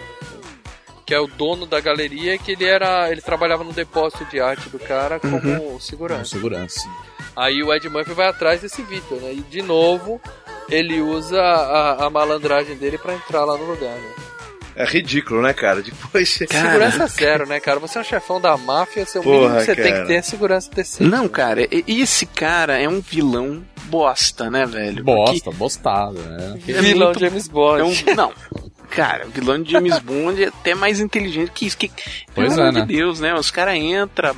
[1.05, 4.69] que é o dono da galeria, que ele era, ele trabalhava no depósito de arte
[4.69, 6.25] do cara como Com segurança.
[6.25, 6.87] segurança.
[7.35, 9.33] Aí o Ed Murphy vai atrás desse Victor, né?
[9.33, 10.21] E de novo
[10.69, 14.13] ele usa a, a malandragem dele pra entrar lá no lugar, né?
[14.75, 15.81] É ridículo, né, cara?
[15.81, 16.47] Depois você.
[16.47, 17.79] Segurança zero, né, cara?
[17.79, 20.01] Você é um chefão da máfia, seu Porra, mínimo que você tem cara.
[20.01, 21.09] que ter é segurança decente.
[21.09, 25.03] Não, cara, esse cara é um vilão bosta, né, velho?
[25.03, 26.59] Bosta, bostado, né?
[26.67, 27.81] É Vilão muito- James Bond.
[27.81, 28.33] É um- não,
[28.93, 31.77] cara, o vilão de James Bond é até mais inteligente que isso.
[31.77, 31.91] Que,
[32.33, 32.81] Pois pelo é, amor né?
[32.81, 33.33] de Deus, né?
[33.33, 34.35] Os caras entram,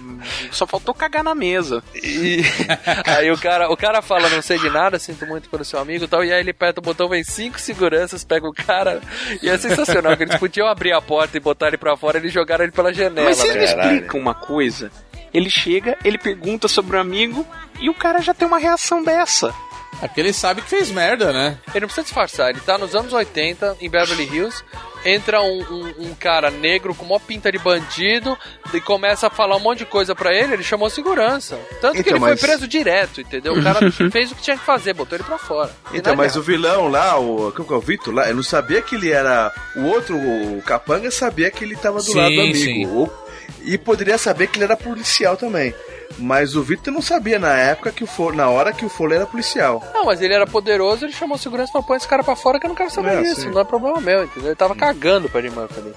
[0.51, 1.83] só faltou cagar na mesa.
[1.93, 2.41] E
[3.05, 6.05] aí o cara, o cara fala, não sei de nada, sinto muito pelo seu amigo
[6.05, 9.01] e tal, e aí ele aperta o botão, vem cinco seguranças, pega o cara,
[9.41, 12.31] e é sensacional, que eles podiam abrir a porta e botar ele pra fora, eles
[12.31, 13.59] jogaram ele pela janela, Mas vocês né?
[13.59, 14.91] me explicam uma coisa?
[15.33, 17.45] Ele chega, ele pergunta sobre o amigo
[17.81, 19.53] e o cara já tem uma reação dessa.
[20.01, 21.57] É porque ele sabe que fez merda, né?
[21.69, 24.63] Ele não precisa disfarçar, ele tá nos anos 80, em Beverly Hills,
[25.05, 28.37] entra um, um- um cara negro com uma pinta de bandido
[28.73, 31.57] e começa a falar um monte de coisa pra ele, ele chamou segurança.
[31.79, 33.53] Tanto que Então, ele mas- foi preso direto, entendeu?
[33.53, 33.79] O cara
[34.11, 35.71] fez o que tinha que fazer, botou ele pra fora.
[35.93, 37.51] Então, mas o vilão lá, o.
[37.53, 38.27] Como que é o Vitor lá?
[38.29, 39.51] Eu não sabia que ele era.
[39.75, 42.55] O outro, o Capanga, sabia que ele tava do Sim, lado do amigo.
[42.57, 42.87] sim.
[42.87, 43.25] Ou-
[43.63, 45.73] e poderia saber que ele era policial também.
[46.17, 49.17] Mas o Vitor não sabia na época que o For, na hora que o Foley
[49.17, 49.83] era policial.
[49.93, 52.35] Não, mas ele era poderoso, ele chamou o segurança e falou: põe esse cara pra
[52.35, 54.49] fora que eu não quero saber É, disso, não é problema meu, entendeu?
[54.49, 55.93] Ele tava cagando pra Murphy ali.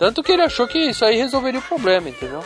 [0.00, 2.42] Tanto que ele achou que isso aí resolveria o problema, entendeu?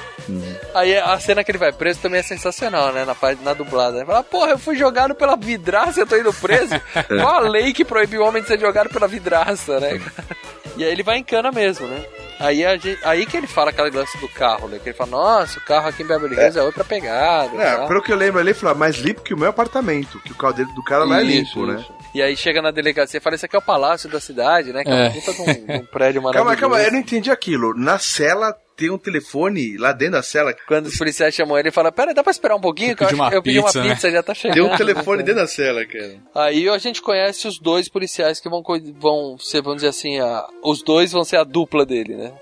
[0.74, 3.05] Aí a cena que ele vai preso também é sensacional, né?
[3.05, 3.14] Na,
[3.44, 3.98] na dublada.
[3.98, 6.74] Ele fala, porra, eu fui jogado pela vidraça e eu tô indo preso.
[7.06, 10.01] Qual a lei que proíbe o homem de ser jogado pela vidraça, né?
[10.76, 12.05] E aí ele vai em cana mesmo, né?
[12.40, 14.80] Aí, a gente- aí que ele fala aquela lance do carro, né?
[14.82, 17.56] Que ele fala, nossa, o carro aqui em Beverly Hills é, outra pegada.
[17.62, 20.32] É, pelo que eu lembro ali, ele falou, mais limpo que o meu apartamento, que
[20.32, 21.80] o carro dele, do cara lá é Isso, limpo, né?
[21.80, 21.94] isso.
[22.12, 24.82] E aí chega na delegacia e fala, esse aqui é o palácio da cidade, né?
[24.82, 25.02] Que é, É.
[25.09, 26.60] uma puta de um, um prédio Calma, maravilhoso.
[26.60, 27.72] calma, eu não entendi aquilo.
[27.76, 30.55] Na cela tem um telefone lá dentro da cela.
[30.66, 32.96] Quando os policiais chamam ele, ele fala, pera, dá pra esperar um pouquinho?
[32.96, 34.12] Que eu, pedi acho uma que eu pedi uma pizza, né?
[34.14, 34.55] já tá chegando.
[34.55, 36.16] Tem um telefone dentro da cela, cara.
[36.34, 38.62] Aí a gente conhece os dois policiais que vão,
[38.98, 42.32] vão ser, vamos dizer assim, a- os dois vão ser a dupla dele, né?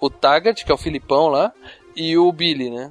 [0.00, 1.52] O Taggart, que é o Filipão lá,
[1.96, 2.90] e o Billy, né?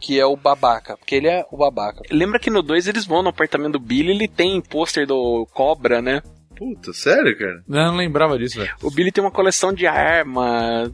[0.00, 2.02] Que é o babaca, porque ele é o babaca.
[2.10, 6.02] Lembra que no 2 eles vão no apartamento do Billy ele tem pôster do Cobra,
[6.02, 6.22] né?
[6.56, 7.62] Puta, sério, cara?
[7.68, 8.72] Não, não lembrava disso, velho.
[8.82, 10.90] O Billy tem uma coleção de arma.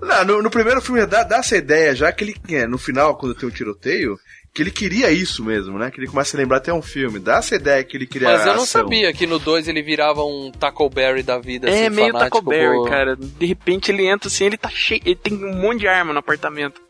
[0.00, 3.16] Não, no, no primeiro filme dá, dá essa ideia já que ele, é, no final,
[3.16, 4.16] quando tem o tiroteio,
[4.54, 5.90] que ele queria isso mesmo, né?
[5.90, 7.18] Que ele começa a lembrar até um filme.
[7.18, 8.82] Dá essa ideia que ele queria Mas eu não ação.
[8.82, 11.68] sabia que no 2 ele virava um Tackleberry da vida.
[11.70, 13.16] É, assim, meio fanático Taco Berry, cara.
[13.16, 16.18] De repente ele entra assim, ele tá cheio, ele tem um monte de arma no
[16.18, 16.80] apartamento.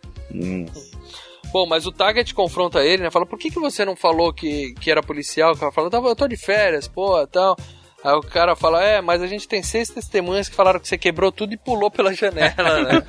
[1.53, 3.11] Bom, mas o Taggart confronta ele, né?
[3.11, 5.53] Fala, por que, que você não falou que, que era policial?
[5.53, 7.57] O cara fala, "Tava- eu tô de férias, pô, tal.
[8.03, 10.97] Aí o cara fala, é, mas a gente tem seis testemunhas que falaram que você
[10.97, 13.03] quebrou tudo e pulou pela janela, né?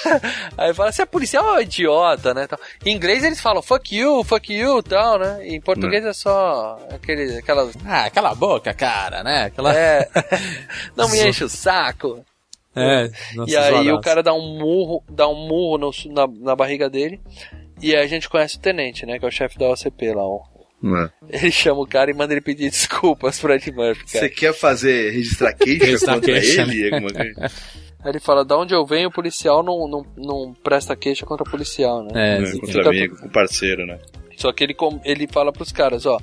[0.56, 2.46] Aí fala, você é policial ou idiota, né?
[2.46, 2.58] Tal.
[2.86, 5.46] Em inglês eles falam, fuck you, fuck you, tal, né?
[5.46, 7.74] E em português é só aquele, aquelas...
[7.86, 9.44] Ah, cala a boca, cara, né?
[9.44, 9.74] Aquela...
[9.76, 10.08] É,
[10.96, 12.24] não me enche o saco.
[12.74, 13.94] É, nossa, e aí zoadaço.
[13.94, 17.20] o cara dá um murro, dá um murro no- na, na barriga dele.
[17.82, 19.18] E aí a gente conhece o tenente, né?
[19.18, 20.22] Que é o chefe da OCP lá.
[20.82, 21.08] Ó.
[21.28, 24.26] Ele chama o cara e manda ele pedir desculpas pro Ed Murphy, cara.
[24.26, 26.90] Você quer fazer registrar queixa Registrar contra queixa, ele?
[26.90, 26.96] né?
[26.96, 27.52] Alguma coisa?
[28.02, 31.46] Aí ele fala, da onde eu venho, o policial não, não, não presta queixa contra
[31.46, 32.10] o policial, né?
[32.14, 33.98] É, E contra fica amigo, com parceiro, né?
[34.38, 34.74] Só que ele,
[35.04, 36.18] ele fala pros caras, ó.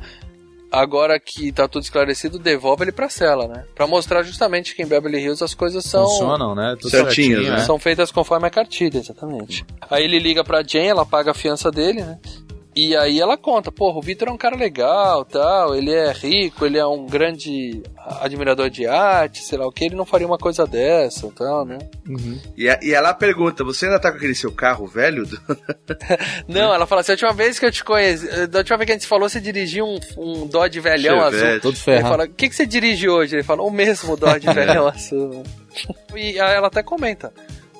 [0.71, 3.63] Agora que tá tudo esclarecido, devolve ele pra cela, né?
[3.73, 6.03] Pra mostrar justamente que em Beverly Hills as coisas são.
[6.05, 6.75] Funcionam, né?
[6.77, 7.59] Tudo Certinhas, certinho, né?
[7.63, 9.63] São feitas conforme a cartilha, exatamente.
[9.89, 12.19] Aí ele liga pra Jane, ela paga a fiança dele, né?
[12.79, 16.63] E aí ela conta, porra, o Victor é um cara legal, tal, ele é rico,
[16.65, 17.81] ele é um grande
[18.21, 21.79] admirador de arte, sei lá o que, ele não faria uma coisa dessa, tal, né?
[22.55, 25.25] E, a- e ela pergunta: você ainda tá com aquele seu carro velho?
[26.47, 28.91] Não, ela fala assim, a última vez que eu te conheci, da última vez que
[28.91, 31.45] a gente se falou, você dirigia um, um Dodge velhão Chevette.
[31.45, 31.59] azul.
[31.61, 32.07] Todo Ele ferrado.
[32.09, 33.35] fala, o que, que você dirige hoje?
[33.35, 35.43] Ele fala, o mesmo Dodge velhão azul.
[36.15, 37.31] E aí ela até comenta,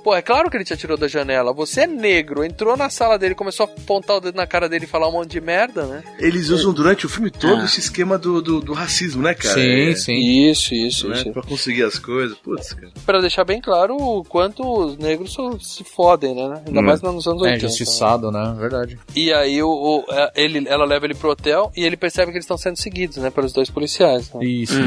[0.07, 3.19] pô, é claro que ele te atirou da janela, você é negro, entrou na sala
[3.19, 5.85] dele, começou a apontar o dedo na cara dele e falar um monte de merda,
[5.85, 6.01] né?
[6.17, 7.65] Eles usam durante o filme todo Ah.
[7.65, 9.55] esse esquema do, do, do racismo, né, cara?
[9.55, 10.13] Sim, É, sim.
[10.49, 11.17] Isso, isso, né?
[11.17, 11.31] isso.
[11.33, 12.37] Pra conseguir as coisas.
[12.37, 12.89] Putz, cara.
[13.05, 16.61] Pra deixar bem claro o quanto os negros se fodem, né?
[16.65, 16.83] Ainda Hum.
[16.83, 17.65] mais nos anos É 80.
[17.65, 18.55] injustiçado, né?
[18.57, 18.97] Verdade.
[19.13, 22.37] E aí o, o- é, ele, ela leva ele pro hotel e ele percebe que
[22.37, 23.29] eles estão sendo seguidos, né?
[23.29, 24.31] Pelos dois policiais.
[24.33, 24.45] Né?
[24.45, 24.79] Isso.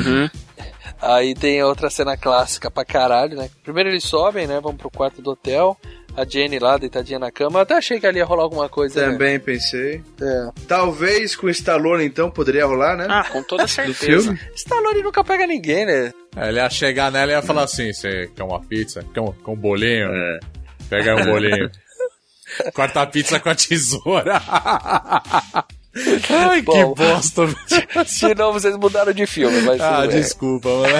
[1.00, 3.48] Aí tem outra cena clássica pra caralho, né?
[3.64, 4.60] Primeiro eles sobem, né?
[4.60, 5.76] Vão pro quarto do hotel.
[6.16, 7.58] A Jenny lá, deitadinha na cama.
[7.60, 9.00] Eu até achei que ali ia rolar alguma coisa.
[9.06, 9.12] né?
[9.12, 10.02] Também pensei.
[10.20, 10.48] É.
[10.66, 13.06] Talvez com o Stallone, então, poderia rolar, né?
[13.08, 14.22] Ah, com toda certeza.
[14.24, 14.40] filme.
[14.56, 16.12] Stallone nunca pega ninguém, né?
[16.36, 19.04] É, ele ia chegar nela e ia falar assim: você quer uma pizza?
[19.14, 20.08] Quer um, quer um bolinho?
[20.12, 20.40] É.
[20.90, 21.70] Pega aí um bolinho.
[22.74, 24.42] Corta a pizza com a tesoura.
[26.28, 26.94] Ai, que Bom.
[26.94, 27.46] bosta.
[28.28, 29.80] De novo, vocês mudaram de filme, mas.
[29.80, 30.20] Ah, tudo bem.
[30.20, 30.96] desculpa, mano.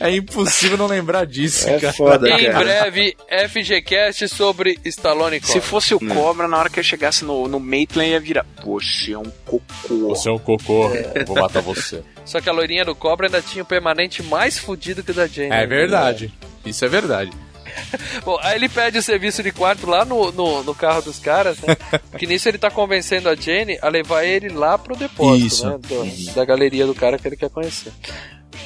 [0.00, 2.16] É, é impossível não lembrar disso, É cara.
[2.40, 3.16] Em breve,
[3.48, 5.62] FGCast sobre Stallone e Se Cobra.
[5.62, 8.44] fosse o Cobra, na hora que eu chegasse no, no Maitland, ia virar.
[8.62, 10.08] Você é um cocô.
[10.08, 12.02] Você é um cocô, eu vou matar você.
[12.24, 15.26] Só que a loirinha do Cobra ainda tinha o permanente mais fudido que o da
[15.26, 15.50] Jane.
[15.50, 16.32] É verdade.
[16.64, 17.30] Isso é verdade.
[18.24, 21.58] Bom, aí ele pede o serviço de quarto lá no, no, no carro dos caras,
[21.60, 21.76] né?
[22.18, 25.66] que nisso ele tá convencendo a Jane a levar ele lá pro depósito, Isso.
[25.68, 25.78] né?
[25.78, 27.92] do- da galeria do cara que ele quer conhecer.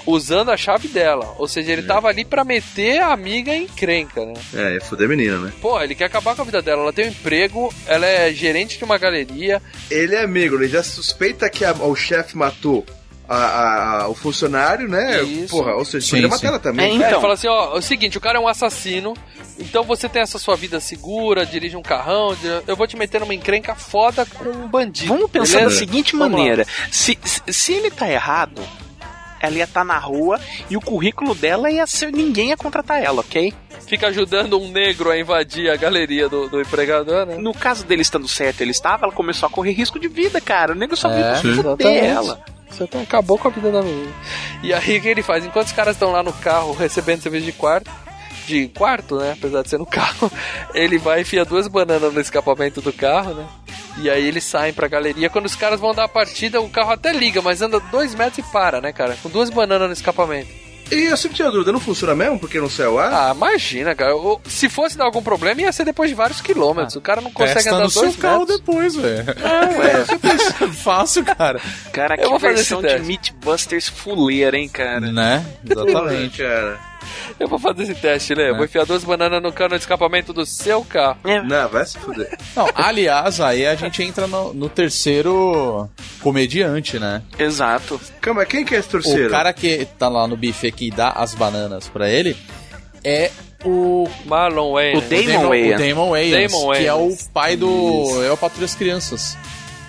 [0.06, 1.35] Usando a chave dela.
[1.39, 4.35] Ou seja, ele tava ali pra meter a amiga em crenca, né?
[4.52, 5.52] É, é foder a menina, né?
[5.62, 6.82] Pô, ele quer acabar com a vida dela.
[6.82, 9.62] Ela tem um emprego, ela é gerente de uma galeria.
[9.90, 12.85] Ele é amigo, ele já suspeita que a- o chefe matou
[13.29, 15.23] a- a- o funcionário, né?
[15.23, 15.57] Isso.
[15.57, 16.27] Porra, ou seja, Sim, sim.
[16.29, 17.03] matar ela também.
[17.03, 19.15] É, ele fala assim, ó, é o seguinte, o cara é um assassino,
[19.59, 22.37] então você tem essa sua vida segura, dirige um carrão,
[22.67, 25.13] eu vou te meter numa encrenca foda com um bandido.
[25.15, 25.75] Vamos pensar beleza?
[25.75, 28.61] da seguinte maneira: se, se, ele tá errado,
[29.41, 30.41] ela ia estar na rua
[30.71, 32.11] e o currículo dela ia ser.
[32.13, 33.53] ninguém ia contratar ela, ok?
[33.87, 37.37] Fica ajudando um negro a invadir a galeria do, do empregador, né?
[37.37, 40.73] No caso dele estando certo, ele estava, ela começou a correr risco de vida, cara.
[40.73, 42.07] O nego só É, veio exatamente.
[42.07, 42.43] ela.
[42.75, 44.13] Você tá, acabou com a vida da menina.
[44.63, 45.45] E aí o que ele faz?
[45.45, 47.91] Enquanto os caras estão lá no carro recebendo serviço de quarto,
[48.47, 49.35] de quarto, né?
[49.39, 50.31] Apesar de ser no carro.
[50.75, 53.47] Ele vai e enfia duas bananas no escapamento do carro, né?
[53.99, 55.31] E aí eles saem pra galeria.
[55.31, 58.39] Quando os caras vão dar a partida, o carro até liga, mas anda dois metros
[58.39, 59.17] e para, né, cara?
[59.23, 60.64] Com duas bananas no escapamento.
[60.90, 63.12] E eu sempre tinha dúvida, não funciona mesmo porque não sai o ar?
[63.12, 64.15] Ah, imagina, cara.
[64.16, 66.94] O- Se fosse dar algum problema, ia ser depois de vários quilômetros.
[66.97, 68.59] o cara não consegue Testa andar no seu dois carro metros.
[68.59, 69.24] depois, velho.
[69.31, 71.61] É, Fácil, cara.
[71.93, 72.98] Cara, Eu que versão de.
[73.01, 75.01] Meatbusters fuleira, hein, cara?
[75.12, 75.44] Né?
[75.69, 76.39] Exatamente.
[76.43, 76.78] cara.
[77.39, 78.51] Eu vou fazer esse teste, né?
[78.51, 81.18] Eu vou enfiar duas bananas no cano de escapamento do seu carro.
[81.44, 82.36] Não, vai se fuder.
[82.56, 85.89] Não, aliás, aí a gente entra no, no terceiro
[86.20, 87.22] comediante, né?
[87.39, 88.01] Exato.
[88.20, 89.28] Calma, quem que é esse terceiro?
[89.28, 92.36] O cara que tá lá no buffet que dá as bananas pra ele
[93.02, 93.31] é
[93.64, 94.98] o Marlon Wayne.
[94.98, 95.81] O Damon Wayans.
[95.81, 98.22] O Damon Wayans, Damon que é o pai do...
[98.22, 99.36] É o Patrulha das Crianças.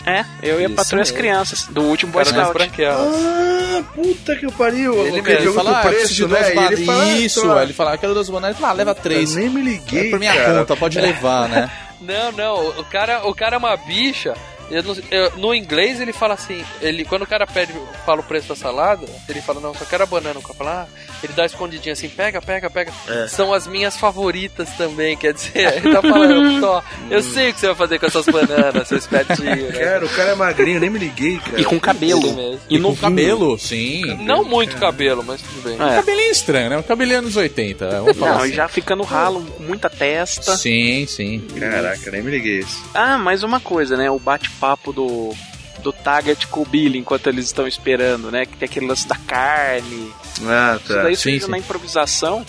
[0.05, 2.53] É, eu ia patrulhar as crianças, do último Boy Scout.
[2.53, 3.15] branquelas.
[3.15, 4.93] Ah, puta que pariu.
[4.93, 5.29] Ele Ele mesmo.
[5.29, 6.27] Ele jogou fala, com ah, preciso preço, de né?
[6.27, 6.71] duas bananas.
[6.79, 8.55] ele fala, Isso, ele fala, ah, quero duas bananas.
[8.55, 9.35] Ele fala, ah, leva três.
[9.35, 10.59] Eu nem me liguei, É por minha cara.
[10.59, 11.71] conta, pode levar, né?
[12.01, 14.35] Não, não, o cara, o cara é uma bicha.
[14.71, 17.73] Eu não- eu- no inglês ele fala assim, ele quando o cara pede,
[18.05, 20.39] fala o preço da salada, ele fala, não, só quero a banana.
[20.39, 22.91] O cara fala, ah, ele dá escondidinho assim, pega, pega, pega.
[23.07, 23.27] É.
[23.27, 25.51] São as minhas favoritas também, quer dizer,
[25.83, 28.97] ele tá falando, ó, eu sei o que você vai fazer com essas bananas, seu
[28.97, 29.45] espertinho.
[29.71, 29.79] né?
[29.79, 31.61] Cara, o cara é magrinho, nem me liguei, cara.
[31.61, 32.33] E com cabelo.
[32.33, 32.59] Mesmo.
[32.69, 34.01] E no cabelo, sim.
[34.21, 35.79] Não muito cabelo, mas tudo bem.
[35.79, 35.95] Um É.
[35.95, 36.77] cabelinho estranho, né?
[36.77, 37.87] Um cabelinho anos 80.
[38.01, 38.51] Vamos falar Não, assim.
[38.51, 40.57] e já fica no ralo, com muita testa.
[40.57, 41.39] Sim, sim.
[41.59, 42.83] Caraca, nem me liguei isso.
[42.93, 44.09] Ah, mais uma coisa, né?
[44.09, 44.19] O
[44.55, 45.33] bate-papo do,
[45.81, 48.45] do Taggart com o Billy enquanto eles estão esperando, né?
[48.45, 50.11] Que tem aquele lance da carne.
[50.43, 51.03] Ah, Isso tá.
[51.03, 51.51] daí Sim, surgiu sim.
[51.51, 52.45] na improvisação.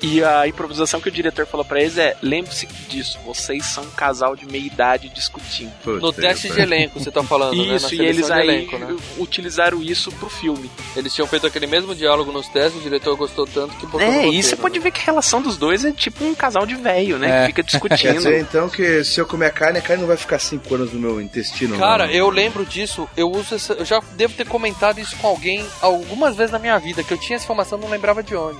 [0.00, 3.90] E a improvisação que o diretor falou pra eles é: lembre-se disso, vocês são um
[3.90, 5.72] casal de meia idade discutindo.
[5.82, 7.74] Puta No que teste de elenco, você tá falando, né?
[7.76, 8.96] Isso, e seleção eles aí elenco, né?
[9.18, 10.70] utilizaram isso pro filme.
[10.96, 14.06] Eles tinham feito aquele mesmo diálogo nos testes, o diretor gostou tanto que botou no
[14.06, 14.62] É, roteiro, e você né?
[14.62, 17.28] pode ver que a relação dos dois é tipo um casal de velho, né?
[17.28, 17.40] É.
[17.40, 18.12] Que fica Quer discutindo.
[18.14, 20.92] dizer, então, que se eu comer a carne, a carne não vai ficar 5 anos
[20.92, 21.76] no meu intestino.
[21.76, 22.12] Cara, não.
[22.12, 26.36] eu lembro disso, eu uso essa, eu já devo ter comentado isso com alguém algumas
[26.36, 28.58] vezes na minha vida, que eu tinha essa informação, não lembrava de onde.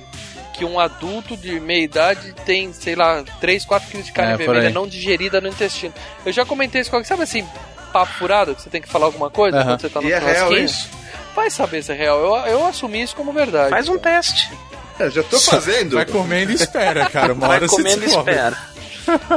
[0.59, 4.37] Que um adulto de meia idade tem, sei lá, 3, 4 quilos de carne É,
[4.37, 5.93] vermelha não digerida no intestino.
[6.25, 7.47] Eu já comentei isso com alguém, sabe assim,
[7.93, 10.19] papo furado, que você tem que falar alguma coisa quando você tá no E é
[10.19, 10.89] real isso?
[11.33, 13.69] Vai saber se é real, eu, eu assumi isso como verdade.
[13.69, 14.51] Faz um teste.
[14.99, 15.95] É, já tô fazendo.
[15.95, 17.33] Vai comendo e espera, cara.
[17.33, 18.57] Uma Vai hora comendo e espera.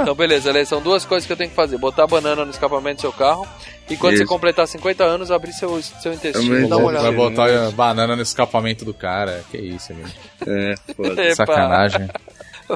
[0.02, 2.50] Então, beleza, Ale, são duas coisas que eu tenho que fazer: botar a banana no
[2.50, 3.48] escapamento do seu carro
[3.88, 4.32] e quando você Isso.
[4.32, 7.10] completar 50 anos, abrir seu, seu intestino e dar uma olhada.
[7.10, 9.44] Vai botar banana no escapamento do cara.
[9.50, 10.08] Que isso, amigo.
[10.46, 11.34] É, foda.
[11.34, 12.08] Sacanagem.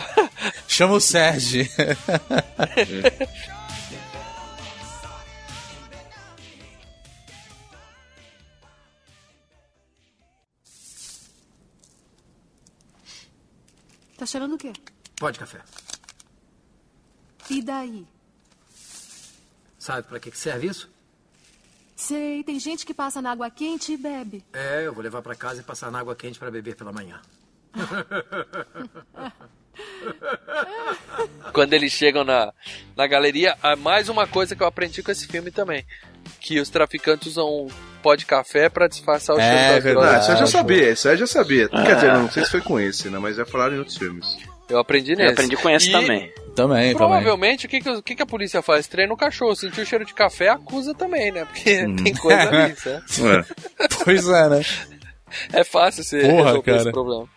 [0.66, 1.66] Chama o Sérgio.
[14.18, 14.72] Tá cheirando o quê?
[15.18, 15.60] Pode café.
[17.48, 18.06] E daí?
[19.78, 20.95] Sabe pra que que serve isso?
[21.97, 24.44] Sei, tem gente que passa na água quente e bebe.
[24.52, 27.18] É, eu vou levar pra casa e passar na água quente pra beber pela manhã.
[31.52, 32.52] Quando eles chegam na,
[32.97, 35.85] na galeria, há mais uma coisa que eu aprendi com esse filme também:
[36.40, 37.68] que os traficantes usam um
[38.02, 40.06] pó de café pra disfarçar o É cheiro das verdade.
[40.06, 40.23] Ah, drogas.
[40.24, 41.68] isso eu já Ah, sabia, isso aí eu já sabia.
[41.68, 43.18] Quer dizer, não sei se foi com esse, né?
[43.18, 44.36] Mas já falaram em outros filmes.
[44.68, 45.27] Eu aprendi nesse.
[45.28, 46.32] Eu aprendi com esse E também.
[46.56, 46.96] Também, também.
[46.96, 48.86] Provavelmente, o que, que, o que que a polícia faz?
[48.88, 49.54] Treina o cachorro.
[49.54, 51.44] Sentiu o cheiro de café, acusa também, né?
[51.44, 53.22] Porque tem coisa ali, certo?
[53.22, 53.44] Ué.
[54.04, 54.60] Pois é, né?
[55.52, 56.76] É fácil você Porra, resolver cara.
[56.82, 57.28] esse problema.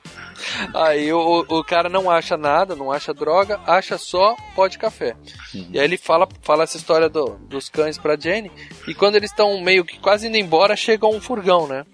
[0.73, 5.15] Aí o, o cara não acha nada, não acha droga, acha só pó de café.
[5.53, 8.49] E aí ele fala, fala essa história do- dos cães pra Jane.
[8.87, 11.85] E quando eles estão meio que quase indo embora, chega um furgão, né?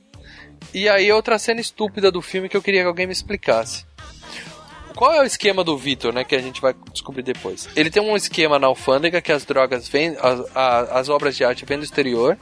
[0.73, 3.85] E aí outra cena estúpida do filme que eu queria que alguém me explicasse.
[4.96, 6.24] Qual é o esquema do Victor, né?
[6.24, 7.68] Que a gente vai descobrir depois.
[7.76, 11.66] Ele tem um esquema na alfândega que as drogas vêm, as, as obras de arte
[11.66, 12.38] vêm do exterior.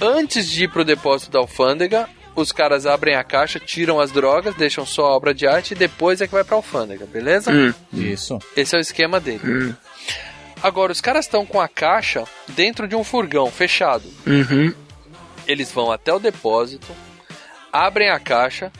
[0.00, 4.54] Antes de ir pro depósito da alfândega, os caras abrem a caixa, tiram as drogas,
[4.54, 7.50] deixam só a obra de arte e depois é que vai pra alfândega, beleza?
[7.52, 7.74] Hum.
[7.92, 8.38] Isso.
[8.56, 9.74] Esse é o esquema dele.
[10.62, 14.04] Agora, os caras estão com a caixa dentro de um furgão fechado.
[14.24, 14.72] Uhum.
[15.46, 16.86] Eles vão até o depósito,
[17.72, 18.70] abrem a caixa,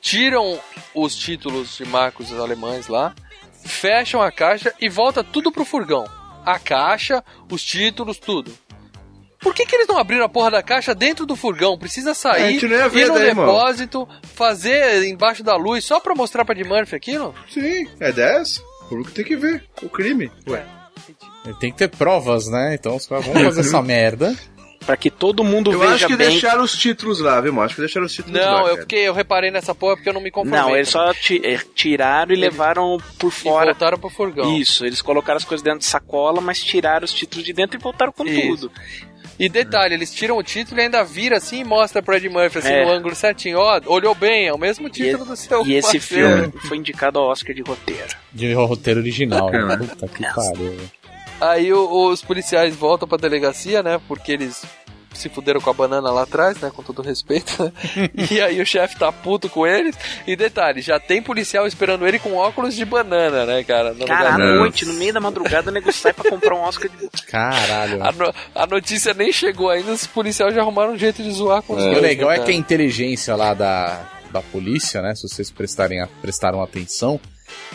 [0.00, 0.58] tiram
[0.94, 3.14] os títulos de marcos alemães lá,
[3.64, 6.04] fecham a caixa e volta tudo pro furgão.
[6.44, 8.52] A caixa, os títulos, tudo.
[9.40, 11.78] Por que, que eles não abriram a porra da caixa dentro do furgão?
[11.78, 12.58] Precisa É, sair,
[12.90, 13.46] ver ir no daí, irmão.
[13.46, 17.34] depósito, fazer embaixo da luz só pra mostrar pra de Murphy aquilo?
[17.48, 18.62] Sim, é 10.
[18.88, 20.30] Por que tem que ver o crime.
[20.48, 20.64] Ué.
[21.58, 22.74] Tem que ter provas, né?
[22.74, 24.36] Então os caras vão fazer essa merda.
[24.90, 26.30] Pra que todo mundo Eu veja acho que bem.
[26.30, 27.66] deixaram os títulos lá, viu, mano?
[27.66, 28.50] Acho que deixaram os títulos lá.
[28.62, 30.60] Não, eu fiquei, eu reparei nessa porra porque eu não me conformei.
[30.60, 33.66] Não, eles só eh, tiraram e levaram por E fora.
[33.66, 34.56] voltaram pro furgão.
[34.58, 37.80] Isso, eles colocaram as coisas dentro de sacola, mas tiraram os títulos de dentro e
[37.80, 38.48] voltaram com Isso.
[38.68, 38.72] tudo.
[39.38, 42.58] E detalhe, eles tiram o título e ainda vira assim e mostra pro Ed Murphy
[42.58, 42.84] assim É.
[42.84, 43.58] no ângulo certinho.
[43.58, 46.28] Ó, olhou bem, é o mesmo título do seu E esse parceiro.
[46.50, 48.08] filme foi indicado ao Oscar de roteiro.
[48.32, 49.46] De roteiro original.
[49.46, 49.78] Bacana.
[49.78, 50.76] Puta que pariu.
[51.40, 53.98] Aí o- os policiais voltam pra delegacia, né?
[54.06, 54.62] Porque eles
[55.20, 56.70] se fuderam com a banana lá atrás, né?
[56.74, 57.62] Com todo respeito.
[57.62, 57.72] né?
[58.30, 59.96] e aí o chefe tá puto com eles.
[60.26, 63.92] E detalhe, já tem policial esperando ele com óculos de banana, né, cara?
[63.94, 66.90] No Cara, à noite, no meio da madrugada, o nego sai pra comprar um Oscar
[66.90, 67.08] de.
[67.26, 68.02] Caralho.
[68.04, 71.62] A, no- a notícia nem chegou ainda, os policiais já arrumaram um jeito de zoar
[71.62, 74.00] com os E o legal né, é que a inteligência lá da,
[74.32, 75.14] da polícia, né?
[75.14, 77.20] Se vocês prestarem, a- prestaram atenção,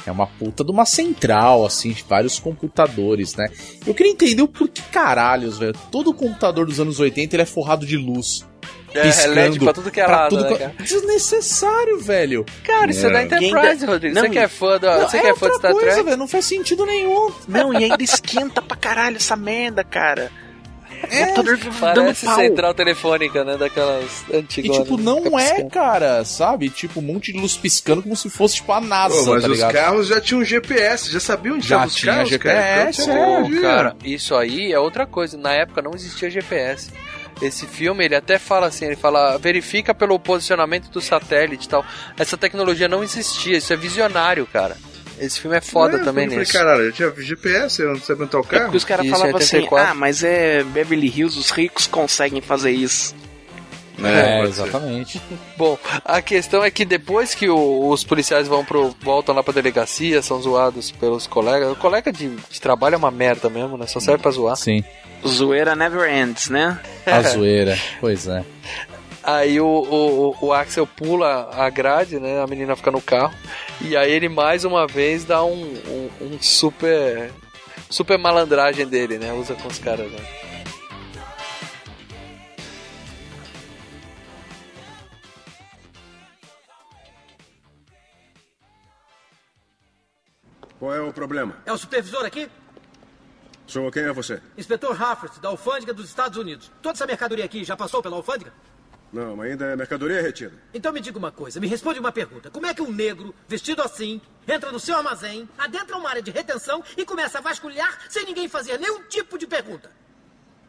[0.05, 3.47] é uma puta de uma central, assim, de vários computadores, né?
[3.85, 5.73] Eu queria entender o porquê caralhos, velho.
[5.91, 8.45] Todo computador dos anos 80 ele é forrado de luz.
[8.93, 10.73] É, LED pra tudo que é lado, tudo né, cara?
[10.79, 12.45] Desnecessário, velho.
[12.63, 14.15] Cara, isso é da Enterprise, Rodrigo.
[14.15, 16.03] Você que é fã, da, Não, você é que é fã de Star coisa, Trek?
[16.03, 16.17] velho.
[16.17, 17.31] Não faz sentido nenhum.
[17.47, 20.31] Não, e ainda esquenta pra caralho essa merda, cara.
[21.09, 23.57] É, computador dando Parece central telefônica, né?
[23.57, 24.77] Daquelas E antigas.
[24.77, 26.69] tipo, não é, cara, sabe?
[26.69, 29.49] Tipo, um monte de luz piscando como se fosse tipo a NASA, Pô, mas tá
[29.49, 29.73] os ligado?
[29.73, 33.19] carros já tinham GPS, já sabiam onde Já tinha carros, GPS, cara.
[33.19, 35.37] é, Então, Cara, isso aí é outra coisa.
[35.37, 36.89] Na época não existia GPS.
[37.41, 41.85] Esse filme, ele até fala assim, ele fala, verifica pelo posicionamento do satélite e tal.
[42.17, 44.77] Essa tecnologia não existia, isso é visionário, cara.
[45.19, 48.23] Esse filme é foda É, também eu falei, caralho, eu tinha GPS, eu não sabia
[48.23, 48.63] onde tá o É carro.
[48.65, 49.91] porque os caras falavam assim, 84.
[49.91, 53.15] ah, mas é Beverly Hills, os ricos conseguem fazer isso.
[54.03, 54.47] É, ser.
[54.49, 55.21] exatamente.
[55.55, 59.53] Bom, a questão é que depois que o- os policiais vão pro, voltam lá pra
[59.53, 61.71] delegacia, são zoados pelos colegas.
[61.71, 63.87] O colega de, de trabalho é uma merda mesmo, né?
[63.87, 64.57] Só serve pra zoar.
[64.57, 64.83] Sim.
[65.25, 66.77] Zoeira never ends, né?
[67.05, 67.77] A zoeira.
[68.01, 68.43] Pois é.
[69.23, 72.41] Aí o, o, o Axel pula a grade, né?
[72.43, 73.33] A menina fica no carro.
[73.81, 77.31] E aí ele mais uma vez dá um, um, um super.
[77.89, 79.31] Super malandragem dele, né?
[79.33, 80.19] Usa com os caras, né?
[90.79, 91.57] Qual é o problema?
[91.65, 92.49] É o supervisor aqui?
[93.67, 94.41] Sou quem é você?
[94.57, 96.71] Inspetor Hafford, da alfândega dos Estados Unidos.
[96.81, 98.53] Toda essa mercadoria aqui já passou pela alfândega?
[99.15, 100.51] Não, ainda é mercadoria retida.
[100.73, 102.51] Então me diga uma coisa, me responde uma pergunta.
[102.51, 106.31] Como é que um negro, vestido assim, entra no seu armazém, adentra uma área de
[106.31, 109.89] retenção e começa a vasculhar sem ninguém fazer nenhum tipo de pergunta?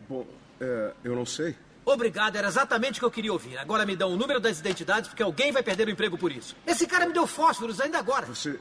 [0.09, 0.24] Bom,
[0.60, 1.56] é, eu não sei.
[1.85, 3.59] Obrigado, era exatamente o que eu queria ouvir.
[3.59, 6.55] Agora me dão o número das identidades porque alguém vai perder o emprego por isso.
[6.64, 8.27] Esse cara me deu fósforos ainda agora.
[8.27, 8.60] Você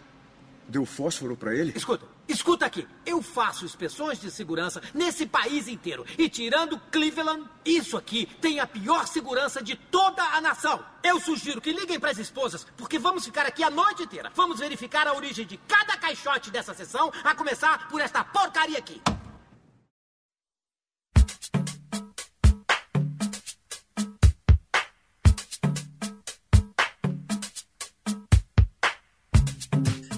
[0.68, 1.72] deu fósforo pra ele?
[1.76, 2.88] Escuta, escuta aqui.
[3.06, 6.06] Eu faço inspeções de segurança nesse país inteiro.
[6.18, 10.84] E tirando Cleveland, isso aqui tem a pior segurança de toda a nação.
[11.04, 14.32] Eu sugiro que liguem para as esposas, porque vamos ficar aqui a noite inteira.
[14.36, 19.02] Vamos verificar a origem de cada caixote dessa sessão, a começar por esta porcaria aqui.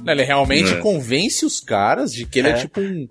[0.07, 0.77] Não, ele realmente É.
[0.79, 2.55] convence os caras de que ele é, É.
[2.55, 3.07] tipo um.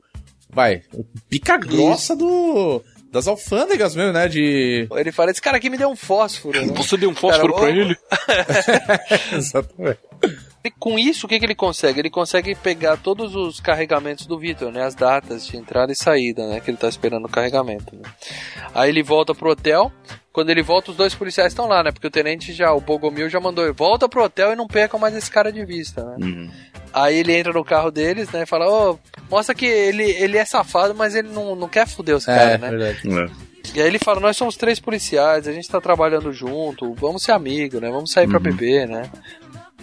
[0.48, 2.82] Vai, um pica grossa do.
[3.12, 4.26] Das alfândegas mesmo, né?
[4.28, 4.88] De.
[4.90, 6.64] Ele fala: Esse cara aqui me deu um fósforo.
[6.66, 6.72] né?
[6.76, 7.96] Você deu um fósforo Cara, pra ele?
[9.32, 10.00] Exatamente.
[10.64, 12.00] E com isso, o que, que ele consegue?
[12.00, 14.82] Ele consegue pegar todos os carregamentos do Victor, né?
[14.82, 16.60] As datas de entrada e saída, né?
[16.60, 17.94] Que ele tá esperando o carregamento.
[17.94, 18.02] Né?
[18.74, 19.92] Aí ele volta pro hotel.
[20.36, 21.90] Quando ele volta, os dois policiais estão lá, né?
[21.90, 25.00] Porque o tenente já, o Bogomil já mandou ele, volta pro hotel e não percam
[25.00, 26.50] mais esse cara de vista, né?
[26.92, 28.42] Aí ele entra no carro deles, né?
[28.42, 28.98] E fala, ô,
[29.30, 32.60] mostra que ele, ele é safado, mas ele não, não quer foder os É, caras,
[32.60, 32.68] né?
[32.68, 33.32] verdade.
[33.74, 37.32] E aí ele fala, nós somos três policiais, a gente tá trabalhando junto, vamos ser
[37.32, 37.90] amigos, né?
[37.90, 39.10] Vamos sair pra beber, né?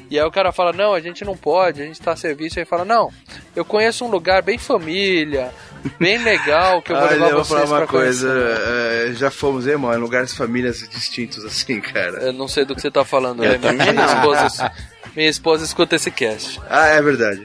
[0.08, 2.60] E aí o cara fala, não, a gente não pode, a gente tá a serviço.
[2.60, 3.10] Aí ele fala, não,
[3.56, 5.52] eu conheço um lugar bem família,
[6.00, 9.78] bem legal, que eu vou levar eu vou falar uma coisa, é, já fomos, hein,
[9.78, 12.24] mano, em lugares famílias distintos assim, cara.
[12.24, 13.72] Eu não sei do que você tá falando, Eu né?
[13.72, 14.72] Minha, esposa,
[15.16, 16.60] minha esposa escuta esse cast.
[16.70, 17.44] Ah, é verdade.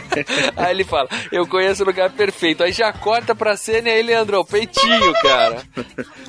[0.56, 2.62] Aí ele fala, eu conheço o lugar perfeito.
[2.62, 5.62] Aí já corta pra cena e aí, Leandro, peitinho, cara.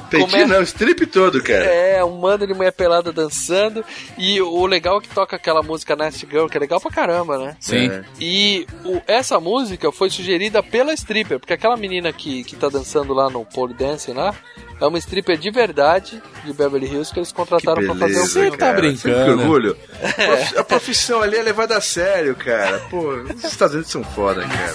[0.10, 1.66] Peitinho Come- não, strip todo, cara.
[1.66, 3.84] É, um mando de mulher pelada dançando.
[4.18, 7.38] E o legal é que toca aquela música Nasty Girl, que é legal pra caramba,
[7.38, 7.58] né?
[7.60, 7.90] Sim.
[7.90, 8.04] É.
[8.20, 13.14] E o- essa música foi sugerida pela stripper, porque aquela menina que, que tá dançando
[13.14, 14.34] lá no pole dancing lá,
[14.80, 18.52] é uma stripper de verdade de Beverly Hills que eles contrataram pra fazer o filme.
[18.52, 18.78] tá cara.
[18.78, 19.24] brincando.
[19.26, 19.78] Que orgulho.
[20.58, 22.80] A profissão ali é levada a sério, cara.
[22.90, 24.74] Pô, os Estados Unidos são foda, cara.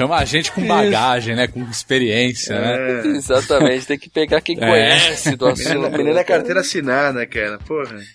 [0.00, 1.46] Chama a gente com bagagem, né?
[1.46, 3.02] Com experiência, né?
[3.16, 4.66] Exatamente, tem que pegar quem É.
[4.66, 5.96] conhece do Menina, assunto.
[5.98, 7.58] menina é carteira assinada, cara.
[7.66, 7.96] Porra.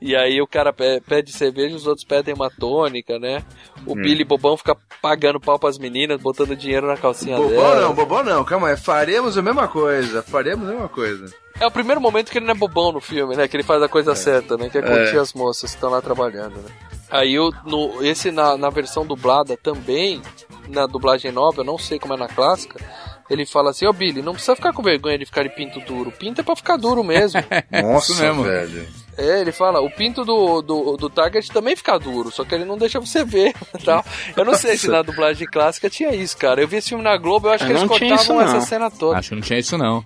[0.00, 3.42] E aí o cara pe- pede cerveja, os outros pedem uma tônica, né?
[3.86, 7.80] O Billy Bobão fica pagando pau pras meninas, botando dinheiro na calcinha Bobão dela.
[7.80, 8.76] não, bobão não, calma aí.
[8.76, 10.22] Faremos a mesma coisa.
[10.22, 11.32] Faremos a mesma coisa.
[11.60, 13.46] É o primeiro momento que ele não é bobão no filme, né?
[13.48, 14.68] Que ele faz a coisa certa, né?
[14.68, 15.20] Que é curtir É.
[15.20, 16.70] as moças que estão lá trabalhando, né?
[17.10, 20.22] Aí eu, no, esse na, na versão dublada também,
[20.68, 22.80] na dublagem nova, eu não sei como é na clássica,
[23.28, 26.12] ele fala assim, ô Billy, não precisa ficar com vergonha de ficar de pinto duro.
[26.12, 27.40] Pinto é pra ficar duro mesmo.
[27.70, 28.42] Nossa, mesmo.
[28.42, 28.86] velho.
[29.16, 32.64] É, ele fala, o pinto do, do, do Target também fica duro, só que ele
[32.64, 34.04] não deixa você ver tal.
[34.36, 36.62] Eu não sei se na dublagem clássica tinha isso, cara.
[36.62, 38.90] Eu vi esse filme na Globo, eu acho Eu que eles cortavam isso, essa cena
[38.90, 39.18] toda.
[39.18, 40.04] Acho que não tinha isso, não.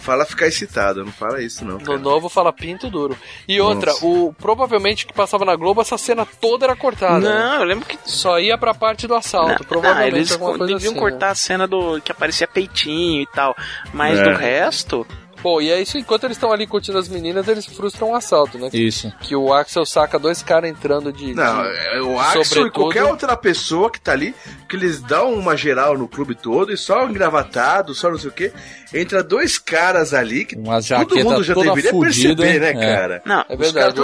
[0.00, 1.78] Fala ficar excitado, não fala isso não.
[1.78, 1.98] No Cara.
[1.98, 3.16] novo fala pinto duro.
[3.48, 4.06] E outra, Nossa.
[4.06, 7.18] o provavelmente que passava na Globo, essa cena toda era cortada.
[7.28, 7.38] né?
[7.38, 7.98] Não, eu lembro que.
[8.04, 11.32] Só ia pra parte do assalto, Não, provavelmente eles alguma coisa deviam assim, cortar né?
[11.32, 13.54] a cena do que aparecia peitinho e tal.
[13.92, 14.22] Mas É.
[14.22, 15.06] do resto.
[15.46, 18.58] Pô, e é isso, enquanto eles estão ali curtindo as meninas, eles frustram um assalto,
[18.58, 18.68] né?
[18.72, 19.12] Isso.
[19.20, 21.34] Que o Axel saca dois caras entrando de.
[21.34, 22.72] Não, de- é o Axel e sobretudo.
[22.72, 24.34] qualquer outra pessoa que tá ali,
[24.68, 28.32] que eles dão uma geral no clube todo e só engravatado, só não sei o
[28.32, 28.52] que.
[28.92, 32.96] Entra dois caras ali que Umas todo mundo já deveria fudida, perceber, né, é.
[32.96, 33.22] cara?
[33.24, 34.00] Não, É verdade.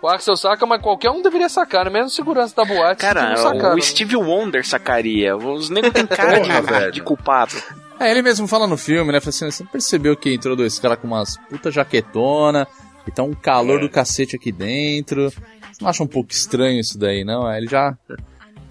[0.00, 1.90] O, Axel saca, mas qualquer um deveria sacar, né?
[1.90, 3.00] Mesmo segurança da boate.
[3.00, 3.80] Cara, sacaram, o né?
[3.80, 5.36] Steve Wonder sacaria.
[5.36, 7.54] Os negros têm cara Porra, de, de culpado.
[7.98, 9.20] É, ele mesmo fala no filme, né?
[9.20, 12.66] Fala assim, você percebeu que entrou dois caras com umas puta jaquetona
[13.06, 15.30] e tá um calor do cacete aqui dentro.
[15.30, 17.46] Você não acha um pouco estranho isso daí, não?
[17.46, 17.96] Aí ele já.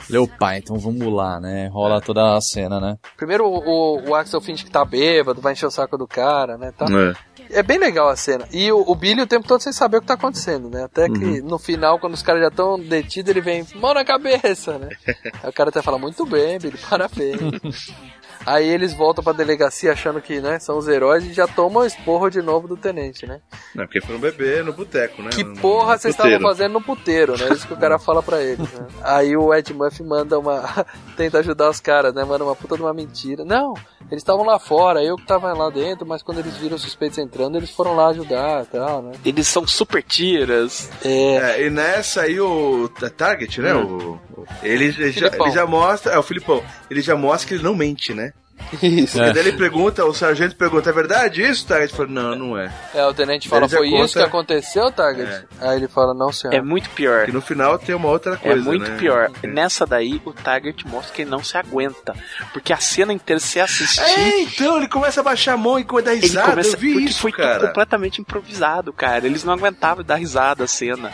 [0.09, 1.67] Leu pai, então vamos lá, né?
[1.67, 2.97] Rola toda a cena, né?
[3.15, 6.57] Primeiro o, o, o Axel finge que tá bêbado, vai encher o saco do cara,
[6.57, 6.73] né?
[6.77, 6.85] Tá?
[6.89, 7.59] É.
[7.59, 8.45] É bem legal a cena.
[8.51, 10.83] E o, o Billy o tempo todo sem saber o que tá acontecendo, né?
[10.83, 14.77] Até que no final, quando os caras já estão detidos, ele vem, mão na cabeça,
[14.77, 14.89] né?
[15.41, 17.39] Aí o cara até fala, muito bem, Billy, parabéns.
[18.45, 22.29] Aí eles voltam pra delegacia achando que, né, são os heróis e já tomam esporro
[22.29, 23.39] de novo do tenente, né?
[23.73, 25.29] Não, porque foram beber no boteco, né?
[25.31, 27.49] Que No- porra vocês estavam fazendo no puteiro, né?
[27.53, 28.87] Isso que o cara fala pra eles, né?
[29.03, 30.63] Aí o Ed Murphy manda uma.
[31.17, 32.23] tenta ajudar os caras, né?
[32.23, 33.43] Manda uma puta de uma mentira.
[33.45, 33.73] Não,
[34.11, 37.17] eles estavam lá fora, eu que tava lá dentro, mas quando eles viram os suspeitos
[37.17, 39.11] entrando, eles foram lá ajudar e tal, né?
[39.25, 40.89] Eles são super tiras.
[41.03, 41.35] É.
[41.61, 43.73] É, e nessa aí o Ta- Target, né?
[43.73, 46.13] O, o- ele, ele já, ele já mostra.
[46.13, 46.61] É o Filipão.
[46.89, 48.32] Ele já mostra que ele não mente, né?
[48.81, 49.17] Isso.
[49.17, 51.91] Porque daí ele pergunta, o sargento pergunta, é verdade isso, Target?
[51.93, 52.71] Ele fala, não, não é.
[52.93, 55.45] É, o tenente fala, Ele foi isso conta- que aconteceu, Target?
[55.61, 56.53] Aí ele fala, não, senhor.
[56.53, 57.25] É muito pior.
[57.25, 58.97] Que no final tem uma outra É coisa, muito né?
[58.97, 59.31] pior.
[59.43, 62.13] Nessa daí, o Target mostra que ele não se aguenta.
[62.51, 64.01] Porque a cena inteira, se você assistir.
[64.01, 66.75] É, então, ele começa a baixar a mão e dar Ele risada, começa.
[66.75, 67.67] eu vi porque isso, foi tudo cara.
[67.67, 69.25] completamente improvisado, cara.
[69.25, 71.11] Eles não aguentavam dar risada a cena.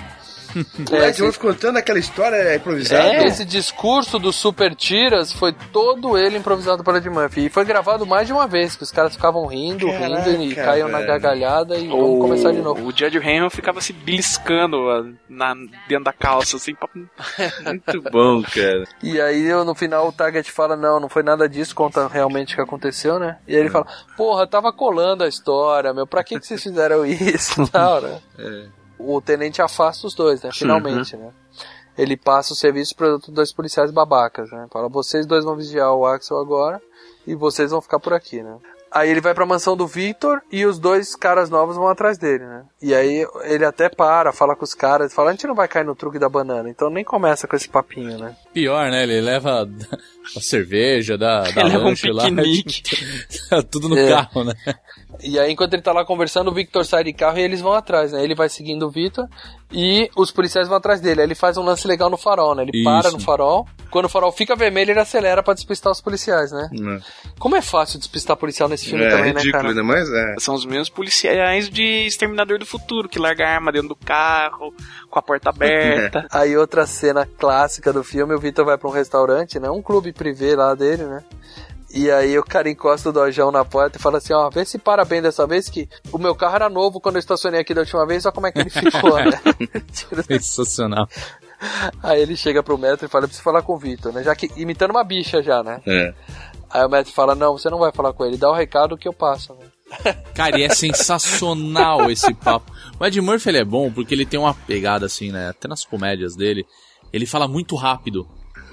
[0.91, 3.03] O Ed Murphy contando aquela história improvisada.
[3.03, 7.45] É, esse discurso do Super Tiras foi todo ele improvisado pelo Ed Murphy.
[7.45, 10.55] E foi gravado mais de uma vez, que os caras ficavam rindo, Caraca, rindo e
[10.55, 11.09] caíam na velho.
[11.09, 12.85] gargalhada e vamos começar de novo.
[12.85, 15.53] O Judge Hamilton ficava se beliscando ó, na,
[15.87, 16.75] dentro da calça, assim.
[17.65, 18.85] Muito bom, cara.
[19.03, 22.53] E aí eu, no final o Target fala, não, não foi nada disso, conta realmente
[22.53, 23.37] o que aconteceu, né?
[23.47, 23.85] E aí ele fala,
[24.17, 27.67] porra, tava colando a história, meu, pra que, que vocês fizeram isso?
[27.71, 28.19] Tal, né?
[28.99, 30.49] O tenente afasta os dois, né?
[30.53, 31.29] Finalmente, né?
[31.97, 34.67] Ele passa o serviço para outros dois policiais babacas, né?
[34.71, 36.81] Fala, vocês dois vão vigiar o Axel agora
[37.27, 38.55] e vocês vão ficar por aqui, né?
[38.91, 42.43] Aí ele vai pra mansão do Victor e os dois caras novos vão atrás dele,
[42.43, 42.63] né?
[42.81, 45.85] E aí ele até para, fala com os caras, fala, a gente não vai cair
[45.85, 48.35] no truque da banana, então nem começa com esse papinho, né?
[48.51, 49.03] Pior, né?
[49.03, 49.61] Ele leva
[50.35, 52.23] a cerveja, da, da Ele leva um lanche lá.
[52.29, 52.81] piquenique.
[53.69, 54.09] Tudo no É.
[54.09, 54.53] carro, né?
[55.21, 57.73] E aí, enquanto ele tá lá conversando, o Victor sai de carro e eles vão
[57.73, 58.23] atrás, né?
[58.23, 59.27] Ele vai seguindo o Victor
[59.71, 61.21] e os policiais vão atrás dele.
[61.21, 62.63] Aí ele faz um lance legal no farol, né?
[62.63, 62.83] Ele Isso.
[62.83, 63.67] para no farol.
[63.91, 66.69] Quando o farol fica vermelho, ele acelera pra despistar os policiais, né?
[66.71, 66.99] Não.
[67.39, 69.67] Como é fácil despistar policial nesse filme É também, né, ridículo, cara?
[69.69, 70.35] ainda mais é.
[70.37, 74.73] São os mesmos policiais de Exterminador do Futuro, que larga a arma dentro do carro,
[75.09, 76.27] com a porta aberta.
[76.31, 79.69] Aí outra cena clássica do filme, o Victor vai pra um restaurante, né?
[79.69, 81.23] Um clube privê lá dele, né?
[81.91, 84.77] E aí o cara encosta o dojão na porta e fala assim, ó, vê se
[84.77, 87.81] para bem dessa vez que o meu carro era novo quando eu estacionei aqui da
[87.81, 89.41] última vez, olha como é que ele ficou, né?
[90.27, 91.07] Sensacional.
[92.03, 94.23] aí ele chega pro Metro e fala, eu preciso falar com o Victor, né?
[94.23, 95.81] Já que imitando uma bicha já, né?
[95.87, 96.13] É.
[96.69, 99.07] Aí o Metro fala, não, você não vai falar com ele, dá o recado que
[99.07, 99.65] eu passo, né?
[100.35, 102.71] Cara, e é sensacional esse papo.
[102.99, 105.49] O Ed Murphy ele é bom porque ele tem uma pegada assim, né?
[105.49, 106.65] Até nas comédias dele.
[107.11, 108.27] Ele fala muito rápido.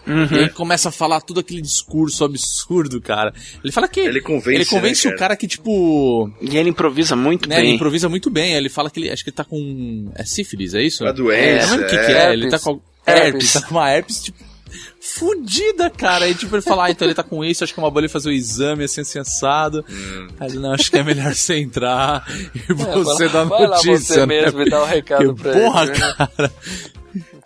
[0.06, 0.26] Uhum.
[0.30, 3.32] E aí começa a falar todo aquele discurso absurdo, cara.
[3.62, 4.00] Ele fala que.
[4.00, 6.30] Ele convence, Ele convence né, o cara que, tipo.
[6.40, 7.64] E ele improvisa muito Né, bem.
[7.66, 8.54] ele improvisa muito bem.
[8.54, 9.10] Ele fala que ele.
[9.10, 10.10] Acho que ele tá com.
[10.14, 11.02] É sífilis, é isso?
[11.04, 12.26] Uma doença, É, não lembro o que, que é.
[12.28, 12.32] é.
[12.32, 12.80] Ele tá com.
[13.06, 13.24] Herpes.
[13.24, 14.44] Herpes, tá com uma herpes, tipo.
[15.00, 16.24] fudida, cara.
[16.24, 18.00] Aí, tipo, ele fala, ah, então ele tá com isso, acho que é uma boa
[18.00, 19.84] ele fazer o exame, assim, sensado.
[19.88, 20.28] Hum.
[20.40, 22.24] Aí ele, não, acho que é melhor você entrar
[22.54, 24.26] e você É, vai lá- dar vai lá notícia, você né?
[24.26, 25.98] mesmo e dá um recado Porque, pra porra, ele, né?
[26.16, 26.52] cara.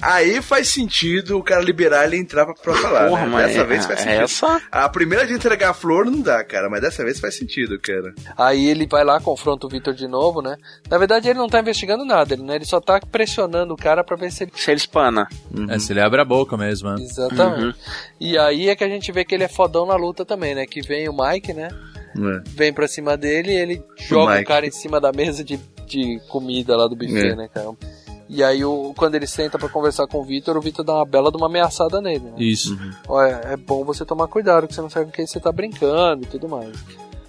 [0.03, 3.29] Aí faz sentido o cara liberar ele entrar pra, pra falar, Porra, né?
[3.33, 4.23] mas Dessa é- vez faz é sentido.
[4.23, 7.79] essa- A primeira de entregar a flor não dá, cara, mas dessa vez faz sentido,
[7.79, 8.15] cara.
[8.37, 10.57] Aí ele vai lá, confronta o Victor de novo, né?
[10.89, 12.57] Na verdade, ele não tá investigando nada, ele, né?
[12.57, 14.53] Ele só tá pressionando o cara pra ver se ele.
[14.55, 15.29] Se ele espana.
[15.69, 16.97] É, se ele abre a boca mesmo, né?
[17.03, 17.65] Exatamente.
[17.67, 17.73] Uhum.
[18.21, 20.65] E aí é que a gente vê que ele é fodão na luta também, né?
[20.67, 21.69] Que vem o Mike, né?
[22.47, 24.47] Vem pra cima dele e ele joga o Mike.
[24.47, 27.37] cara em cima da mesa de, de comida lá do buffet, É.
[27.37, 27.69] né, cara?
[28.33, 31.05] E aí, o, quando ele senta pra conversar com o Victor, o Victor dá uma
[31.05, 32.35] bela de uma ameaçada nele, né?
[32.39, 32.79] Isso.
[33.09, 36.23] Olha, é bom você tomar cuidado, que você não sabe com quem você tá brincando
[36.23, 36.73] e tudo mais.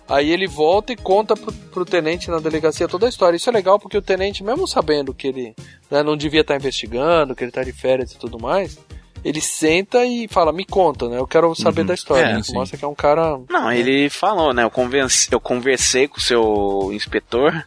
[0.07, 3.35] Aí ele volta e conta pro, pro tenente na delegacia toda a história.
[3.35, 5.55] Isso é legal porque o tenente, mesmo sabendo que ele
[5.89, 8.77] né, não devia estar investigando, que ele tá de férias e tudo mais,
[9.23, 11.17] ele senta e fala, me conta, né?
[11.17, 12.23] Eu quero saber da história.
[12.25, 12.41] É, né?
[12.53, 13.39] Mostra que é um cara.
[13.49, 14.63] Não, ele falou, né?
[14.63, 17.63] Eu, convenci, eu conversei com o seu inspetor.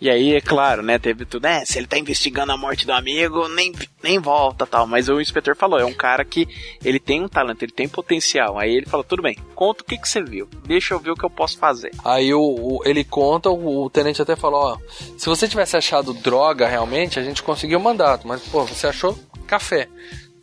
[0.00, 0.98] E aí, é claro, né?
[0.98, 1.46] Teve tudo.
[1.46, 3.72] É, se ele tá investigando a morte do amigo, nem,
[4.02, 4.86] nem volta tal.
[4.86, 6.46] Mas o inspetor falou: é um cara que
[6.84, 8.58] ele tem um talento, ele tem potencial.
[8.58, 10.46] Aí ele falou: tudo bem, conta o que, que você viu.
[10.66, 11.90] Deixa eu ver o que eu posso fazer.
[12.04, 14.78] Aí o, o- ele conta, o, o tenente até falou, ó,
[15.16, 19.18] se você tivesse achado droga realmente, a gente conseguiu o mandato, mas pô, você achou
[19.46, 19.88] café.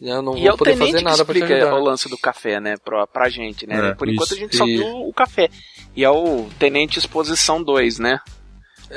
[0.02, 1.84] Eu não e é vou o poder tenente fazer nada que pra te explica o
[1.84, 2.76] lance do café, né?
[2.84, 3.90] Pra, pra gente, né?
[3.90, 4.36] É, Por enquanto isso.
[4.36, 5.49] a gente só E- viu o café.
[5.95, 8.19] E é o Tenente Exposição 2, né?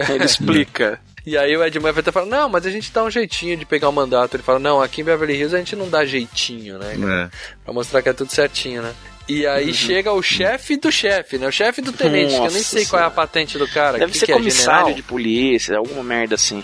[0.09, 0.99] Ele explica.
[1.27, 3.65] E aí o Ed Murphy até fala, não, mas a gente dá um jeitinho de
[3.67, 4.35] pegar o mandato.
[4.37, 6.95] Ele fala, não, aqui em Beverly Hills a gente não dá jeitinho, né?
[6.95, 7.31] É.
[7.65, 8.95] Pra mostrar que é tudo certinho, né?
[9.29, 9.73] E aí Uhum.
[9.75, 11.47] chega o chefe do chefe, né?
[11.47, 13.99] O chefe do tenente, que eu nem Nossa sei qual é a patente do cara.
[13.99, 14.95] Deve que ser que é, comissário general?
[14.97, 16.63] de polícia, alguma merda assim.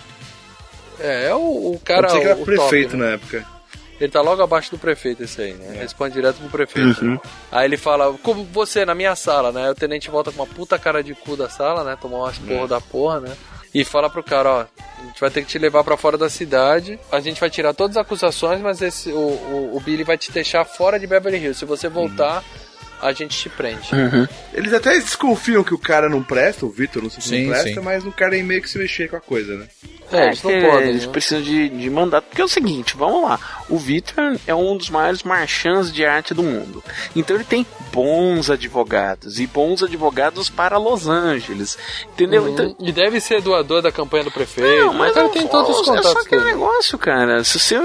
[0.99, 2.03] É, é o, o cara.
[2.03, 3.07] Pode ser que era o prefeito top, né?
[3.07, 3.47] na época.
[4.01, 5.77] Ele tá logo abaixo do prefeito, esse aí, né?
[5.79, 7.05] Responde direto pro prefeito.
[7.05, 7.21] Uhum.
[7.53, 9.65] Aí ele fala, como você na minha sala, né?
[9.65, 11.99] Aí o tenente volta com uma puta cara de cu da sala, né?
[12.01, 13.37] Tomou umas porra da porra, né?
[13.75, 14.61] E fala pro cara, ó,
[14.99, 17.73] a gente vai ter que te levar pra fora da cidade, a gente vai tirar
[17.73, 21.39] todas as acusações, mas esse, o, o, o Billy vai te deixar fora de Beverly
[21.39, 21.59] Hills.
[21.59, 22.43] Se você voltar,
[23.01, 23.89] a gente te prende.
[24.53, 27.75] Eles até desconfiam que o cara não presta, o Vitor não se Sim, não presta,
[27.75, 27.81] sim.
[27.81, 29.67] mas não querem meio que se mexer com a coisa, né?
[30.13, 31.13] É, eles não que podem, Eles né?
[31.13, 32.25] precisam de, de mandato.
[32.25, 33.39] Porque é o seguinte, vamos lá.
[33.69, 36.83] O Victor é um dos maiores marchands de arte do mundo.
[37.15, 39.39] Então ele tem bons advogados.
[39.41, 41.79] E bons advogados para Los Angeles.
[42.13, 42.43] Entendeu?
[42.43, 42.49] Uhum.
[42.51, 44.85] Então, E deve ser doador da campanha do prefeito.
[44.87, 46.53] Não, mas o cara não- tem todos os é só contatos aquele dele.
[46.55, 47.45] negócio, cara.
[47.45, 47.77] Se você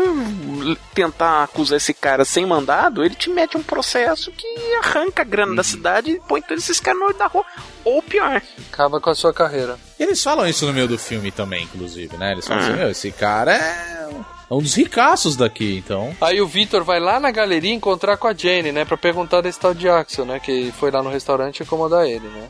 [0.93, 4.47] tentar acusar esse cara sem mandado, ele te mete um processo que
[4.83, 7.45] arranca a grana da cidade e põe todos esses caras no olho da rua.
[7.83, 8.41] Ou pior.
[8.71, 9.77] Acaba com a sua carreira.
[9.99, 12.31] E eles falam isso no meio do filme também, inclusive, né?
[12.33, 12.67] Eles falam Ah.
[12.67, 14.07] assim, meu, esse cara é
[14.51, 16.15] um dos ricaços daqui, então.
[16.21, 18.85] Aí o Victor vai lá na galeria encontrar com a Jane, né?
[18.85, 20.39] Pra perguntar desse tal de Axel, né?
[20.39, 22.49] Que foi lá no restaurante incomodar ele, né?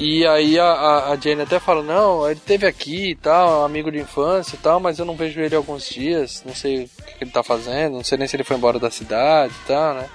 [0.00, 3.64] E aí a, a, Jane até fala, não, ele teve aqui e tal, é um
[3.64, 6.84] amigo de infância e tal, mas eu não vejo ele há alguns dias, não sei
[6.84, 9.52] o que, que ele tá fazendo, não sei nem se ele foi embora da cidade
[9.64, 10.08] e tal, né?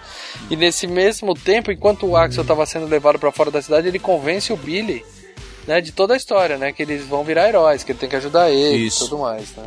[0.49, 3.99] E nesse mesmo tempo, enquanto o Axel tava sendo levado pra fora da cidade, ele
[3.99, 5.03] convence o Billy,
[5.67, 6.71] né, de toda a história, né?
[6.71, 9.63] Que eles vão virar heróis, que ele tem que ajudar ele e tudo mais, né?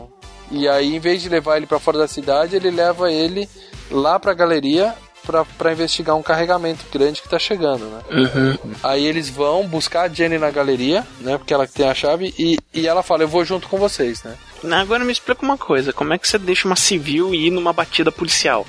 [0.51, 3.49] E aí, em vez de levar ele pra fora da cidade, ele leva ele
[3.91, 4.95] lá pra galeria
[5.27, 8.01] pra, pra investigar um carregamento grande que tá chegando, né?
[8.83, 11.37] Aí eles vão buscar a Jenny na galeria, né?
[11.37, 14.23] Porque ela que tem a chave, e, e ela fala, eu vou junto com vocês,
[14.23, 14.37] né?
[14.73, 18.11] Agora me explica uma coisa: como é que você deixa uma civil ir numa batida
[18.11, 18.67] policial?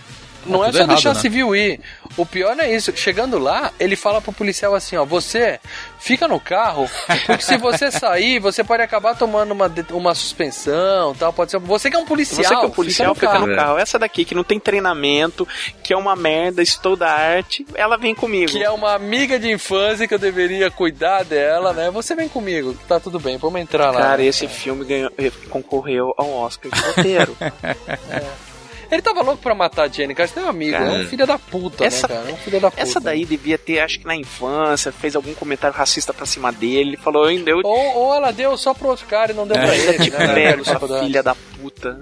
[0.48, 1.20] Não é tudo só errado, deixar né?
[1.22, 1.80] civil ir.
[2.16, 2.92] O pior não é isso.
[2.96, 5.60] Chegando lá, ele fala pro policial assim, ó, você
[6.00, 6.90] fica no carro,
[7.26, 11.60] porque se você sair, você pode acabar tomando uma, uma suspensão, tal, pode ser.
[11.60, 13.56] Você que é um policial, Você que é um policial fica no, É.
[13.56, 13.78] carro.
[13.78, 15.48] Essa daqui que não tem treinamento,
[15.84, 18.52] que é uma merda, estou da arte, ela vem comigo.
[18.52, 21.92] Que é uma amiga de infância que eu deveria cuidar dela, né?
[21.92, 24.02] Você vem comigo, que tá tudo bem, vamos entrar lá.
[24.02, 25.12] Cara, esse filme ganhou,
[25.50, 27.38] concorreu ao Oscar de roteiro.
[28.92, 30.28] Ele tava louco pra matar a Jenny, cara.
[30.28, 32.30] Você tem um amigo, Cara, é um filho da puta, essa- né, cara?
[32.30, 32.82] É um filho da puta.
[32.82, 36.92] Essa daí devia ter, acho que na infância, fez algum comentário racista pra cima dele.
[36.92, 39.58] Ele falou, ainda eu Ou, ou ela deu só pro outro cara e não deu
[39.58, 40.28] pra ainda ele, né?
[40.28, 41.06] na pego, sua faculdade.
[41.06, 42.00] filha da puta.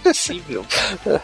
[0.00, 0.64] Impossível.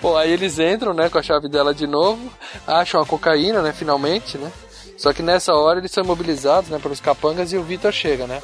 [0.00, 2.32] Bom, aí eles entram, né, com a chave dela de novo,
[2.66, 4.50] acham a cocaína, né, finalmente, né?
[4.96, 8.40] Só que nessa hora eles são imobilizados, né, pelos capangas e o Victor chega, né?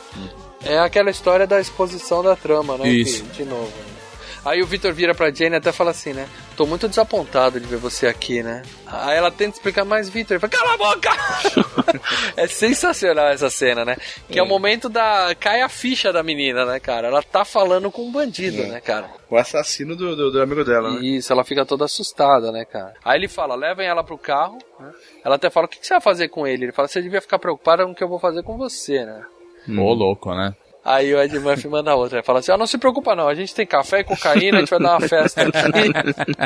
[0.65, 2.89] É aquela história da exposição da trama, né?
[2.89, 3.23] Isso.
[3.25, 3.67] que- de novo.
[3.67, 3.98] né?
[4.45, 6.29] Aí o Victor vira pra Jane e até fala assim, né?
[6.57, 8.63] Tô muito desapontado de ver você aqui, né?
[8.87, 10.37] Aí ela tenta explicar mais Victor.
[10.37, 11.11] Ele fala, cala a boca!
[12.37, 13.97] é sensacional essa cena, né?
[14.29, 14.43] Que é.
[14.43, 15.35] o momento da.
[15.39, 17.09] cai a ficha da menina, né, cara?
[17.09, 19.11] Ela tá falando com um bandido, né, cara?
[19.31, 21.01] O assassino do, do, do amigo dela, né?
[21.01, 22.95] Isso, ela fica toda assustada, né, cara?
[23.05, 24.93] Aí ele fala, levem ela pro carro, né?
[25.25, 26.65] Ela até fala, o que, que você vai fazer com ele?
[26.65, 29.25] Ele fala, você devia ficar preocupada com o que eu vou fazer com você, né?
[29.69, 30.55] Ô, louco, né?
[30.89, 32.19] Aí o Ed Murphy manda outra.
[32.19, 34.61] Ele fala assim: ó, não se preocupa não, a gente tem café e cocaína, a
[34.61, 35.93] gente vai dar uma festa aqui.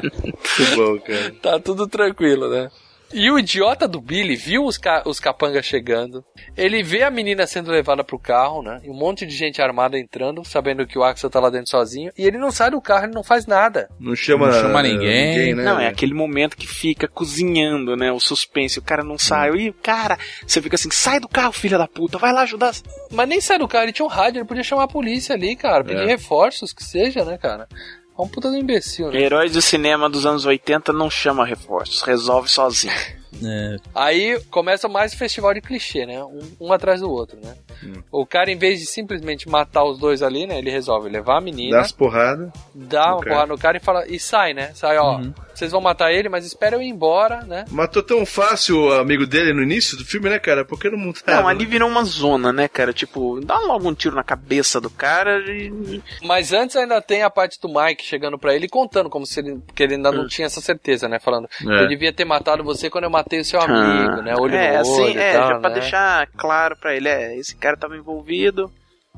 [0.59, 1.35] Muito bom, cara.
[1.41, 2.69] Tá tudo tranquilo, né?
[3.13, 6.25] E o idiota do Billy viu os, ca os capangas chegando.
[6.57, 8.81] Ele vê a menina sendo levada pro carro, né?
[8.83, 12.11] E um monte de gente armada entrando, sabendo que o Axel tá lá dentro sozinho.
[12.17, 13.89] E ele não sai do carro, ele não faz nada.
[14.01, 15.29] Não chama, não chama ninguém.
[15.29, 15.65] ninguém né?
[15.65, 18.11] Não, é aquele momento que fica cozinhando, né?
[18.11, 18.79] O suspense.
[18.79, 19.51] O cara não sai.
[19.57, 22.73] E, cara, você fica assim: sai do carro, filha da puta, vai lá ajudar.
[23.11, 25.55] Mas nem sai do carro, ele tinha um rádio, ele podia chamar a polícia ali,
[25.55, 25.85] cara.
[25.85, 26.07] Pedir é.
[26.07, 27.69] reforços, que seja, né, cara?
[28.23, 29.21] É um puta do imbecil, né?
[29.21, 32.95] Heróis do cinema dos anos 80 não chama reforços, resolve sozinho.
[33.43, 33.77] É.
[33.95, 36.23] Aí começa mais festival de clichê, né?
[36.23, 37.55] Um, um atrás do outro, né?
[37.83, 38.03] Hum.
[38.11, 40.59] O cara, em vez de simplesmente matar os dois ali, né?
[40.59, 41.77] Ele resolve levar a menina.
[41.77, 42.51] Dá as porradas.
[42.75, 44.07] Dá uma porrada no cara e fala.
[44.07, 44.73] E sai, né?
[44.75, 45.19] Sai, ó.
[45.19, 45.33] Uhum.
[45.55, 47.65] Vocês vão matar ele, mas espera eu ir embora, né?
[47.71, 50.65] Matou tão fácil o amigo dele no início do filme, né, cara?
[50.65, 51.43] Por que não montaram?
[51.43, 52.93] Não, ali virou uma zona, né, cara?
[52.93, 56.03] Tipo, dá logo um tiro na cabeça do cara e.
[56.25, 59.59] Mas antes ainda tem a parte do Mike chegando para ele contando como se ele.
[59.67, 60.29] Porque ele ainda não hum.
[60.29, 61.19] tinha essa certeza, né?
[61.19, 61.83] Falando, é.
[61.83, 64.35] eu devia ter matado você quando eu matei o seu amigo ah, né?
[64.39, 65.21] Olho é, no assim, olho.
[65.21, 65.81] É, tal, já pra né?
[65.81, 68.71] deixar claro pra ele, é, esse cara tava envolvido.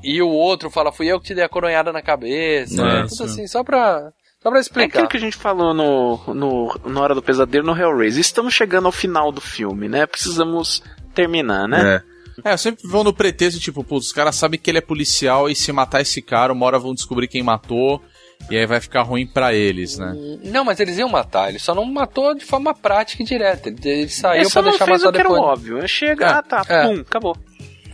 [0.03, 2.83] E o outro fala, fui eu que te dei a coronhada na cabeça.
[2.83, 3.05] né?
[3.09, 4.11] Tudo assim, só pra.
[4.41, 4.83] Só pra explicar.
[4.83, 8.21] É aquilo que a gente falou no, no, na hora do pesadelo no Hellraiser.
[8.21, 10.05] Estamos chegando ao final do filme, né?
[10.05, 10.83] Precisamos
[11.15, 11.95] terminar, né?
[11.95, 12.15] É.
[12.43, 15.55] É, sempre vão no pretexto, tipo, putz, os caras sabem que ele é policial e
[15.55, 18.03] se matar esse cara, uma hora vão descobrir quem matou.
[18.49, 20.13] E aí vai ficar ruim para eles, né?
[20.43, 23.69] Não, mas eles iam matar, ele só não matou de forma prática e direta.
[23.69, 25.39] Ele, ele saiu pra deixar matar depois.
[25.39, 25.87] Era óbvio.
[25.87, 26.87] Chega, é, ah tá, é.
[26.87, 27.35] pum, acabou.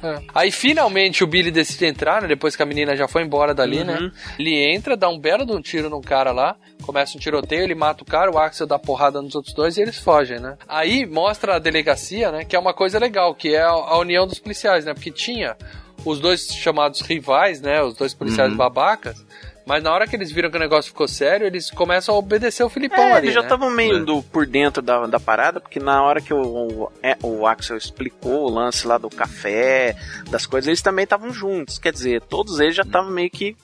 [0.04, 0.20] É.
[0.34, 2.28] Aí finalmente o Billy decide entrar, né?
[2.28, 3.96] Depois que a menina já foi embora dali, né?
[3.96, 4.06] uhum.
[4.06, 4.12] né?
[4.40, 7.76] Ele entra, dá um belo de um tiro no cara lá, começa um tiroteio, ele
[7.76, 10.58] mata o cara, o Axel dá porrada nos outros dois e eles fogem, né?
[10.68, 12.44] Aí mostra a delegacia, né?
[12.44, 14.94] Que é uma coisa legal, que é a, a união dos policiais, né?
[14.94, 15.56] Porque tinha
[16.04, 17.82] os dois chamados rivais, né?
[17.84, 18.58] Os dois policiais uhum.
[18.58, 19.24] babacas
[19.66, 22.64] mas na hora que eles viram que o negócio ficou sério, eles começam a obedecer
[22.64, 23.28] o Filipão é, ali.
[23.28, 23.48] Eles já né?
[23.48, 24.00] estavam meio é.
[24.00, 27.78] do, por dentro da, da parada, porque na hora que o, o, é, o Axel
[27.78, 29.96] explicou o lance lá do café,
[30.30, 31.78] das coisas, eles também estavam juntos.
[31.78, 33.56] Quer dizer, todos eles já estavam meio que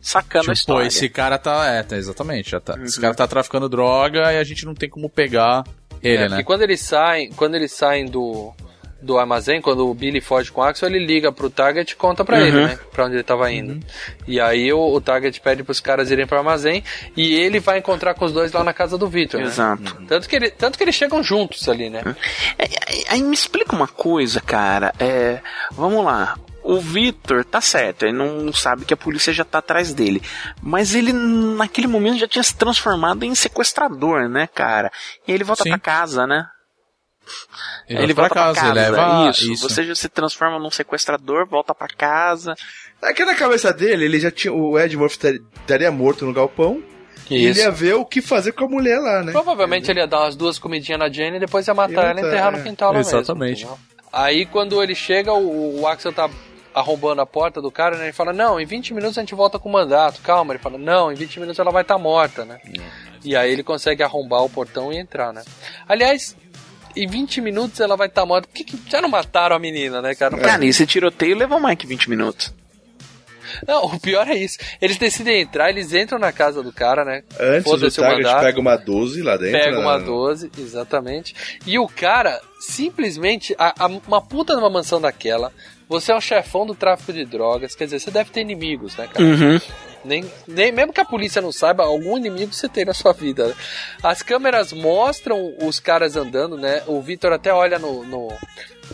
[0.00, 0.82] sacando tipo, a história.
[0.82, 1.66] Pô, esse cara tá.
[1.66, 2.50] É, tá, exatamente.
[2.50, 2.84] Já tá, uhum.
[2.84, 5.64] Esse cara tá traficando droga e a gente não tem como pegar
[6.02, 6.28] ele, é, né?
[6.28, 8.52] Porque quando eles saem, quando eles saem do
[9.02, 12.24] do armazém, quando o Billy foge com o Axel, ele liga pro Target e conta
[12.24, 12.42] pra uhum.
[12.42, 12.78] ele, né?
[12.92, 13.72] Pra onde ele tava indo.
[13.72, 13.80] Uhum.
[14.26, 16.84] E aí o, o, Target pede pros caras irem pro armazém
[17.16, 19.40] e ele vai encontrar com os dois lá na casa do Victor.
[19.40, 19.46] Né?
[19.46, 19.82] Exato.
[19.82, 20.06] Né?
[20.08, 22.02] Tanto, que ele, tanto que eles chegam juntos ali, né?
[22.58, 22.68] É,
[23.08, 24.94] aí me explica uma coisa, cara.
[24.98, 25.40] É,
[25.72, 29.92] vamos lá o Victor tá certo, ele não sabe que a polícia já tá atrás
[29.92, 30.22] dele.
[30.62, 34.90] Mas ele, naquele momento, já tinha se transformado em sequestrador, né, cara?
[35.26, 35.70] E ele volta Sim.
[35.70, 36.46] pra casa, né?
[37.88, 38.90] Ele, ele volta casa, pra casa.
[38.90, 39.30] Leva...
[39.30, 39.52] Isso.
[39.52, 39.68] isso.
[39.68, 42.54] Você já se transforma num sequestrador, volta para casa.
[43.00, 44.52] Aqui na cabeça dele, ele já tinha.
[44.52, 46.82] O Ed Murphy estaria morto no galpão.
[47.30, 49.32] E ele ia ver o que fazer com a mulher lá, né?
[49.32, 52.24] Provavelmente ele ia dar umas duas comidinhas na Jane e depois ia matar, ela e
[52.26, 52.58] enterrar é.
[52.58, 53.64] no quintal lá Exatamente.
[53.64, 53.78] mesmo.
[54.12, 56.28] Aí quando ele chega, o, o Axel tá
[56.74, 58.04] arrombando a porta do cara, né?
[58.04, 60.52] Ele fala, não, em 20 minutos a gente volta com o mandato, calma.
[60.52, 62.58] Ele fala, não, em 20 minutos ela vai estar tá morta, né?
[63.24, 65.42] E aí ele consegue arrombar o portão e entrar, né?
[65.88, 66.36] Aliás,
[66.96, 68.48] em 20 minutos ela vai estar tá morta.
[68.48, 70.36] Por que, que já não mataram a menina, né, cara?
[70.38, 72.52] Cara, esse tiroteio levou mais que 20 minutos.
[73.66, 74.58] Não, o pior é isso.
[74.80, 77.22] Eles decidem entrar, eles entram na casa do cara, né?
[77.38, 79.60] Antes o Target pega uma 12 lá dentro.
[79.60, 81.34] Pega uma 12, exatamente.
[81.66, 85.52] E o cara, simplesmente, a, a, uma puta numa mansão daquela,
[85.88, 89.08] você é um chefão do tráfico de drogas, quer dizer, você deve ter inimigos, né,
[89.08, 89.24] cara?
[89.24, 89.60] Uhum.
[90.04, 93.54] Nem, nem, mesmo que a polícia não saiba, algum inimigo você tem na sua vida.
[94.02, 96.82] As câmeras mostram os caras andando, né?
[96.86, 98.28] O Victor até olha no, no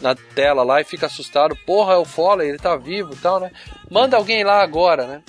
[0.03, 1.57] na tela lá e fica assustado.
[1.65, 3.51] Porra, é o Foley, ele tá vivo e tal, né?
[3.91, 5.23] Manda alguém lá agora, né?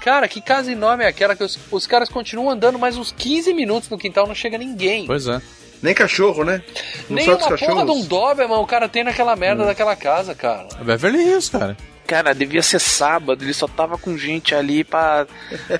[0.00, 3.52] Cara, que casa enorme é aquela que os, os caras continuam andando mais uns 15
[3.52, 5.06] minutos no quintal, não chega ninguém.
[5.06, 5.40] Pois é.
[5.82, 6.62] Nem cachorro, né?
[7.08, 9.66] Não Nem uma porra de um Doberman o cara tem naquela merda hum.
[9.66, 10.68] daquela casa, cara.
[10.78, 11.76] É Beverly Hills, cara.
[12.06, 15.28] Cara, devia ser sábado, ele só tava com gente ali pra,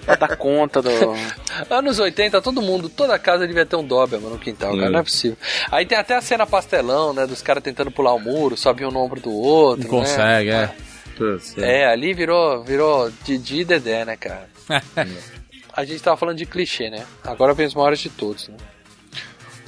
[0.06, 0.88] pra dar conta do.
[1.68, 5.02] Anos 80, todo mundo, toda casa devia ter um Doberman no quintal, cara, não é
[5.02, 5.36] possível.
[5.72, 7.26] Aí tem até a cena pastelão, né?
[7.26, 9.88] Dos caras tentando pular o muro, sobe um no ombro do outro.
[9.88, 10.06] Não né?
[10.06, 10.70] consegue, é.
[11.58, 14.48] É, ali virou, virou Didi e Dedé, né, cara?
[15.74, 17.04] a gente tava falando de clichê, né?
[17.24, 18.56] Agora vem os maiores de todos, né?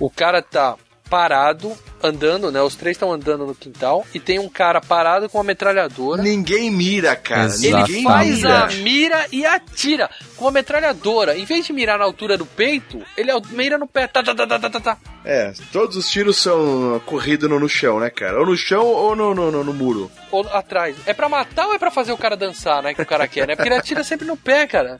[0.00, 0.76] O cara tá
[1.10, 2.62] parado, andando, né?
[2.62, 6.22] Os três estão andando no quintal e tem um cara parado com uma metralhadora.
[6.22, 7.54] Ninguém mira, cara.
[7.62, 8.58] Ele Ninguém faz mira.
[8.64, 11.36] a mira e atira com uma metralhadora.
[11.36, 14.06] Em vez de mirar na altura do peito, ele mira no pé.
[14.06, 14.98] Tá, tá, tá, tá, tá, tá, tá.
[15.22, 18.40] É, todos os tiros são corridos no, no chão, né, cara?
[18.40, 20.10] Ou no chão ou no, no, no- no muro.
[20.30, 20.96] Ou atrás.
[21.04, 22.94] É pra matar ou é pra fazer o cara dançar, né?
[22.94, 23.54] Que o cara quer, né?
[23.54, 24.98] Porque ele atira sempre no pé, cara.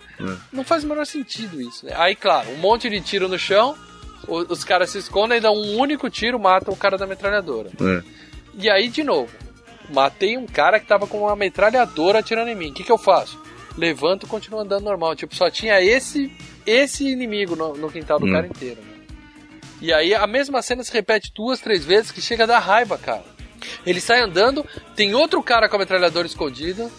[0.53, 1.95] Não faz o menor sentido isso, né?
[1.97, 3.75] Aí, claro, um monte de tiro no chão,
[4.29, 7.71] os caras se escondem, dão um único tiro, matam o cara da metralhadora.
[7.81, 8.03] É.
[8.55, 9.31] E aí, de novo,
[9.93, 12.71] matei um cara que tava com uma metralhadora atirando em mim.
[12.71, 13.41] O que, que eu faço?
[13.77, 15.17] Levanto e continuo andando normal.
[15.17, 16.31] Tipo, só tinha esse
[16.65, 18.33] esse inimigo no, no quintal do Hum.
[18.33, 18.81] cara inteiro.
[18.81, 18.93] né?
[19.81, 22.97] E aí a mesma cena se repete duas, três vezes que chega a dar raiva,
[22.97, 23.25] cara.
[23.85, 26.91] Ele sai andando, tem outro cara com a metralhadora escondido.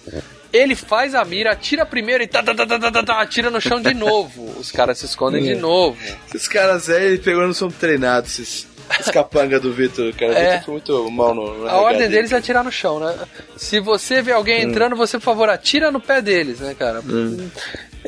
[0.54, 3.50] Ele faz a mira, atira primeiro e tá, tá, tá, tá, tá, tá, tá, atira
[3.50, 4.54] no chão de novo.
[4.60, 5.56] Os caras se escondem de É.
[5.56, 5.98] novo.
[6.28, 8.68] Esses caras aí, ele pegou, não são treinados, esses,
[9.00, 10.32] esses capanga do Vitor, cara.
[10.38, 10.58] É.
[10.60, 13.18] Vitor muito mal no, no A ordem deles é atirar no chão, né?
[13.58, 17.02] Se você vê alguém entrando, você, por favor, atira no pé deles, né, cara?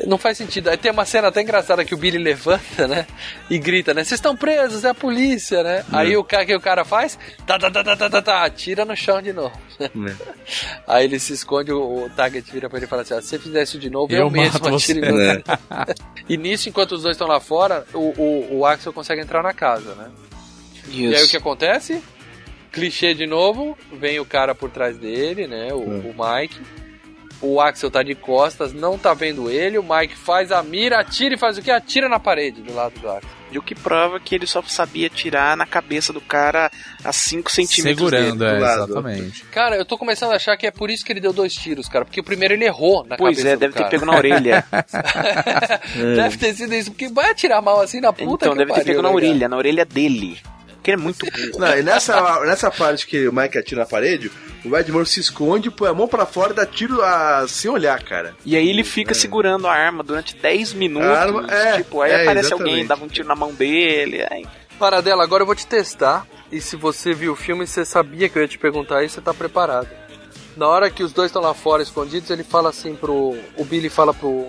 [0.06, 0.68] Não faz sentido.
[0.68, 3.06] Aí tem uma cena até engraçada que o Billy levanta, né?
[3.48, 4.04] E grita, né?
[4.04, 5.84] Vocês estão presos, é a polícia, né?
[5.90, 8.84] Aí o cara que o cara faz, tá, tá, tá, tá, tá, tá, tá, atira
[8.84, 9.56] no chão de novo.
[10.86, 13.38] Aí ele se esconde, o, Target vira pra ele e fala assim: ó, se você
[13.38, 14.92] fizer isso de novo, eu, Eu mesmo atiro você.
[14.92, 15.42] em você.
[15.70, 16.16] É.
[16.28, 19.54] E nisso, enquanto os dois estão lá fora, o, o, o Axel consegue entrar na
[19.54, 20.10] casa, né?
[20.88, 22.02] E aí o que acontece?
[22.72, 25.72] Clichê de novo, vem o cara por trás dele, né?
[25.72, 26.60] O, o Mike.
[27.40, 29.78] O Axel tá de costas, não tá vendo ele.
[29.78, 31.70] O Mike faz a mira, atira e faz o que?
[31.70, 33.30] Atira na parede do lado do Axel.
[33.52, 36.70] E o que prova que ele só sabia tirar na cabeça do cara
[37.04, 38.52] a 5 centímetros Segurando, dele.
[38.52, 39.44] é, exatamente.
[39.44, 41.88] Cara, eu tô começando a achar que é por isso que ele deu dois tiros,
[41.88, 42.04] cara.
[42.04, 43.90] Porque o primeiro ele errou na Pois cabeça é, do deve ter cara.
[43.90, 44.64] pego na orelha.
[46.16, 48.80] deve ter sido isso, porque vai atirar mal assim na puta então, que deve ter
[48.80, 49.26] pariu, pego na né, cara?
[49.26, 50.38] orelha, na orelha dele.
[50.86, 51.58] Porque ele é muito burro.
[51.58, 54.30] Não, e nessa, nessa parte que o Mike atira na parede,
[54.64, 57.68] o Ed Murphy se esconde, põe a mão pra fora e dá tiro a, sem
[57.68, 58.36] olhar, cara.
[58.44, 61.08] E aí ele fica segurando a arma durante 10 minutos.
[61.08, 62.70] Arma- é, tipo, aí é, aparece exatamente.
[62.70, 64.24] alguém, dava um tiro na mão dele.
[64.30, 64.46] Aí...
[64.78, 66.24] Paradela, agora eu vou te testar.
[66.52, 69.16] E se você viu o filme e você sabia que eu ia te perguntar isso,
[69.16, 69.88] você tá preparado.
[70.56, 73.36] Na hora que os dois estão lá fora escondidos, ele fala assim pro.
[73.56, 74.46] O Billy fala pro.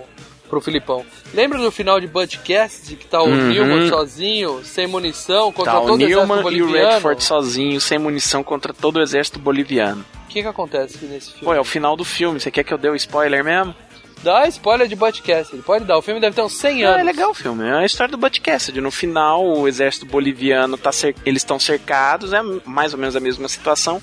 [0.48, 1.04] Pro Filipão.
[1.34, 3.48] Lembra do final de Budcast que tá o Uhum.
[3.48, 6.90] Newman sozinho, sem munição, contra Tá, todo o o exército Newman e o boliviano?
[6.92, 10.04] Redford sozinho, sem munição contra todo o exército boliviano.
[10.24, 11.44] O que que acontece nesse filme?
[11.44, 12.38] Pô, é o final do filme.
[12.40, 13.74] Você quer que eu dê o spoiler mesmo?
[14.22, 15.96] Dá spoiler de Budcast, ele pode dar.
[15.96, 16.96] O filme deve ter uns 100 anos.
[16.96, 17.64] Ah, é legal o filme.
[17.66, 18.80] É a história do Cassidy.
[18.80, 21.14] No final, o exército boliviano tá cer...
[21.24, 24.02] eles estão cercados, é mais ou menos a mesma situação.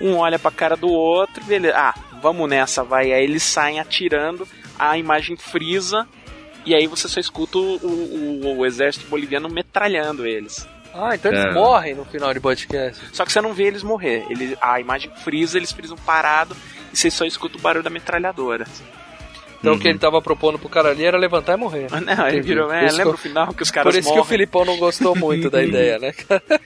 [0.00, 1.76] Um olha pra cara do outro, beleza.
[1.76, 3.12] Ah, vamos nessa, vai.
[3.12, 4.48] Aí eles saem atirando,
[4.88, 6.06] a imagem frisa
[6.64, 10.66] e aí você só escuta o, o- o exército boliviano metralhando eles.
[10.92, 11.52] Ah, então eles É.
[11.52, 13.00] morrem no final de Budcast.
[13.12, 14.24] Só que você não vê eles morrer.
[14.28, 16.56] Ele, a imagem frisa, eles frisam parado
[16.92, 18.66] e você só escuta o barulho da metralhadora.
[19.60, 21.86] Então o que ele tava propondo pro cara ali era levantar e morrer.
[21.90, 22.66] Não, ele virou.
[22.68, 24.22] Por É, isso lembra que o final que os eu- caras Por isso morrem?
[24.22, 26.12] que o Filipão não gostou muito da ideia, né?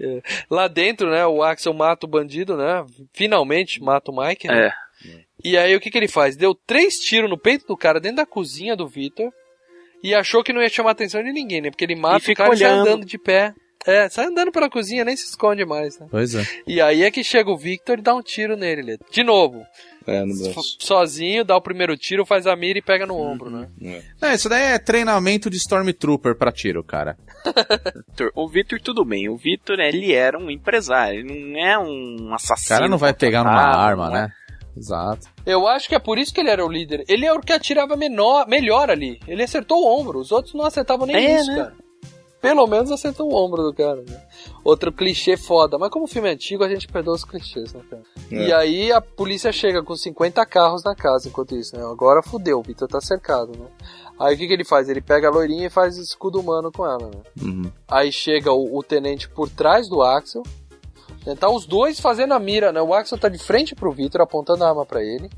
[0.00, 0.22] É.
[0.48, 2.84] Lá dentro, né, o Axel mata o bandido, né?
[3.12, 4.66] Finalmente mata o Mike, né?
[4.68, 4.72] É.
[5.44, 6.36] E aí o que, que ele faz?
[6.36, 9.30] Deu três tiros no peito do cara dentro da cozinha do Victor
[10.02, 11.70] e achou que não ia chamar a atenção de ninguém, né?
[11.70, 12.80] Porque ele mata E fica o cara sai olhando.
[12.88, 13.52] andando de pé.
[13.86, 16.08] É, sai andando pela cozinha, nem se esconde mais, né?
[16.10, 16.44] Pois é.
[16.66, 18.98] E aí é que chega o Victor e dá um tiro nele.
[19.10, 19.64] De novo.
[20.06, 20.76] É, no braço.
[20.80, 23.68] Sozinho, dá o primeiro tiro, faz a mira e pega no ombro, né?
[24.20, 27.16] É, isso daí é treinamento de Stormtrooper pra tiro, cara.
[28.34, 29.28] O Vitor, tudo bem.
[29.28, 31.20] O Vitor, ele era um empresário.
[31.20, 32.68] Ele não é um O assassino.
[32.68, 34.22] cara não vai pegar numa contratado, arma, é?
[34.22, 34.32] né?
[34.78, 35.26] Exato.
[35.44, 37.04] Eu acho que é por isso que ele era o líder.
[37.08, 39.20] Ele era o que atirava menor, melhor ali.
[39.26, 40.18] Ele acertou o ombro.
[40.20, 41.56] Os outros não acertavam nem É, isso, né?
[41.56, 41.74] cara.
[42.40, 44.22] Pelo menos acertou o ombro do cara, né?
[44.62, 45.76] Outro clichê foda.
[45.76, 48.02] Mas como o filme é antigo, a gente perdoa os clichês, né, cara?
[48.30, 48.46] É.
[48.46, 51.82] E aí a polícia chega com 50 carros na casa enquanto isso, né?
[51.84, 53.66] Agora fudeu, o Vitor tá cercado, né?
[54.20, 54.88] Aí o que, que ele faz?
[54.88, 57.20] Ele pega a loirinha e faz escudo humano com ela, né?
[57.42, 57.72] Uhum.
[57.88, 60.44] Aí chega o, o tenente por trás do Axel.
[61.28, 61.36] Né?
[61.38, 62.80] Tá os dois fazendo a mira, né?
[62.80, 65.28] O Axel tá de frente pro Victor, apontando a arma pra ele.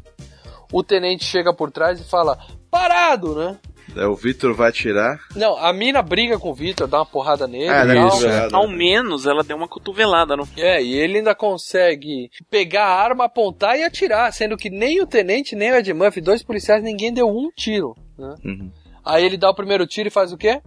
[0.72, 2.38] O tenente chega por trás e fala:
[2.70, 3.58] Parado, né?
[3.92, 5.18] Daí o Vitor vai atirar.
[5.34, 8.02] Não, a mina briga com o Victor, dá uma porrada nele Ah, e dá tal.
[8.04, 8.56] uma cotovelada.
[8.56, 13.24] Ao menos ela deu uma cotovelada no É, e ele ainda consegue pegar a arma,
[13.24, 17.12] apontar e atirar, sendo que nem o tenente, nem o Ed Murphy, dois policiais, ninguém
[17.12, 18.32] deu um tiro, né?
[18.44, 18.70] Uhum.
[19.04, 20.60] Aí ele dá o primeiro tiro e faz o quê?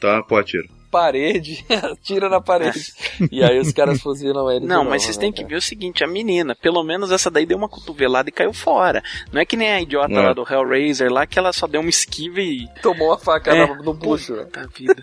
[0.00, 0.68] Tá, pô, atiro.
[0.98, 2.92] Parede, atira na parede.
[3.32, 4.64] e aí os caras fuzilam ele.
[4.66, 7.30] Não, novo, mas vocês né, têm que ver o seguinte, a menina, pelo menos essa
[7.30, 9.02] daí deu uma cotovelada e caiu fora.
[9.32, 10.20] Não é que nem a idiota É.
[10.20, 12.68] lá do Hellraiser lá, que ela só deu uma esquiva e...
[12.80, 13.66] Tomou uma facada É.
[13.82, 14.34] no bucho.
[14.36, 14.44] né?
[14.44, 15.02] Puta vida.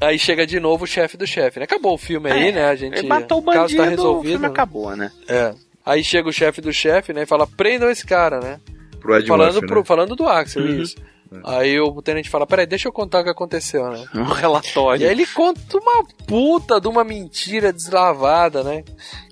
[0.00, 1.64] Aí chega de novo o chefe do chefe, né?
[1.64, 2.64] Acabou o filme aí, É, né?
[2.66, 2.98] A gente.
[2.98, 4.30] ele matou o caso bandido, tá o resolvido.
[4.32, 4.48] filme né?
[4.52, 5.10] acabou, né?
[5.26, 5.54] É.
[5.86, 7.22] Aí chega o chefe do chefe, né?
[7.22, 8.60] E fala: prendam esse cara, né?
[9.00, 9.84] Pro Ed falando, Murphy, pro- né?
[9.86, 10.82] falando do Axel, Uhum.
[10.82, 10.96] isso.
[11.44, 14.04] Aí o tenente fala: peraí, deixa eu contar o que aconteceu, né?
[14.14, 15.02] Um relatório.
[15.02, 18.84] E aí ele conta uma puta de uma mentira deslavada, né?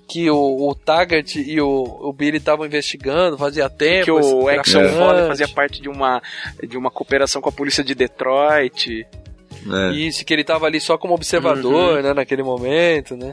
[0.07, 1.67] Que o, o Taggart e o,
[2.01, 4.05] o Billy estavam investigando, fazia tempo.
[4.05, 4.93] que o traficante.
[4.95, 6.21] Foley fazia parte de uma,
[6.61, 9.07] de uma cooperação com a polícia de Detroit.
[9.67, 9.91] É.
[9.95, 12.01] Isso, que ele tava ali só como observador, Uhum.
[12.03, 13.31] né, naquele momento, né?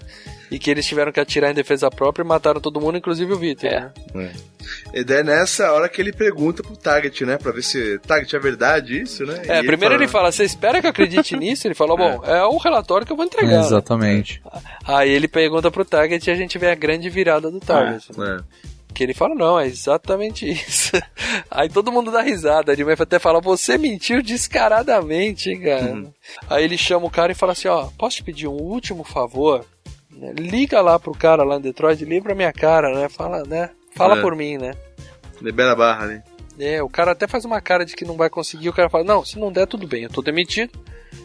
[0.52, 3.38] E que eles tiveram que atirar em defesa própria e mataram todo mundo, inclusive o
[3.38, 3.70] Victor.
[3.70, 3.92] É.
[4.14, 4.32] né?
[4.92, 7.38] E daí é nessa hora que ele pergunta pro Target, né?
[7.38, 9.42] Pra ver se Target é verdade isso, né?
[9.48, 11.66] É, E primeiro ele fala, você espera que eu acredite nisso?
[11.66, 13.50] Ele fala, bom, é o relatório que eu vou entregar.
[13.50, 13.60] né?
[13.60, 14.42] Exatamente.
[14.84, 18.10] Aí ele pergunta pro Target e a gente vê a grande virada do Target.
[18.16, 18.38] né?
[18.38, 18.72] É.
[18.94, 20.92] Que ele fala, não, é exatamente isso.
[21.50, 22.72] Aí todo mundo dá risada.
[22.74, 26.04] Ele vai até falar, você mentiu descaradamente, hein, cara.
[26.48, 29.64] Aí ele chama o cara e fala assim, ó, posso te pedir um último favor?
[30.12, 33.08] Né, Liga lá pro cara lá em Detroit, liga pra minha cara, né?
[33.08, 33.70] Fala, né?
[33.96, 34.20] Fala É.
[34.20, 34.74] por mim, né?
[35.40, 36.22] Libera a barra, né?
[36.58, 39.04] É, o cara até faz uma cara de que não vai conseguir, o cara fala,
[39.04, 40.70] não, se não der, tudo bem, eu tô demitido.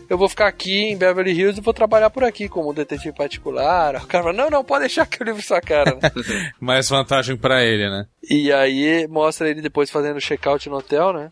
[0.10, 3.96] Eu vou ficar aqui em Beverly Hills e vou trabalhar por aqui como detetive particular.
[3.98, 5.96] O cara fala, não, não, pode deixar que eu livro sua cara.
[6.02, 6.12] né?
[6.62, 8.06] Mais vantagem pra ele, né?
[8.30, 11.30] E aí mostra ele depois fazendo check-out no hotel, né?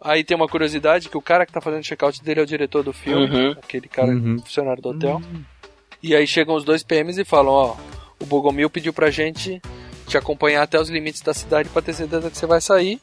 [0.00, 2.82] Aí tem uma curiosidade que o cara que tá fazendo check-out dele é o diretor
[2.82, 3.50] do filme, Uhum.
[3.52, 4.38] aquele cara Uhum.
[4.38, 5.20] funcionário do hotel.
[6.06, 7.76] E aí chegam os dois PMs e falam, ó,
[8.20, 9.58] o Bogomil pediu pra gente
[10.06, 13.00] te acompanhar até os limites da cidade pra ter certeza que você vai sair.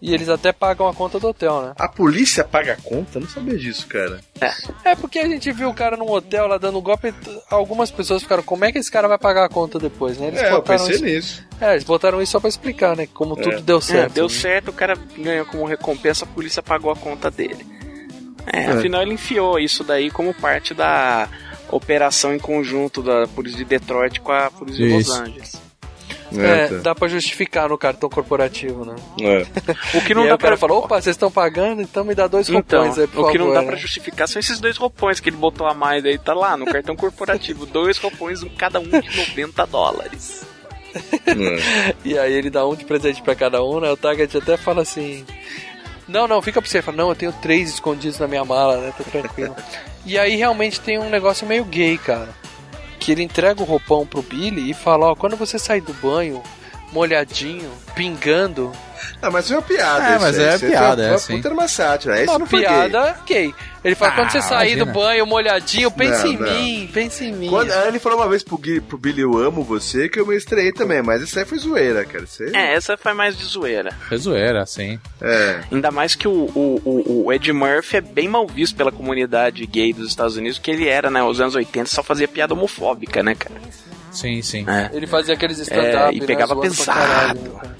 [0.00, 1.72] E eles até pagam a conta do hotel, né?
[1.78, 3.16] A polícia paga a conta?
[3.16, 4.20] Eu não sabia disso, cara.
[4.84, 7.12] É porque a gente viu o cara num hotel lá dando golpe.
[7.50, 10.28] Algumas pessoas ficaram, como é que esse cara vai pagar a conta depois, né?
[10.28, 11.44] Eles é, eu botaram pensei isso- nisso.
[11.60, 13.08] É, eles botaram isso só pra explicar, né?
[13.12, 13.42] Como É.
[13.42, 14.12] tudo deu É, certo.
[14.12, 14.30] deu né?
[14.34, 17.66] certo, o cara ganhou como recompensa, a polícia pagou a conta dele.
[18.52, 18.66] É, É.
[18.72, 21.26] afinal ele enfiou isso daí como parte da
[21.70, 25.20] operação em conjunto da polícia de Detroit com a polícia de Los Isso.
[25.20, 25.66] Angeles.
[26.36, 26.74] É, tá.
[26.78, 28.96] dá pra justificar no cartão corporativo, né?
[29.20, 29.46] É.
[29.96, 30.56] O que não e dá pra...
[30.56, 33.38] falou, opa, vocês estão pagando, então me dá dois Então, roupões aí, por o que
[33.38, 33.68] não dá né?
[33.68, 36.66] pra justificar são esses dois roupões que ele botou a mais aí, tá lá no
[36.66, 37.64] cartão corporativo.
[37.66, 40.44] dois roupões, um- cada um de 90 dólares.
[42.04, 43.90] E aí ele dá um de presente pra cada um, né?
[43.90, 45.24] O Target até fala assim...
[46.08, 46.78] Não, não, fica pra você.
[46.78, 48.92] Ele Fala, não, eu tenho três escondidos na minha mala, né?
[48.96, 49.54] Tô tranquilo.
[50.06, 52.28] E aí realmente tem um negócio meio gay, cara.
[53.00, 56.42] Que ele entrega o roupão pro Billy e fala, ó, quando você sair do banho,
[56.92, 58.72] molhadinho, pingando...
[59.22, 60.04] Ah, mas foi uma piada.
[60.04, 60.44] É, isso mas aí.
[60.44, 61.36] é Isso piada, foi, é uma assim.
[61.36, 62.16] puta era uma sátira.
[62.20, 62.60] Esse Uma não gay.
[62.60, 63.54] piada gay.
[63.84, 64.92] Ele fala, quando você Ah, sair do imagina.
[64.92, 66.52] banho molhadinho, pense Não, em não.
[66.60, 67.48] mim, pense em mim.
[67.48, 70.26] Quando, aí ele falou uma vez pro, Gui- pro Billy, eu amo você, que eu
[70.26, 72.24] me estreiei também, mas isso aí foi zoeira, cara.
[72.24, 72.50] Isso aí...
[72.52, 73.92] É, essa foi mais de zoeira.
[74.08, 74.98] Foi zoeira, assim.
[75.20, 75.60] É.
[75.70, 79.64] Ainda mais que o, o, o, o Ed Murphy é bem mal visto pela comunidade
[79.66, 83.22] gay dos Estados Unidos, que ele era, né, nos anos 80, só fazia piada homofóbica,
[83.22, 83.54] né, cara?
[84.10, 84.64] Sim, sim.
[84.68, 84.90] É.
[84.96, 86.98] Ele fazia aqueles stand-up, É, e né, pegava pra pesado.
[86.98, 87.75] caralho, né, cara.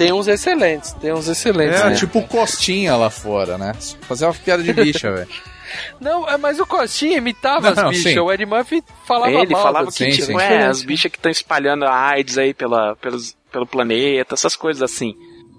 [0.00, 1.78] Tem uns excelentes, tem uns excelentes.
[1.78, 1.94] É, né?
[1.94, 3.74] tipo Costinha lá fora, né?
[4.00, 5.28] Fazer uma piada de bicha, velho.
[6.00, 8.14] Não, é, mas o Costinha imitava Não, as bichas.
[8.14, 8.18] sim.
[8.18, 10.32] O Ed Murphy falava ele mal falava que, tipo, né?
[10.32, 10.70] é, Diferente.
[10.70, 15.14] as bichas que estão espalhando a AIDS aí pela, pelos, pelo planeta, essas coisas assim.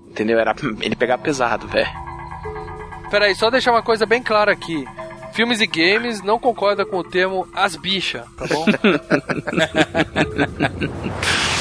[0.10, 0.40] Entendeu?
[0.40, 1.88] Era, ele pegava pesado, velho.
[3.12, 4.84] Peraí, só deixar uma coisa bem clara aqui.
[5.34, 8.66] Filmes e games não concorda com o termo as bichas, tá bom?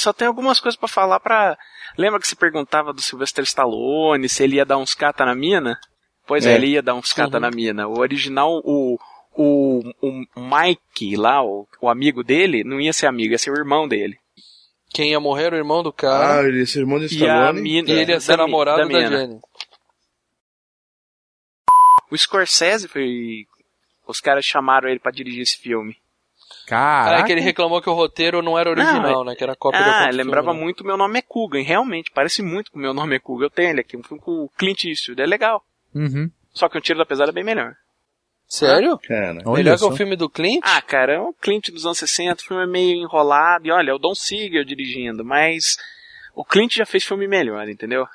[0.00, 1.56] Só tem algumas coisas pra falar pra.
[1.98, 5.78] Lembra que você perguntava do Sylvester Stallone se ele ia dar uns cata na mina?
[6.26, 6.54] Pois é, É.
[6.54, 7.86] ele ia dar uns cata na mina.
[7.88, 8.98] O original, o,
[9.34, 13.56] o, o Mike lá, o, o amigo dele, não ia ser amigo, ia ser o
[13.56, 14.16] irmão dele.
[14.92, 16.40] Quem ia morrer era o irmão do cara.
[16.40, 17.60] Ah, ele ia ser irmão de E a Stallone.
[17.60, 19.18] mina- e ele ia ser da namorado da da, mina.
[19.18, 19.40] Jenny.
[22.10, 23.46] O Scorsese foi.
[24.06, 25.96] Os caras chamaram ele pra dirigir esse filme.
[26.64, 27.22] Ah, Caraca.
[27.22, 29.34] é que ele reclamou que o roteiro não era original, Não, né?
[29.34, 30.64] Que era cópia do Ah, próprio lembrava filme, né?
[30.64, 31.62] muito Meu Nome é Coogan.
[31.62, 33.46] Realmente, parece muito com Meu Nome é Coogan.
[33.46, 35.20] Eu tenho ele aqui, um filme com o Clint Eastwood.
[35.20, 35.64] É legal.
[35.94, 36.30] Uhum.
[36.52, 37.74] Só que o Tiro da Pesada é bem melhor.
[38.46, 38.98] Sério?
[38.98, 39.38] Cara.
[39.44, 40.60] Olha Melhor que o filme do Clint?
[40.64, 43.66] Ah, cara, é um Clint dos anos 60, o filme é meio enrolado.
[43.66, 45.76] E olha, é o Don Siegel dirigindo, mas
[46.34, 48.06] o Clint já fez filme melhor, entendeu?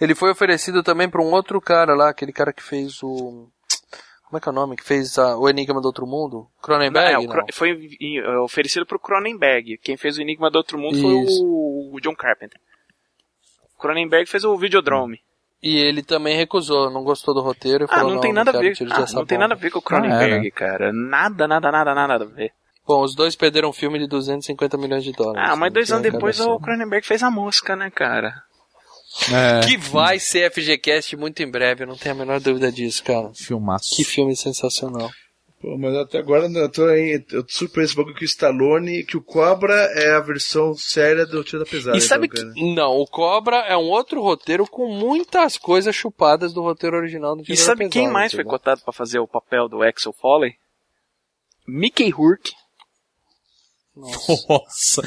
[0.00, 3.48] Ele foi oferecido também pra um outro cara lá, aquele cara que fez o.
[4.32, 4.76] Como é que é o nome?
[4.76, 6.48] Que fez a- o Enigma do Outro Mundo?
[6.62, 7.26] Cronenberg?
[7.26, 7.44] Não, é, não.
[7.52, 9.76] Foi é, oferecido pro Cronenberg.
[9.76, 11.44] Quem fez o Enigma do Outro Mundo foi Isso.
[11.44, 12.58] o, o John Carpenter.
[13.76, 15.20] O Cronenberg fez o Videodrome.
[15.62, 18.58] E ele também recusou, não gostou do roteiro e Ah, falou, não tem nada a
[18.58, 18.74] ver.
[18.90, 20.90] Ah, não tem bomba." nada a ver com o Ah, Cronenberg, é, cara.
[20.94, 22.52] Nada, nada, nada, nada a ver.
[22.86, 25.42] Bom, os dois perderam um filme de 250 milhões de dólares.
[25.50, 28.42] Ah, mas Não dois tem anos depois o Cronenberg fez a mosca, né, cara?
[29.30, 33.04] É, Que vai ser FGCast muito em breve, eu não tenho a menor dúvida disso,
[33.04, 33.30] cara.
[33.34, 33.94] filmaço.
[33.94, 35.10] Que filme sensacional.
[35.62, 39.04] Pô, mas até agora eu tô, aí, eu tô surpreso um pouco que o Stallone,
[39.04, 41.96] que o Cobra é a versão séria do Tiro da Pesada.
[41.96, 42.74] E sabe então, cara.
[42.74, 47.42] Não, o Cobra é um outro roteiro com muitas coisas chupadas do roteiro original do
[47.42, 50.12] E Tiro da sabe quem Pesada, mais foi cotado pra fazer o papel do Axel
[50.12, 50.56] Foley?
[51.64, 52.52] Mickey Rourke.
[53.94, 55.02] Nossa.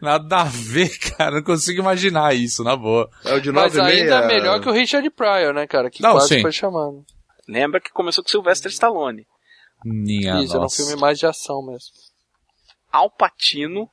[0.00, 1.36] Nada a ver, cara.
[1.36, 3.08] Não consigo imaginar isso, na boa.
[3.24, 4.26] É o de Mas 9 e ainda meia.
[4.28, 5.90] melhor que o Richard Pryor, né, cara?
[5.90, 6.42] Que Não, quase sim.
[6.42, 7.04] foi chamado.
[7.48, 9.26] Lembra que começou com Sylvester Stallone.
[9.84, 10.76] Minha Isso, era um nossa.
[10.82, 11.90] filme mais de ação mesmo.
[12.92, 13.88] Al Pacino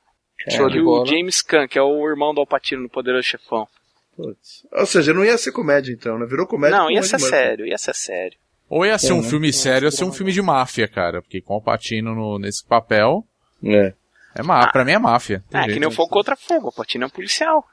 [0.50, 1.06] Show de e o bola.
[1.06, 3.66] James Caan, que é o irmão do Al Pacino no Poderoso Chefão.
[4.16, 4.66] Putz.
[4.72, 6.26] Ou seja, não ia ser comédia então, né?
[6.26, 6.76] Virou comédia.
[6.78, 7.30] Não, com ia ser Murphy.
[7.30, 8.36] sério, ia ser sério.
[8.68, 9.28] Ou ia ser É, um né?
[9.28, 11.20] filme sério, ou ia ser um filme de máfia, cara.
[11.22, 13.24] Porque com o Patino no, nesse papel,
[13.64, 13.92] É.
[14.36, 15.44] é má, pra mim é máfia.
[15.48, 15.80] Tem É, que jeito.
[15.80, 17.64] nem o Fogo contra Fogo, o Pacino é um policial.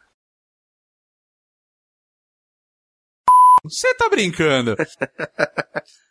[3.63, 4.75] Você tá brincando?